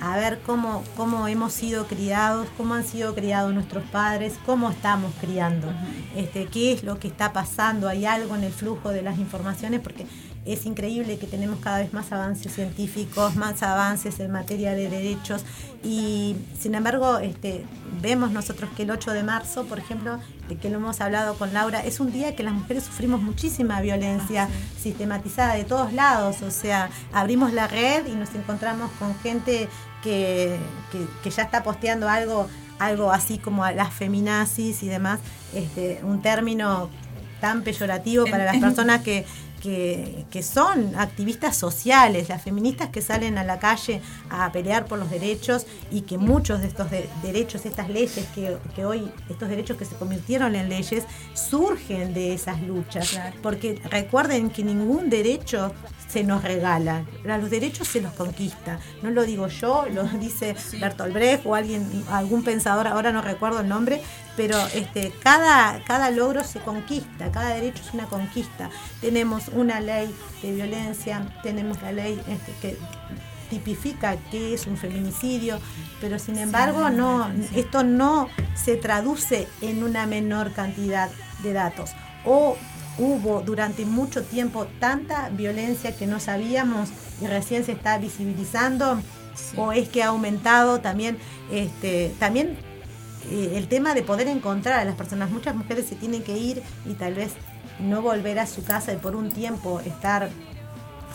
a 0.00 0.16
ver 0.16 0.40
cómo 0.44 0.84
cómo 0.96 1.28
hemos 1.28 1.52
sido 1.52 1.86
criados, 1.86 2.48
cómo 2.56 2.74
han 2.74 2.84
sido 2.84 3.14
criados 3.14 3.52
nuestros 3.52 3.84
padres, 3.84 4.34
cómo 4.44 4.70
estamos 4.70 5.12
criando. 5.20 5.68
Este, 6.14 6.46
qué 6.46 6.72
es 6.72 6.82
lo 6.84 6.98
que 6.98 7.08
está 7.08 7.32
pasando, 7.32 7.88
hay 7.88 8.06
algo 8.06 8.34
en 8.36 8.44
el 8.44 8.52
flujo 8.52 8.90
de 8.90 9.02
las 9.02 9.18
informaciones 9.18 9.80
porque 9.80 10.06
es 10.46 10.64
increíble 10.66 11.18
que 11.18 11.26
tenemos 11.26 11.58
cada 11.60 11.78
vez 11.78 11.92
más 11.92 12.12
avances 12.12 12.52
científicos, 12.54 13.34
más 13.36 13.62
avances 13.62 14.20
en 14.20 14.30
materia 14.30 14.72
de 14.72 14.88
derechos 14.88 15.44
y 15.84 16.36
sin 16.58 16.74
embargo 16.74 17.18
este, 17.18 17.64
vemos 18.00 18.30
nosotros 18.30 18.70
que 18.76 18.84
el 18.84 18.90
8 18.90 19.12
de 19.12 19.22
marzo, 19.22 19.64
por 19.66 19.78
ejemplo, 19.78 20.18
de 20.48 20.56
que 20.56 20.70
lo 20.70 20.76
hemos 20.76 21.00
hablado 21.00 21.34
con 21.36 21.52
Laura, 21.52 21.84
es 21.84 22.00
un 22.00 22.12
día 22.12 22.34
que 22.36 22.42
las 22.42 22.54
mujeres 22.54 22.84
sufrimos 22.84 23.20
muchísima 23.22 23.80
violencia 23.80 24.48
sistematizada 24.80 25.54
de 25.54 25.64
todos 25.64 25.92
lados, 25.92 26.42
o 26.42 26.50
sea, 26.50 26.90
abrimos 27.12 27.52
la 27.52 27.66
red 27.66 28.06
y 28.06 28.12
nos 28.14 28.34
encontramos 28.34 28.90
con 28.98 29.14
gente 29.20 29.68
que, 30.02 30.56
que- 30.92 31.06
que 31.22 31.30
ya 31.30 31.42
está 31.42 31.62
posteando 31.62 32.08
algo 32.08 32.48
algo 32.78 33.10
así 33.10 33.38
como 33.38 33.64
las 33.70 33.92
feminazis 33.94 34.82
y 34.82 34.88
demás, 34.88 35.18
este, 35.54 35.98
un 36.04 36.20
término 36.20 36.90
tan 37.40 37.62
peyorativo 37.62 38.26
para 38.30 38.44
las 38.44 38.56
personas 38.68 39.00
que, 39.00 39.24
que, 39.62 40.24
que 40.30 40.42
son 40.42 40.94
activistas 40.96 41.56
sociales, 41.56 42.28
las 42.28 42.42
feministas 42.42 42.90
que 42.90 43.00
salen 43.02 43.38
a 43.38 43.44
la 43.44 43.58
calle 43.58 44.00
a 44.30 44.50
pelear 44.52 44.86
por 44.86 44.98
los 44.98 45.10
derechos 45.10 45.66
y 45.90 46.02
que 46.02 46.18
muchos 46.18 46.60
de 46.60 46.68
estos 46.68 46.90
de- 46.90 47.08
derechos, 47.22 47.66
estas 47.66 47.88
leyes 47.88 48.26
que, 48.34 48.56
que 48.74 48.84
hoy, 48.84 49.10
estos 49.28 49.48
derechos 49.48 49.76
que 49.76 49.84
se 49.84 49.94
convirtieron 49.96 50.54
en 50.54 50.68
leyes, 50.68 51.04
surgen 51.34 52.14
de 52.14 52.34
esas 52.34 52.60
luchas. 52.62 53.10
Claro. 53.10 53.36
Porque 53.42 53.80
recuerden 53.90 54.50
que 54.50 54.62
ningún 54.62 55.10
derecho 55.10 55.72
se 56.08 56.22
nos 56.22 56.42
regala, 56.44 57.04
a 57.28 57.38
los 57.38 57.50
derechos 57.50 57.88
se 57.88 58.00
los 58.00 58.12
conquista. 58.12 58.78
No 59.02 59.10
lo 59.10 59.24
digo 59.24 59.48
yo, 59.48 59.86
lo 59.92 60.04
dice 60.04 60.54
Bertolt 60.80 61.12
Brecht 61.12 61.44
o 61.44 61.54
alguien, 61.54 62.04
algún 62.10 62.44
pensador, 62.44 62.86
ahora 62.86 63.10
no 63.12 63.22
recuerdo 63.22 63.60
el 63.60 63.68
nombre, 63.68 64.00
pero 64.36 64.58
este, 64.74 65.12
cada, 65.22 65.82
cada 65.84 66.10
logro 66.10 66.44
se 66.44 66.60
conquista, 66.60 67.32
cada 67.32 67.54
derecho 67.54 67.82
es 67.82 67.94
una 67.94 68.06
conquista. 68.06 68.70
Tenemos 69.00 69.48
una 69.48 69.80
ley 69.80 70.14
de 70.42 70.52
violencia, 70.52 71.26
tenemos 71.42 71.80
la 71.82 71.92
ley 71.92 72.20
este, 72.28 72.52
que 72.60 72.78
tipifica 73.48 74.16
qué 74.30 74.54
es 74.54 74.66
un 74.66 74.76
feminicidio, 74.76 75.58
pero 76.00 76.18
sin 76.18 76.38
embargo 76.38 76.90
no, 76.90 77.30
esto 77.54 77.84
no 77.84 78.28
se 78.54 78.76
traduce 78.76 79.48
en 79.62 79.82
una 79.82 80.06
menor 80.06 80.52
cantidad 80.52 81.08
de 81.42 81.52
datos. 81.52 81.92
O 82.24 82.56
hubo 82.98 83.42
durante 83.42 83.84
mucho 83.84 84.22
tiempo 84.22 84.66
tanta 84.80 85.28
violencia 85.30 85.96
que 85.96 86.06
no 86.06 86.18
sabíamos 86.18 86.90
y 87.20 87.26
recién 87.26 87.64
se 87.64 87.72
está 87.72 87.98
visibilizando, 87.98 89.00
o 89.56 89.72
es 89.72 89.88
que 89.88 90.02
ha 90.02 90.08
aumentado 90.08 90.80
también, 90.80 91.18
este, 91.50 92.14
también 92.18 92.58
eh, 93.30 93.52
el 93.56 93.68
tema 93.68 93.94
de 93.94 94.02
poder 94.02 94.28
encontrar 94.28 94.80
a 94.80 94.84
las 94.84 94.94
personas. 94.94 95.30
Muchas 95.30 95.54
mujeres 95.54 95.86
se 95.86 95.96
tienen 95.96 96.22
que 96.22 96.36
ir 96.36 96.62
y 96.84 96.94
tal 96.94 97.14
vez 97.14 97.32
no 97.80 98.02
volver 98.02 98.38
a 98.38 98.46
su 98.46 98.64
casa 98.64 98.92
y 98.92 98.96
por 98.96 99.16
un 99.16 99.30
tiempo 99.30 99.80
estar 99.80 100.30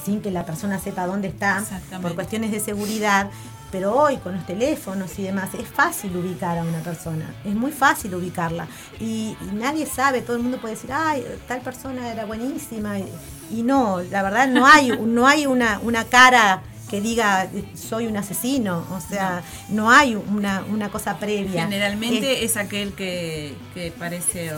sin 0.03 0.21
que 0.21 0.31
la 0.31 0.45
persona 0.45 0.79
sepa 0.79 1.05
dónde 1.05 1.27
está, 1.27 1.63
por 2.01 2.15
cuestiones 2.15 2.51
de 2.51 2.59
seguridad. 2.59 3.29
Pero 3.71 3.95
hoy 3.95 4.17
con 4.17 4.35
los 4.35 4.45
teléfonos 4.45 5.17
y 5.17 5.23
demás 5.23 5.53
es 5.53 5.65
fácil 5.65 6.17
ubicar 6.17 6.57
a 6.57 6.63
una 6.63 6.79
persona, 6.79 7.33
es 7.45 7.55
muy 7.55 7.71
fácil 7.71 8.13
ubicarla. 8.15 8.67
Y, 8.99 9.37
y 9.39 9.55
nadie 9.55 9.85
sabe, 9.85 10.21
todo 10.21 10.35
el 10.35 10.43
mundo 10.43 10.59
puede 10.59 10.73
decir, 10.73 10.91
ay, 10.91 11.25
tal 11.47 11.61
persona 11.61 12.11
era 12.11 12.25
buenísima. 12.25 12.99
Y, 12.99 13.07
y 13.49 13.63
no, 13.63 14.01
la 14.01 14.23
verdad 14.23 14.49
no 14.49 14.65
hay, 14.65 14.89
no 14.89 15.25
hay 15.25 15.45
una, 15.45 15.79
una 15.83 16.03
cara 16.03 16.63
que 16.91 17.01
diga 17.01 17.47
soy 17.73 18.05
un 18.05 18.17
asesino, 18.17 18.85
o 18.91 18.99
sea, 18.99 19.41
no, 19.69 19.89
hay 19.89 20.15
una, 20.15 20.63
una 20.69 20.89
cosa 20.89 21.17
previa. 21.17 21.63
Generalmente 21.63 22.43
Es- 22.43 22.51
es 22.51 22.57
aquel 22.57 22.91
que, 22.93 23.55
que 23.73 23.91
parece 23.97 24.51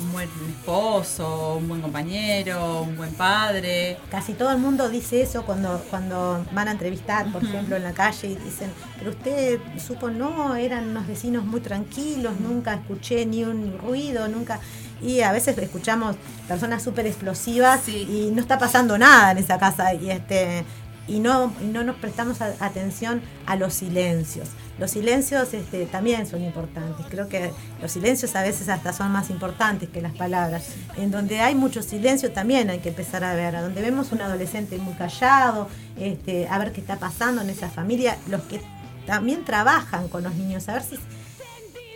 un 0.00 0.12
buen 0.12 0.28
esposo, 0.48 1.56
un 1.56 1.68
buen 1.68 1.80
compañero, 1.80 2.82
un 2.82 2.96
buen 2.96 3.12
padre. 3.14 3.98
Casi 4.10 4.32
todo 4.32 4.50
el 4.50 4.58
mundo 4.58 4.88
dice 4.88 5.20
eso 5.22 5.44
cuando, 5.44 5.80
cuando 5.90 6.44
van 6.52 6.68
a 6.68 6.72
entrevistar, 6.72 7.30
por 7.30 7.44
ejemplo, 7.44 7.76
en 7.76 7.84
la 7.84 7.92
calle 7.92 8.28
y 8.28 8.34
dicen, 8.36 8.70
pero 8.98 9.10
usted 9.10 9.60
supo, 9.78 10.10
no, 10.10 10.56
eran 10.56 10.88
unos 10.88 11.06
vecinos 11.06 11.44
muy 11.44 11.60
tranquilos, 11.60 12.40
nunca 12.40 12.74
escuché 12.74 13.26
ni 13.26 13.44
un 13.44 13.78
ruido, 13.78 14.26
nunca... 14.28 14.58
Y 15.02 15.20
a 15.20 15.32
veces 15.32 15.58
escuchamos 15.58 16.16
personas 16.48 16.82
súper 16.82 17.06
explosivas 17.06 17.80
Sí. 17.84 18.06
y 18.08 18.30
no 18.34 18.40
está 18.40 18.58
pasando 18.58 18.96
nada 18.96 19.32
en 19.32 19.38
esa 19.38 19.58
casa 19.58 19.92
y 19.92 20.08
este 20.10 20.64
y 21.06 21.18
no, 21.20 21.52
no 21.62 21.84
nos 21.84 21.96
prestamos 21.96 22.40
a- 22.40 22.54
atención 22.60 23.20
a 23.46 23.56
los 23.56 23.74
silencios. 23.74 24.48
Los 24.78 24.90
silencios 24.90 25.54
este, 25.54 25.86
también 25.86 26.26
son 26.26 26.42
importantes. 26.42 27.06
Creo 27.08 27.28
que 27.28 27.52
los 27.80 27.92
silencios 27.92 28.34
a 28.34 28.42
veces 28.42 28.68
hasta 28.68 28.92
son 28.92 29.12
más 29.12 29.30
importantes 29.30 29.88
que 29.88 30.00
las 30.02 30.14
palabras. 30.16 30.64
En 30.96 31.10
donde 31.10 31.40
hay 31.40 31.54
mucho 31.54 31.82
silencio 31.82 32.32
también 32.32 32.70
hay 32.70 32.80
que 32.80 32.88
empezar 32.88 33.22
a 33.22 33.34
ver. 33.34 33.54
A 33.54 33.62
donde 33.62 33.80
vemos 33.82 34.10
un 34.12 34.20
adolescente 34.20 34.76
muy 34.78 34.94
callado, 34.94 35.68
este, 35.96 36.48
a 36.48 36.58
ver 36.58 36.72
qué 36.72 36.80
está 36.80 36.96
pasando 36.98 37.42
en 37.42 37.50
esa 37.50 37.68
familia. 37.70 38.16
Los 38.28 38.42
que 38.42 38.60
también 39.06 39.44
trabajan 39.44 40.08
con 40.08 40.24
los 40.24 40.34
niños, 40.34 40.68
a 40.68 40.72
ver 40.74 40.82
si 40.82 40.98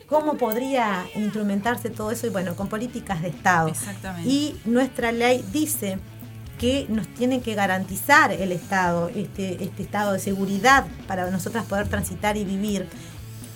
¿Cómo 0.09 0.39
podría 0.39 1.05
instrumentarse 1.17 1.91
todo 1.91 2.11
eso? 2.11 2.27
Y 2.27 2.31
bueno, 2.31 2.57
con 2.57 2.69
políticas 2.69 3.21
de 3.21 3.29
Estado. 3.29 3.69
Exactamente. 3.69 4.27
Y 4.31 4.59
nuestra 4.65 5.13
ley 5.13 5.45
dice 5.53 5.99
que 6.59 6.87
nos 6.89 7.07
tiene 7.09 7.41
que 7.41 7.55
garantizar 7.55 8.33
el 8.33 8.53
Estado, 8.53 9.09
este, 9.15 9.63
este 9.63 9.83
estado 9.83 10.13
de 10.13 10.19
seguridad 10.19 10.87
para 11.07 11.31
nosotras 11.31 11.65
poder 11.65 11.89
transitar 11.89 12.37
y 12.37 12.45
vivir. 12.45 12.89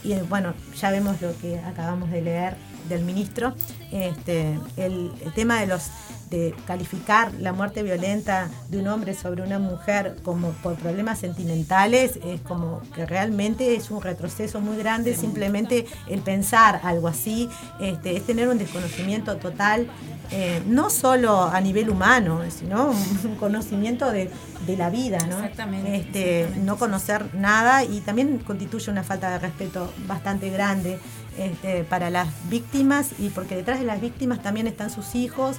Y 0.05 0.12
eh, 0.12 0.24
bueno, 0.28 0.55
ya 0.80 0.90
vemos 0.90 1.20
lo 1.20 1.36
que 1.38 1.59
acabamos 1.59 2.11
de 2.11 2.22
leer 2.22 2.57
del 2.88 3.05
ministro, 3.05 3.55
este, 3.90 4.59
el, 4.76 5.12
el 5.24 5.32
tema 5.34 5.61
de 5.61 5.66
los 5.66 5.90
de 6.33 6.55
calificar 6.66 7.33
la 7.35 7.53
muerte 7.53 7.83
violenta 7.83 8.49
de 8.70 8.78
un 8.78 8.89
hombre 8.89 9.14
sobre 9.14 9.43
una 9.43 9.59
mujer 9.59 10.16
como 10.24 10.51
por 10.62 10.76
problemas 10.76 11.18
sentimentales 11.18 12.18
es 12.24 12.41
como 12.41 12.80
que 12.95 13.05
realmente 13.07 13.74
es 13.76 13.91
un 13.91 14.01
retroceso 14.01 14.61
muy 14.61 14.76
grande 14.78 15.14
simplemente 15.14 15.87
el 16.09 16.20
pensar 16.20 16.80
algo 16.85 17.09
así 17.09 17.49
este, 17.80 18.16
es 18.16 18.24
tener 18.24 18.49
un 18.49 18.59
desconocimiento 18.59 19.37
total 19.37 19.89
eh, 20.30 20.62
no 20.66 20.89
solo 20.89 21.43
a 21.43 21.61
nivel 21.61 21.91
humano 21.91 22.41
sino 22.49 22.93
un 23.24 23.35
conocimiento 23.39 24.11
de, 24.11 24.30
de 24.66 24.76
la 24.76 24.89
vida 24.89 25.18
¿no? 25.28 25.37
Exactamente, 25.37 25.97
Este, 25.97 26.41
exactamente. 26.41 26.66
no 26.66 26.76
conocer 26.78 27.35
nada 27.35 27.85
y 27.85 28.01
también 28.01 28.39
constituye 28.39 28.91
una 28.91 29.03
falta 29.03 29.30
de 29.30 29.39
respeto 29.39 29.93
bastante 30.07 30.49
grande 30.49 30.99
este, 31.39 31.85
para 31.85 32.11
las 32.11 32.28
víctimas 32.49 33.11
y 33.18 33.28
porque 33.30 33.57
detrás 33.57 33.78
de 33.80 33.87
las 33.87 34.01
víctimas 34.01 34.43
también 34.43 34.66
están 34.66 34.91
sus 34.91 35.14
hijos 35.14 35.57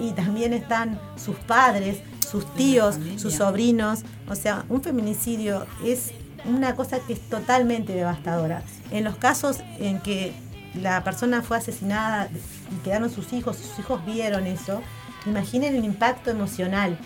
y 0.00 0.12
también 0.12 0.52
están 0.52 0.98
sus 1.16 1.36
padres, 1.36 1.98
sus 2.28 2.44
tíos, 2.54 2.96
sus 3.16 3.34
sobrinos. 3.34 4.00
O 4.28 4.34
sea, 4.34 4.64
un 4.68 4.82
feminicidio 4.82 5.66
es 5.84 6.12
una 6.44 6.74
cosa 6.74 6.98
que 7.00 7.12
es 7.12 7.20
totalmente 7.28 7.92
devastadora. 7.92 8.62
En 8.90 9.04
los 9.04 9.16
casos 9.16 9.58
en 9.78 10.00
que 10.00 10.32
la 10.74 11.02
persona 11.04 11.42
fue 11.42 11.56
asesinada 11.58 12.28
y 12.32 12.76
quedaron 12.84 13.10
sus 13.10 13.32
hijos, 13.32 13.56
sus 13.56 13.78
hijos 13.78 14.04
vieron 14.06 14.46
eso, 14.46 14.80
imaginen 15.26 15.74
el 15.76 15.84
impacto 15.84 16.30
emocional. 16.30 16.96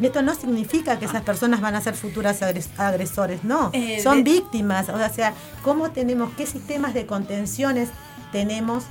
Esto 0.00 0.22
no 0.22 0.34
significa 0.34 0.98
que 0.98 1.04
esas 1.06 1.22
personas 1.22 1.60
van 1.60 1.76
a 1.76 1.80
ser 1.80 1.94
futuras 1.94 2.42
agres- 2.42 2.68
agresores, 2.78 3.44
no, 3.44 3.70
Eh, 3.72 4.00
son 4.02 4.24
víctimas. 4.24 4.88
O 4.88 4.98
sea, 5.14 5.32
¿cómo 5.62 5.90
tenemos, 5.92 6.30
qué 6.36 6.46
sistemas 6.46 6.94
de 6.94 7.06
contenciones 7.06 7.88
tenemos 8.32 8.84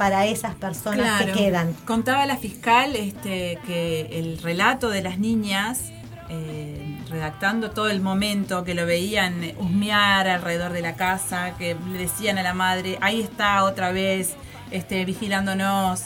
para 0.00 0.24
esas 0.24 0.54
personas 0.54 1.20
que 1.26 1.32
quedan? 1.32 1.74
Contaba 1.84 2.24
la 2.24 2.38
fiscal 2.38 2.96
este, 2.96 3.58
que 3.66 4.08
el 4.18 4.38
relato 4.38 4.88
de 4.88 5.02
las 5.02 5.18
niñas, 5.18 5.92
eh, 6.30 6.96
redactando 7.10 7.70
todo 7.72 7.90
el 7.90 8.00
momento, 8.00 8.64
que 8.64 8.72
lo 8.74 8.86
veían 8.86 9.42
husmear 9.58 10.26
alrededor 10.26 10.72
de 10.72 10.80
la 10.80 10.94
casa, 10.94 11.54
que 11.58 11.76
le 11.92 11.98
decían 11.98 12.38
a 12.38 12.42
la 12.42 12.54
madre, 12.54 12.96
ahí 13.02 13.20
está 13.20 13.62
otra 13.64 13.92
vez, 13.92 14.36
este, 14.70 15.04
vigilándonos, 15.04 16.04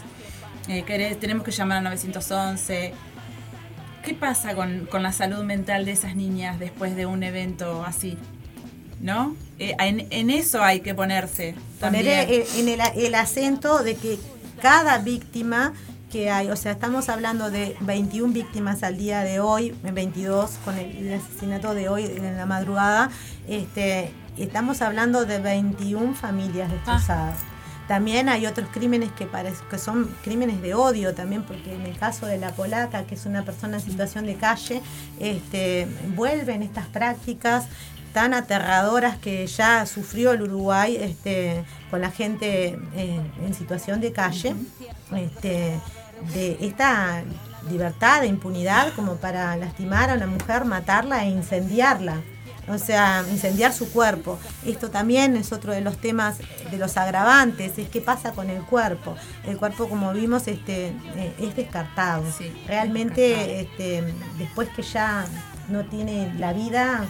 eh, 0.66 0.82
querés- 0.84 1.20
tenemos 1.20 1.45
que 1.45 1.53
llamar 1.53 1.78
a 1.78 1.80
911. 1.82 2.92
¿Qué 4.05 4.14
pasa 4.14 4.57
con, 4.57 4.86
con 4.86 5.05
la 5.05 5.12
salud 5.12 5.45
mental 5.45 5.84
de 5.84 5.92
esas 5.92 6.16
niñas 6.16 6.59
después 6.59 6.97
de 6.97 7.07
un 7.07 7.22
evento 7.22 7.84
así? 7.86 8.18
¿No? 9.05 9.36
Eh, 9.59 9.76
en, 9.80 10.07
en 10.11 10.30
eso 10.30 10.62
hay 10.62 10.80
que 10.80 10.94
ponerse. 10.94 11.55
poner 11.78 12.05
también. 12.07 12.07
el- 12.30 12.46
en 12.59 12.68
el, 12.68 12.80
el 12.96 13.14
acento 13.14 13.82
de 13.82 13.96
que 13.96 14.18
cada 14.62 14.96
víctima 14.98 15.74
que 16.11 16.30
hay, 16.30 16.48
o 16.48 16.57
sea, 16.57 16.72
estamos 16.72 17.09
hablando 17.11 17.50
de 17.50 17.76
21 17.80 18.32
víctimas 18.32 18.82
al 18.82 18.96
día 18.96 19.20
de 19.20 19.40
hoy, 19.40 19.74
22 19.82 20.52
con 20.64 20.78
el, 20.78 20.96
el 20.96 21.12
asesinato 21.20 21.74
de 21.74 21.88
hoy 21.90 22.05
en 22.05 22.36
la 22.36 22.46
madrugada, 22.46 23.11
este, 23.46 24.11
estamos 24.38 24.80
hablando 24.80 25.26
de 25.26 25.38
21 25.38 26.14
familias 26.14 26.70
destrozadas. 26.72 27.36
También 27.88 28.30
hay 28.30 28.46
otros 28.46 28.70
crímenes 28.72 29.12
que, 29.12 29.28
que 29.70 29.78
son 29.78 30.09
crímenes 30.22 30.62
de 30.62 30.72
odio 30.72 31.14
también, 31.14 31.42
porque 31.42 31.74
en 31.74 31.82
el 31.82 31.98
caso 31.98 32.24
de 32.24 32.38
la 32.38 32.52
polaca, 32.52 33.05
que 33.05 33.14
es 33.16 33.26
una 33.26 33.44
persona 33.44 33.76
en 33.76 33.82
situación 33.82 34.24
de 34.24 34.36
calle, 34.36 34.80
este, 35.20 35.86
vuelven 36.16 36.62
estas 36.62 36.86
prácticas 36.86 37.66
tan 38.14 38.32
aterradoras 38.32 39.18
que 39.18 39.46
ya 39.46 39.84
sufrió 39.86 40.32
el 40.32 40.42
Uruguay 40.42 40.96
este, 40.98 41.64
con 41.90 42.00
la 42.00 42.12
gente 42.12 42.78
eh, 42.94 43.20
en 43.44 43.54
situación 43.54 44.00
de 44.00 44.12
calle, 44.12 44.54
este, 45.16 45.80
de 46.32 46.56
esta 46.60 47.24
libertad 47.68 48.20
de 48.20 48.28
impunidad 48.28 48.94
como 48.94 49.16
para 49.16 49.56
lastimar 49.56 50.10
a 50.10 50.14
una 50.14 50.28
mujer, 50.28 50.64
matarla 50.64 51.24
e 51.24 51.28
incendiarla. 51.28 52.22
O 52.66 52.78
sea, 52.78 53.22
incendiar 53.30 53.74
su 53.74 53.92
cuerpo. 53.92 54.38
Esto 54.64 54.90
también 54.90 55.36
es 55.36 55.52
otro 55.52 55.74
de 55.74 55.82
los 55.82 55.98
temas 55.98 56.38
de 56.70 56.78
los 56.78 56.96
agravantes, 56.96 57.76
es 57.76 57.90
qué 57.90 58.00
pasa 58.00 58.32
con 58.32 58.48
el 58.48 58.62
cuerpo. 58.62 59.16
El 59.44 59.58
cuerpo, 59.58 59.86
como 59.86 60.14
vimos, 60.14 60.48
este, 60.48 60.86
eh, 61.16 61.34
es 61.38 61.54
descartado. 61.56 62.24
Sí, 62.38 62.50
Realmente, 62.66 63.60
este, 63.60 64.02
después 64.38 64.70
que 64.70 64.80
ya 64.80 65.26
no 65.68 65.84
tiene 65.84 66.32
la 66.38 66.54
vida, 66.54 67.04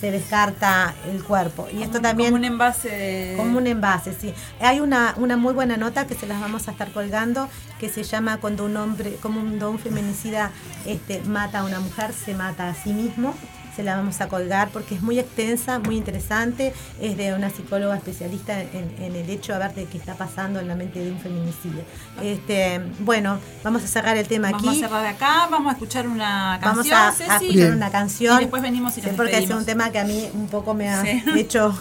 se 0.00 0.10
descarta 0.10 0.94
el 1.10 1.22
cuerpo. 1.22 1.68
Y 1.72 1.82
esto 1.82 2.00
también 2.00 2.30
Como 2.30 2.40
un 2.40 2.44
envase 2.44 2.88
de... 2.90 3.34
como 3.36 3.58
un 3.58 3.66
envase, 3.66 4.12
sí. 4.12 4.34
Hay 4.60 4.80
una, 4.80 5.14
una 5.16 5.36
muy 5.36 5.54
buena 5.54 5.76
nota 5.76 6.06
que 6.06 6.14
se 6.14 6.26
las 6.26 6.40
vamos 6.40 6.68
a 6.68 6.72
estar 6.72 6.90
colgando 6.90 7.48
que 7.78 7.88
se 7.88 8.02
llama 8.02 8.38
cuando 8.38 8.64
un 8.64 8.76
hombre, 8.76 9.16
como 9.20 9.40
un, 9.40 9.62
un 9.62 9.78
feminicida 9.78 10.50
este, 10.86 11.22
mata 11.22 11.60
a 11.60 11.64
una 11.64 11.80
mujer, 11.80 12.12
se 12.12 12.34
mata 12.34 12.68
a 12.68 12.74
sí 12.74 12.92
mismo. 12.92 13.34
Se 13.76 13.82
la 13.82 13.96
vamos 13.96 14.18
a 14.22 14.28
colgar 14.28 14.70
porque 14.72 14.94
es 14.94 15.02
muy 15.02 15.18
extensa, 15.18 15.78
muy 15.78 15.96
interesante. 15.98 16.72
Es 16.98 17.16
de 17.18 17.34
una 17.34 17.50
psicóloga 17.50 17.94
especialista 17.96 18.58
en, 18.62 18.94
en 18.98 19.14
el 19.14 19.28
hecho 19.28 19.52
de 19.52 19.58
ver 19.58 19.74
de 19.74 19.84
qué 19.84 19.98
está 19.98 20.14
pasando 20.14 20.58
en 20.60 20.66
la 20.66 20.74
mente 20.74 20.98
de 20.98 21.12
un 21.12 21.18
feminicida. 21.20 21.82
Este, 22.22 22.80
bueno, 23.00 23.38
vamos 23.62 23.84
a 23.84 23.86
cerrar 23.86 24.16
el 24.16 24.26
tema 24.26 24.50
Vamos 24.50 24.66
aquí. 24.68 24.82
a 24.82 24.88
cerrar 24.88 25.06
acá, 25.06 25.46
vamos 25.50 25.68
a 25.68 25.72
escuchar 25.74 26.08
una 26.08 26.58
Vamos 26.62 26.88
canción, 26.88 26.98
a, 26.98 27.08
a 27.08 27.12
Ceci. 27.12 27.30
escuchar 27.30 27.52
Bien. 27.54 27.74
una 27.74 27.90
canción. 27.90 28.36
Y 28.38 28.40
después 28.40 28.62
venimos 28.62 28.96
y 28.96 29.02
Sí, 29.02 29.06
nos 29.08 29.16
porque 29.16 29.36
es 29.38 29.50
un 29.50 29.64
tema 29.66 29.90
que 29.90 29.98
a 29.98 30.04
mí 30.04 30.26
un 30.32 30.46
poco 30.48 30.72
me 30.72 30.88
ha 30.88 31.02
Sí. 31.02 31.22
hecho 31.36 31.76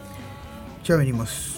Ya 0.86 0.96
venimos. 0.96 1.56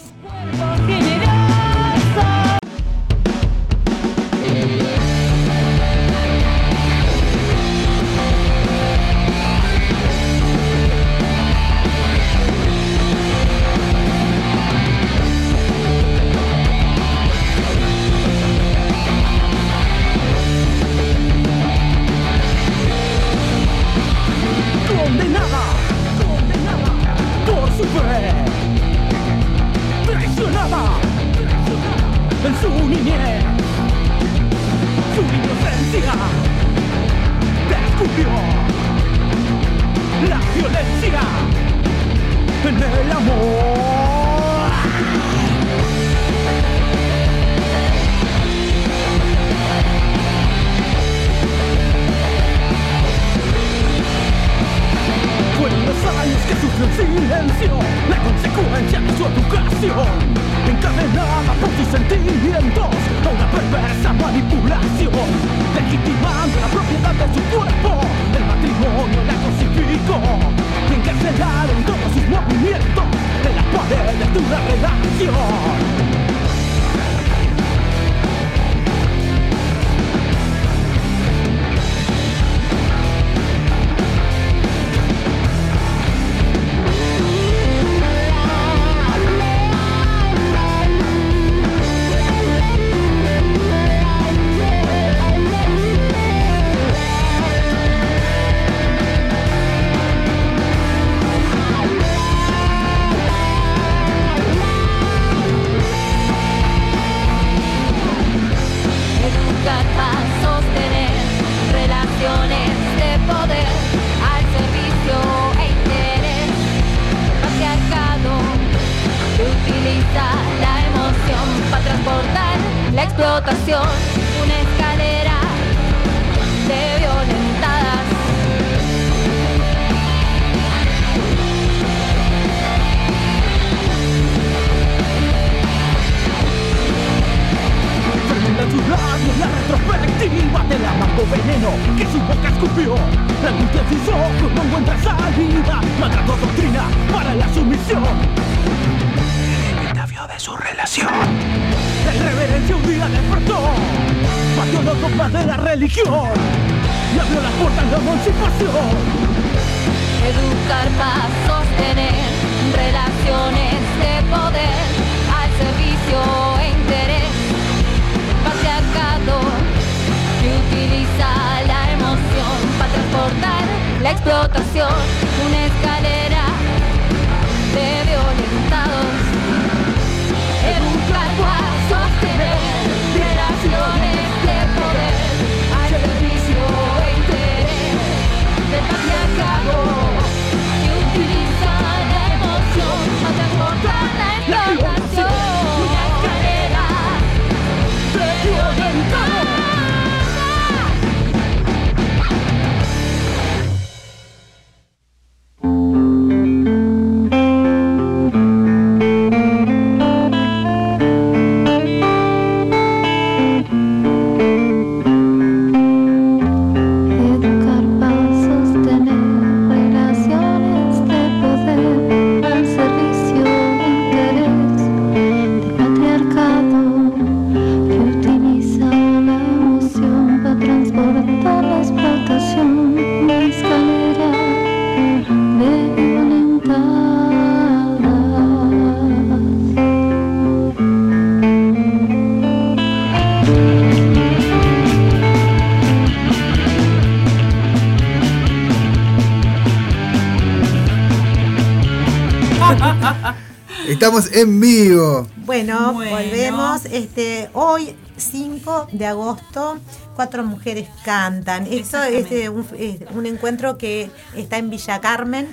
De 258.93 259.07
agosto, 259.07 259.78
cuatro 260.14 260.45
mujeres 260.45 260.88
cantan. 261.05 261.66
Esto 261.66 262.03
es, 262.03 262.30
eh, 262.30 262.49
un, 262.49 262.66
es 262.78 262.99
un 263.14 263.26
encuentro 263.26 263.78
que 263.78 264.11
está 264.36 264.59
en 264.59 264.70
Villa 264.70 265.01
Carmen. 265.01 265.49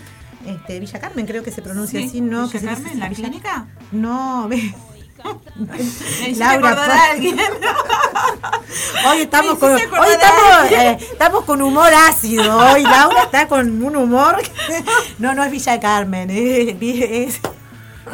Este, 0.45 0.79
Villa 0.79 0.99
Carmen 0.99 1.25
creo 1.25 1.43
que 1.43 1.51
se 1.51 1.61
pronuncia 1.61 1.99
Sí, 1.99 2.07
así, 2.07 2.21
¿no? 2.21 2.43
Villa 2.47 2.51
Que 2.51 2.59
se 2.59 2.67
dice 2.67 2.81
Carmen, 2.83 2.99
¿la 2.99 3.09
Villa- 3.09 3.23
clínica? 3.29 3.67
No, 3.91 4.47
ve- 4.47 4.73
Laura, 6.37 6.71
a 6.85 7.11
alguien. 7.11 7.37
Hoy 9.07 9.21
estamos 9.21 9.57
con, 9.57 9.71
hoy 9.73 9.79
estamos, 10.11 10.71
eh, 10.71 10.97
estamos 11.11 11.43
con 11.45 11.61
humor 11.61 11.89
ácido. 12.07 12.57
Hoy 12.71 12.83
Laura 12.83 13.23
está 13.23 13.47
con 13.47 13.81
un 13.83 13.95
humor. 13.95 14.37
No, 15.19 15.33
no 15.33 15.43
es 15.43 15.51
Villa 15.51 15.79
Carmen, 15.79 16.29
es, 16.29 16.75
es 16.81 17.39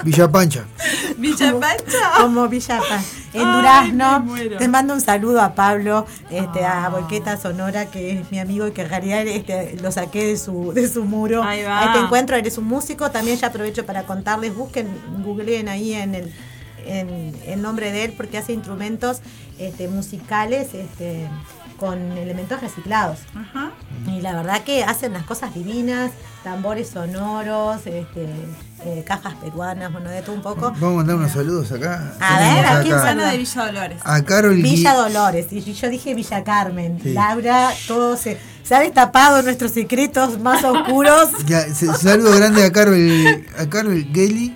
Villa 0.03 0.27
Pancha. 0.31 0.65
Villa 1.17 1.53
Pancha. 1.59 2.11
como 2.21 2.47
Villa 2.47 2.79
Pa- 2.79 3.01
en 3.35 3.47
Ay, 3.47 3.55
Durazno. 3.55 4.25
Te 4.57 4.67
mando 4.67 4.93
un 4.93 5.01
saludo 5.01 5.41
a 5.41 5.53
Pablo, 5.55 6.05
este, 6.29 6.63
Ah. 6.65 6.85
a 6.85 6.89
Volqueta 6.89 7.37
Sonora, 7.37 7.85
que 7.87 8.19
es 8.19 8.31
mi 8.31 8.39
amigo 8.39 8.67
y 8.67 8.71
que 8.71 8.81
en 8.81 8.89
realidad 8.89 9.27
este, 9.27 9.77
lo 9.81 9.91
saqué 9.91 10.25
de 10.27 10.37
su, 10.37 10.71
de 10.73 10.87
su 10.87 11.03
muro. 11.03 11.43
Ahí 11.43 11.63
va. 11.63 11.81
A 11.81 11.85
este 11.87 11.99
encuentro, 11.99 12.35
eres 12.35 12.57
un 12.57 12.65
músico. 12.65 13.11
También 13.11 13.37
ya 13.37 13.47
aprovecho 13.47 13.85
para 13.85 14.03
contarles, 14.03 14.55
busquen, 14.55 14.87
googleen 15.23 15.67
ahí 15.69 15.93
en 15.93 16.15
el, 16.15 16.33
en 16.85 17.35
el 17.47 17.61
nombre 17.61 17.91
de 17.91 18.05
él, 18.05 18.13
porque 18.15 18.37
hace 18.37 18.53
instrumentos 18.53 19.19
este, 19.59 19.87
musicales 19.87 20.73
este, 20.73 21.27
con 21.79 21.99
elementos 22.17 22.61
reciclados. 22.61 23.19
Ajá. 23.35 23.71
Y 24.07 24.21
la 24.21 24.33
verdad 24.35 24.63
que 24.63 24.83
hacen 24.83 25.13
las 25.13 25.23
cosas 25.23 25.53
divinas, 25.53 26.11
tambores 26.43 26.89
sonoros, 26.89 27.77
este, 27.85 28.27
eh, 28.85 29.03
cajas 29.05 29.33
peruanas, 29.35 29.91
bueno, 29.91 30.09
de 30.09 30.21
todo 30.21 30.35
un 30.35 30.41
poco. 30.41 30.71
Vamos 30.71 30.83
a 30.83 30.97
mandar 30.97 31.15
unos 31.15 31.31
saludos 31.31 31.71
acá. 31.71 32.13
A 32.19 32.37
Tenemos 32.37 32.55
ver, 32.55 32.65
¿a 32.65 32.81
quién 32.81 32.99
Sana 32.99 33.31
de 33.31 33.37
Villa 33.37 33.65
Dolores. 33.65 34.01
A 34.03 34.21
Carol 34.23 34.55
Gui- 34.55 34.61
Villa 34.63 34.93
Dolores, 34.93 35.47
y 35.51 35.61
yo 35.73 35.89
dije 35.89 36.13
Villa 36.13 36.43
Carmen. 36.43 36.99
Sí. 37.01 37.13
Laura, 37.13 37.71
todo 37.87 38.15
se, 38.15 38.37
se 38.63 38.75
ha 38.75 38.79
destapado 38.79 39.41
nuestros 39.41 39.71
secretos 39.71 40.39
más 40.39 40.63
oscuros. 40.63 41.29
Ya, 41.47 41.61
saludo 41.73 42.35
grande 42.35 42.63
a 42.63 42.71
Carol, 42.71 42.95
a 43.57 43.65
Carol 43.67 44.05
Geli, 44.13 44.55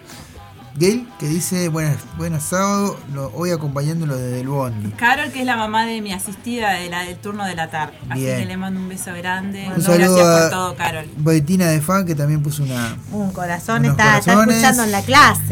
Gale, 0.80 1.06
que 1.20 1.28
dice, 1.28 1.68
buenas, 1.68 1.98
buenas 2.18 2.42
sábado, 2.44 2.98
lo, 3.14 3.34
hoy 3.36 3.52
acompañándolo 3.52 4.16
desde 4.16 4.40
el 4.40 4.48
Bondi. 4.48 4.92
Carol, 4.92 5.30
que 5.30 5.42
es 5.42 5.46
la 5.46 5.58
mamá 5.58 5.86
de 5.86 6.00
mi 6.00 6.14
asistida 6.14 6.72
de 6.72 6.90
la, 6.90 7.04
del 7.04 7.18
turno 7.18 7.44
de 7.44 7.54
la 7.54 7.70
tarde. 7.70 7.96
Así 8.10 8.22
Bien. 8.22 8.38
que 8.40 8.46
le 8.46 8.56
mando 8.56 8.80
un 8.80 8.88
beso 8.88 9.12
grande. 9.14 9.64
Un 9.68 9.74
Gracias 9.84 9.86
saludo 9.98 10.16
por 10.16 10.42
a 10.42 10.50
todo, 10.50 10.76
Carol. 10.78 11.06
Betina 11.18 11.66
de 11.68 11.82
Fan, 11.82 12.06
que 12.06 12.16
también 12.16 12.42
puso 12.42 12.64
una... 12.64 12.96
Un 13.12 13.30
corazón 13.34 13.84
está, 13.84 14.20
está 14.20 14.42
escuchando 14.42 14.84
en 14.86 14.92
la 14.94 15.02
clase. 15.02 15.44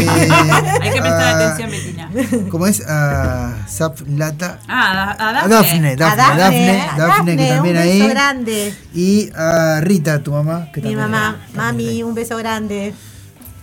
eh, 0.00 0.06
Hay 0.80 0.90
que 0.92 1.00
prestar 1.02 1.22
a- 1.24 1.52
atención, 1.52 1.70
Betina. 1.70 2.48
¿Cómo 2.50 2.66
es? 2.66 2.82
A 2.88 3.56
Zap 3.68 3.98
Lata. 4.08 4.60
Ah, 4.66 5.14
a, 5.18 5.24
a 5.28 5.44
A 5.44 5.48
Dafne. 5.48 5.94
Dafne, 5.94 5.96
Dafne, 5.96 6.80
a 6.80 6.96
Dafne, 6.96 6.96
Dafne, 6.96 7.36
que 7.36 7.48
también 7.48 7.76
un 7.76 7.82
ahí. 7.82 7.98
beso 8.00 8.10
grande. 8.14 8.74
Y 8.94 9.30
a 9.36 9.80
Rita, 9.82 10.22
tu 10.22 10.32
mamá. 10.32 10.68
Que 10.72 10.80
Mi 10.80 10.94
también- 10.94 10.98
mamá, 11.10 11.36
también 11.54 11.88
mami, 11.90 12.02
un 12.02 12.14
beso 12.14 12.38
grande. 12.38 12.94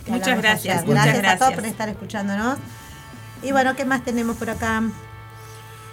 Que 0.08 0.14
Muchas 0.14 0.38
gracias, 0.42 0.78
ayer. 0.78 0.88
muchas 0.88 1.06
gracias. 1.06 1.26
a 1.26 1.38
todos 1.38 1.52
gracias. 1.52 1.56
por 1.60 1.66
estar 1.66 1.90
escuchándonos. 1.90 2.58
Y 3.44 3.52
bueno, 3.52 3.76
¿qué 3.76 3.86
más 3.86 4.04
tenemos 4.04 4.36
por 4.38 4.50
acá? 4.50 4.82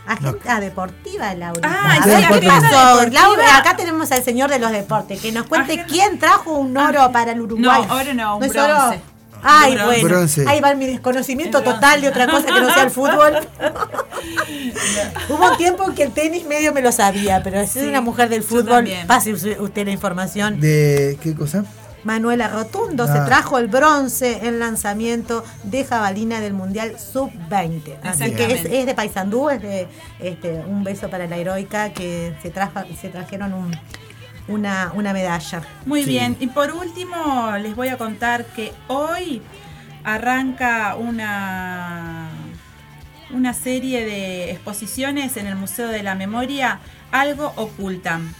Agenda 0.06 0.60
deportiva, 0.60 1.34
Laura. 1.34 1.60
Ah, 1.64 1.98
sí, 2.04 2.10
¿qué 2.40 2.46
pasó? 2.46 3.06
Laura, 3.10 3.56
acá 3.56 3.74
tenemos 3.76 4.12
al 4.12 4.22
señor 4.22 4.50
de 4.50 4.58
los 4.58 4.70
deportes, 4.70 5.20
que 5.20 5.32
nos 5.32 5.46
cuente 5.46 5.72
Agenda- 5.72 5.86
quién 5.92 6.18
trajo 6.18 6.52
un 6.52 6.76
oro 6.76 7.10
para 7.10 7.32
el 7.32 7.40
Uruguay. 7.40 7.84
No, 7.88 7.94
oro 7.94 8.14
no, 8.14 8.36
un 8.36 8.44
es 8.44 8.52
bronce. 8.52 8.72
oro? 8.72 8.94
Ay, 9.42 9.74
bronce. 9.74 9.84
bueno. 10.00 10.08
Bronce. 10.08 10.44
Ahí 10.48 10.60
va 10.60 10.74
mi 10.74 10.86
desconocimiento 10.86 11.58
El 11.58 11.64
bronce. 11.64 11.80
total 11.80 12.00
de 12.02 12.08
otra 12.08 12.26
cosa 12.28 12.46
que 12.46 12.60
no 12.60 12.72
sea 12.72 12.82
el 12.84 12.90
fútbol. 12.90 13.34
Hubo 15.28 15.50
un 15.50 15.56
tiempo 15.56 15.84
en 15.88 15.94
que 15.94 16.02
el 16.04 16.12
tenis 16.12 16.46
medio 16.46 16.72
me 16.72 16.80
lo 16.82 16.92
sabía, 16.92 17.42
pero 17.42 17.58
si 17.60 17.64
es 17.64 17.84
Sí, 17.84 17.88
una 17.88 18.00
mujer 18.00 18.28
del 18.28 18.42
fútbol, 18.42 18.88
pase 19.06 19.32
usted 19.32 19.84
la 19.86 19.90
información. 19.90 20.60
¿De 20.60 21.18
qué 21.22 21.34
cosa? 21.34 21.64
Manuela 22.05 22.48
Rotundo 22.48 23.07
se 23.07 23.18
trajo 23.20 23.59
el 23.59 23.66
bronce 23.68 24.46
en 24.46 24.59
lanzamiento 24.59 25.42
de 25.64 25.84
jabalina 25.84 26.40
del 26.40 26.52
Mundial 26.52 26.98
Sub-20. 26.98 27.96
Así 28.02 28.30
que 28.32 28.52
es, 28.80 28.86
de 28.86 28.94
Paysandú, 28.94 29.48
es 29.50 29.62
de 29.62 29.88
este, 30.20 30.52
un 30.66 30.84
beso 30.84 31.09
para 31.09 31.26
la 31.26 31.36
heroica 31.36 31.90
que 31.94 32.34
se, 32.42 32.50
traja, 32.50 32.84
se 33.00 33.09
trajeron 33.09 33.52
un- 33.55 33.76
una, 34.46 34.92
una 34.94 35.14
medalla. 35.14 35.62
Muy 35.86 36.02
Sí. 36.05 36.11
bien. 36.11 36.36
Y 36.38 36.48
por 36.48 36.72
último, 36.72 37.52
les 37.62 37.74
voy 37.74 37.88
a 37.88 37.96
contar 37.96 38.44
que 38.44 38.72
hoy 38.88 39.40
arranca 40.05 40.96
una 40.96 42.28
una 43.32 43.52
serie 43.55 44.05
de 44.05 44.50
exposiciones 44.52 45.36
en 45.38 45.46
el 45.46 45.57
Museo 45.57 45.88
de 45.88 46.02
la 46.05 46.14
Memoria, 46.14 46.78
Algo 47.11 47.52
Ocultan. 47.57 48.32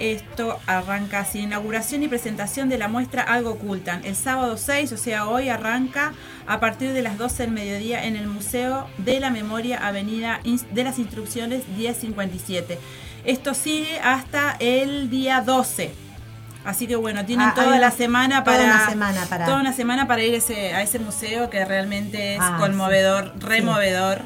Esto 0.00 0.58
arranca 0.66 1.20
así, 1.20 1.40
inauguración 1.40 2.02
y 2.02 2.08
presentación 2.08 2.68
de 2.68 2.78
la 2.78 2.88
muestra 2.88 3.22
Algo 3.22 3.52
Ocultan. 3.52 4.04
El 4.04 4.16
sábado 4.16 4.56
6, 4.56 4.90
o 4.92 4.96
sea, 4.96 5.26
hoy 5.28 5.48
arranca 5.48 6.12
a 6.48 6.58
partir 6.58 6.92
de 6.92 7.00
las 7.02 7.16
12 7.16 7.44
del 7.44 7.52
mediodía 7.52 8.04
en 8.04 8.16
el 8.16 8.26
Museo 8.26 8.88
de 8.98 9.20
la 9.20 9.30
Memoria, 9.30 9.78
Avenida 9.86 10.40
de 10.72 10.84
las 10.84 10.98
Instrucciones 10.98 11.68
1057. 11.68 12.78
Esto 13.24 13.54
sigue 13.54 14.00
hasta 14.00 14.56
el 14.58 15.10
día 15.10 15.40
12. 15.42 15.94
Así 16.64 16.86
que 16.86 16.96
bueno, 16.96 17.24
tienen 17.24 17.48
Ah, 17.48 17.54
toda 17.54 17.78
la 17.78 17.90
semana 17.90 18.42
toda 18.42 18.56
para 18.56 18.64
una 18.64 18.88
semana 18.90 19.26
para- 19.26 19.44
toda 19.44 19.60
una 19.60 19.72
semana 19.74 20.06
para 20.08 20.22
ir 20.22 20.34
ese- 20.34 20.74
a 20.74 20.82
ese 20.82 20.98
museo 20.98 21.50
que 21.50 21.64
realmente 21.64 22.34
es 22.34 22.40
Ah, 22.42 22.56
conmovedor, 22.58 23.32
sí. 23.38 23.46
removedor. 23.46 24.18
Sí, 24.18 24.24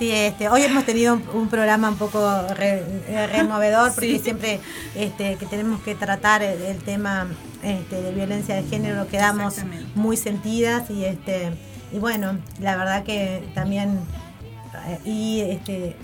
este, 0.00 0.48
hoy 0.48 0.62
hemos 0.62 0.84
tenido 0.84 1.14
un, 1.14 1.22
un 1.32 1.48
programa 1.48 1.88
un 1.88 1.96
poco 1.96 2.20
re- 2.48 2.82
eh, 3.08 3.26
removedor 3.28 3.92
porque 3.94 4.16
Sí. 4.18 4.24
siempre 4.24 4.60
este, 4.94 5.36
que 5.36 5.46
tenemos 5.46 5.80
que 5.82 5.94
tratar 5.94 6.42
el, 6.42 6.60
el 6.62 6.78
tema 6.78 7.26
este, 7.62 8.02
de 8.02 8.12
violencia 8.12 8.56
de 8.56 8.64
género 8.64 9.06
quedamos 9.08 9.56
muy 9.94 10.16
sentidas 10.16 10.90
y 10.90 11.04
este 11.04 11.52
y 11.92 11.98
bueno, 11.98 12.38
la 12.60 12.76
verdad 12.76 13.04
que 13.04 13.44
también 13.54 14.00
eh, 14.88 14.98
y 15.04 15.40
este 15.42 15.94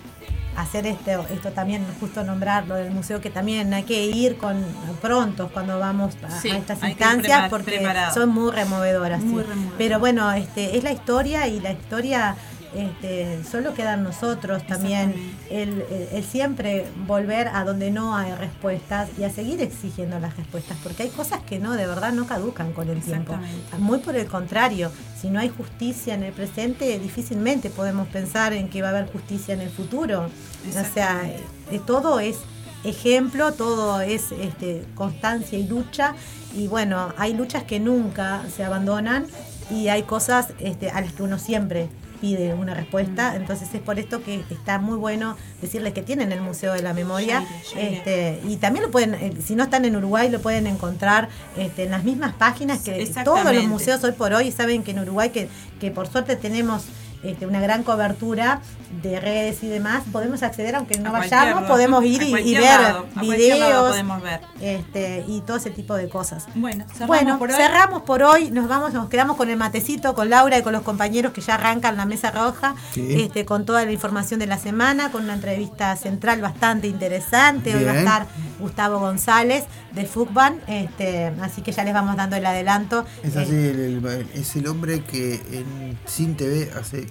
hacer 0.56 0.86
esto, 0.86 1.24
esto 1.32 1.50
también 1.50 1.84
justo 2.00 2.22
nombrarlo 2.24 2.74
del 2.74 2.90
museo 2.90 3.20
que 3.20 3.30
también 3.30 3.72
hay 3.72 3.84
que 3.84 4.04
ir 4.06 4.36
con 4.36 4.62
prontos 5.00 5.50
cuando 5.52 5.78
vamos 5.78 6.14
a, 6.28 6.40
Sí, 6.40 6.50
a 6.50 6.58
estas 6.58 6.82
instancias 6.82 7.48
porque 7.48 7.76
preparado. 7.78 8.12
son 8.14 8.28
muy 8.30 8.50
removedoras. 8.50 9.20
Muy 9.20 9.42
sí. 9.42 9.48
removedoras. 9.48 9.78
Pero 9.78 9.98
bueno, 10.00 10.30
este, 10.32 10.76
es 10.76 10.84
la 10.84 10.92
historia 10.92 11.46
y 11.46 11.60
la 11.60 11.72
historia 11.72 12.36
este, 12.74 13.42
solo 13.50 13.74
queda 13.74 13.94
en 13.94 14.02
nosotros 14.04 14.66
también 14.66 15.14
el, 15.50 15.82
el- 15.90 16.08
el 16.12 16.24
siempre 16.24 16.86
volver 17.06 17.48
a 17.48 17.64
donde 17.64 17.90
no 17.90 18.16
hay 18.16 18.32
respuestas 18.34 19.08
y 19.18 19.24
a 19.24 19.30
seguir 19.30 19.60
exigiendo 19.60 20.18
las 20.20 20.36
respuestas, 20.36 20.76
porque 20.82 21.04
hay 21.04 21.08
cosas 21.10 21.40
que 21.42 21.58
no, 21.58 21.72
de 21.74 21.86
verdad 21.86 22.12
no 22.12 22.26
caducan 22.26 22.72
con 22.72 22.88
el 22.88 23.00
tiempo. 23.00 23.32
Muy 23.78 23.98
por 23.98 24.14
el 24.16 24.26
contrario, 24.26 24.90
si 25.20 25.30
no 25.30 25.40
hay 25.40 25.48
justicia 25.48 26.14
en 26.14 26.22
el 26.22 26.32
presente, 26.32 26.98
difícilmente 26.98 27.70
podemos 27.70 28.08
pensar 28.08 28.52
en 28.52 28.68
que 28.68 28.82
va 28.82 28.88
a 28.88 28.90
haber 28.92 29.10
justicia 29.12 29.54
en 29.54 29.60
el 29.60 29.70
futuro. 29.70 30.28
O 30.68 30.94
sea, 30.94 31.22
eh, 31.70 31.80
todo 31.86 32.20
es 32.20 32.36
ejemplo, 32.84 33.52
todo 33.52 34.00
es 34.00 34.32
este, 34.32 34.84
constancia 34.94 35.58
y 35.58 35.66
lucha. 35.66 36.14
Y 36.54 36.66
bueno, 36.66 37.12
hay 37.16 37.34
luchas 37.34 37.62
que 37.64 37.78
nunca 37.78 38.42
se 38.54 38.64
abandonan 38.64 39.26
y 39.70 39.88
hay 39.88 40.02
cosas 40.02 40.48
este, 40.58 40.90
a 40.90 41.00
las 41.00 41.12
que 41.12 41.22
uno 41.22 41.38
siempre 41.38 41.88
pide 42.20 42.54
una 42.54 42.74
respuesta. 42.74 43.34
Entonces 43.36 43.72
es 43.74 43.80
por 43.80 43.98
esto 43.98 44.22
que 44.22 44.42
está 44.50 44.78
muy 44.78 44.96
bueno 44.96 45.36
decirles 45.60 45.92
que 45.92 46.02
tienen 46.02 46.32
el 46.32 46.40
Museo 46.40 46.72
de 46.72 46.82
la 46.82 46.92
Memoria. 46.92 47.44
Este, 47.76 48.40
y 48.46 48.56
también 48.56 48.84
lo 48.84 48.90
pueden, 48.90 49.14
eh, 49.14 49.32
si 49.44 49.54
no 49.54 49.64
están 49.64 49.84
en 49.84 49.96
Uruguay, 49.96 50.30
lo 50.30 50.40
pueden 50.40 50.66
encontrar 50.66 51.28
este, 51.56 51.84
en 51.84 51.90
las 51.90 52.04
mismas 52.04 52.34
páginas 52.34 52.80
que 52.80 53.06
todos 53.24 53.54
los 53.54 53.64
museos 53.64 54.02
hoy 54.04 54.12
por 54.12 54.32
hoy 54.32 54.52
saben 54.52 54.82
que 54.82 54.92
en 54.92 55.00
Uruguay, 55.00 55.30
que, 55.30 55.48
que 55.80 55.90
por 55.90 56.08
suerte 56.08 56.36
tenemos 56.36 56.84
este, 57.22 57.46
una 57.46 57.60
gran 57.60 57.82
cobertura 57.82 58.60
de 59.02 59.20
redes 59.20 59.62
y 59.62 59.68
demás, 59.68 60.02
podemos 60.10 60.42
acceder, 60.42 60.74
aunque 60.74 60.98
no 60.98 61.10
A 61.10 61.20
vayamos, 61.20 61.64
podemos 61.64 62.04
ir 62.04 62.22
a 62.22 62.40
y, 62.40 62.54
ver 62.54 62.62
lado, 62.62 63.06
videos 63.20 63.90
podemos 63.90 64.22
ver. 64.22 64.40
este, 64.60 65.24
y 65.28 65.40
todo 65.42 65.58
ese 65.58 65.70
tipo 65.70 65.94
de 65.94 66.08
cosas. 66.08 66.46
Bueno, 66.54 66.84
cerramos 66.88 67.06
Bueno, 67.08 67.38
por 67.38 67.50
hoy. 67.50 67.56
cerramos 67.56 68.02
por 68.02 68.22
hoy, 68.22 68.50
nos 68.50 68.68
vamos, 68.68 68.92
nos 68.92 69.08
quedamos 69.08 69.36
con 69.36 69.48
el 69.50 69.56
matecito, 69.56 70.14
con 70.14 70.28
Laura 70.30 70.58
y 70.58 70.62
con 70.62 70.72
los 70.72 70.82
compañeros 70.82 71.32
que 71.32 71.40
ya 71.40 71.54
arrancan 71.54 71.96
la 71.96 72.04
mesa 72.06 72.30
roja, 72.30 72.74
Sí. 72.92 73.20
este, 73.22 73.44
con 73.44 73.64
toda 73.64 73.84
la 73.84 73.92
información 73.92 74.40
de 74.40 74.46
la 74.46 74.58
semana, 74.58 75.12
con 75.12 75.24
una 75.24 75.34
entrevista 75.34 75.94
central 75.96 76.40
bastante 76.40 76.88
interesante. 76.88 77.76
Hoy 77.76 77.84
va 77.84 77.92
a 77.92 77.98
estar 77.98 78.26
Gustavo 78.58 78.98
González 78.98 79.64
de 79.92 80.06
FUCBAN, 80.06 80.60
este, 80.66 81.32
así 81.40 81.62
que 81.62 81.72
ya 81.72 81.84
les 81.84 81.94
vamos 81.94 82.16
dando 82.16 82.36
el 82.36 82.46
adelanto. 82.46 83.04
Es 83.22 83.36
Eh, 83.36 83.40
así, 83.40 83.50
el, 83.54 84.04
el- 84.04 84.26
es 84.34 84.56
el 84.56 84.66
hombre 84.66 85.02
que 85.04 85.34
en 85.52 85.98
Sin 86.06 86.36
TV 86.36 86.70
hace. 86.78 87.06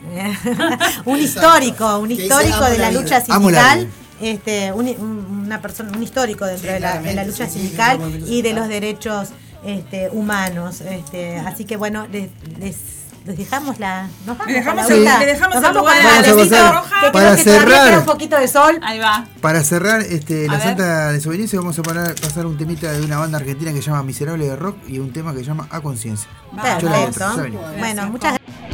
un 1.04 1.18
histórico, 1.18 1.98
un 1.98 2.10
histórico 2.10 2.56
"Amo 2.56 2.66
de 2.66 2.78
la 2.78 2.84
la 2.84 2.90
vida". 2.90 3.00
lucha 3.00 3.18
la 3.18 3.24
sindical. 3.24 3.88
Este, 4.20 4.70
un, 4.72 4.86
un- 4.86 5.42
una 5.46 5.62
persona, 5.62 5.90
un 5.96 6.02
histórico 6.02 6.44
dentro 6.44 6.66
Sí, 6.68 6.74
de, 6.74 6.80
la, 6.80 6.98
de 7.00 7.14
la 7.14 7.24
lucha 7.24 7.46
sí, 7.46 7.58
sindical 7.58 7.98
y 8.26 8.42
de 8.42 8.52
los 8.52 8.68
derechos 8.68 9.28
este, 9.64 10.10
humanos. 10.12 10.82
Este, 10.82 11.38
así 11.38 11.64
que 11.64 11.76
bueno, 11.76 12.06
les, 12.12 12.28
les, 12.58 12.76
les 13.24 13.38
dejamos 13.38 13.78
la. 13.78 14.08
Nos 14.26 14.36
vamos 14.36 14.46
Le 14.48 14.52
dejamos 14.58 14.84
con 14.84 14.92
el- 14.92 15.04
le 15.04 15.26
dejamos 15.26 15.54
Nos 15.54 15.56
el 15.56 15.62
vamos 15.62 15.76
lugar 15.82 15.96
con 16.02 16.06
a 16.06 16.20
la 16.20 16.44
la 16.44 16.72
roja, 16.72 17.00
que 17.00 17.10
Para 17.12 17.36
que 17.36 17.42
cerrar. 17.42 17.98
un 17.98 18.04
poquito 18.04 18.38
de 18.38 18.48
sol. 18.48 18.78
Ahí 18.82 18.98
va. 18.98 19.26
Para 19.40 19.64
cerrar 19.64 20.02
este, 20.02 20.44
A 20.44 20.52
la 20.52 20.58
ver. 20.58 20.62
Santa 20.66 21.12
Desobediencia, 21.12 21.58
vamos 21.58 21.78
a 21.78 21.82
parar- 21.82 22.14
pasar 22.20 22.44
un 22.44 22.58
temita 22.58 22.92
de 22.92 23.00
una 23.00 23.16
banda 23.18 23.38
argentina 23.38 23.72
que 23.72 23.80
se 23.80 23.88
llama 23.90 24.02
Miserable 24.02 24.44
de 24.46 24.54
Rock 24.56 24.76
y 24.86 24.98
un 24.98 25.14
tema 25.14 25.32
que 25.32 25.38
se 25.38 25.44
llama 25.46 25.66
A 25.70 25.80
Conciencia. 25.80 26.28
La 26.54 26.76
Perfecto. 26.78 27.36
Bueno, 27.36 27.60
Gracias, 27.78 28.10
muchas 28.10 28.32
gracias. 28.32 28.69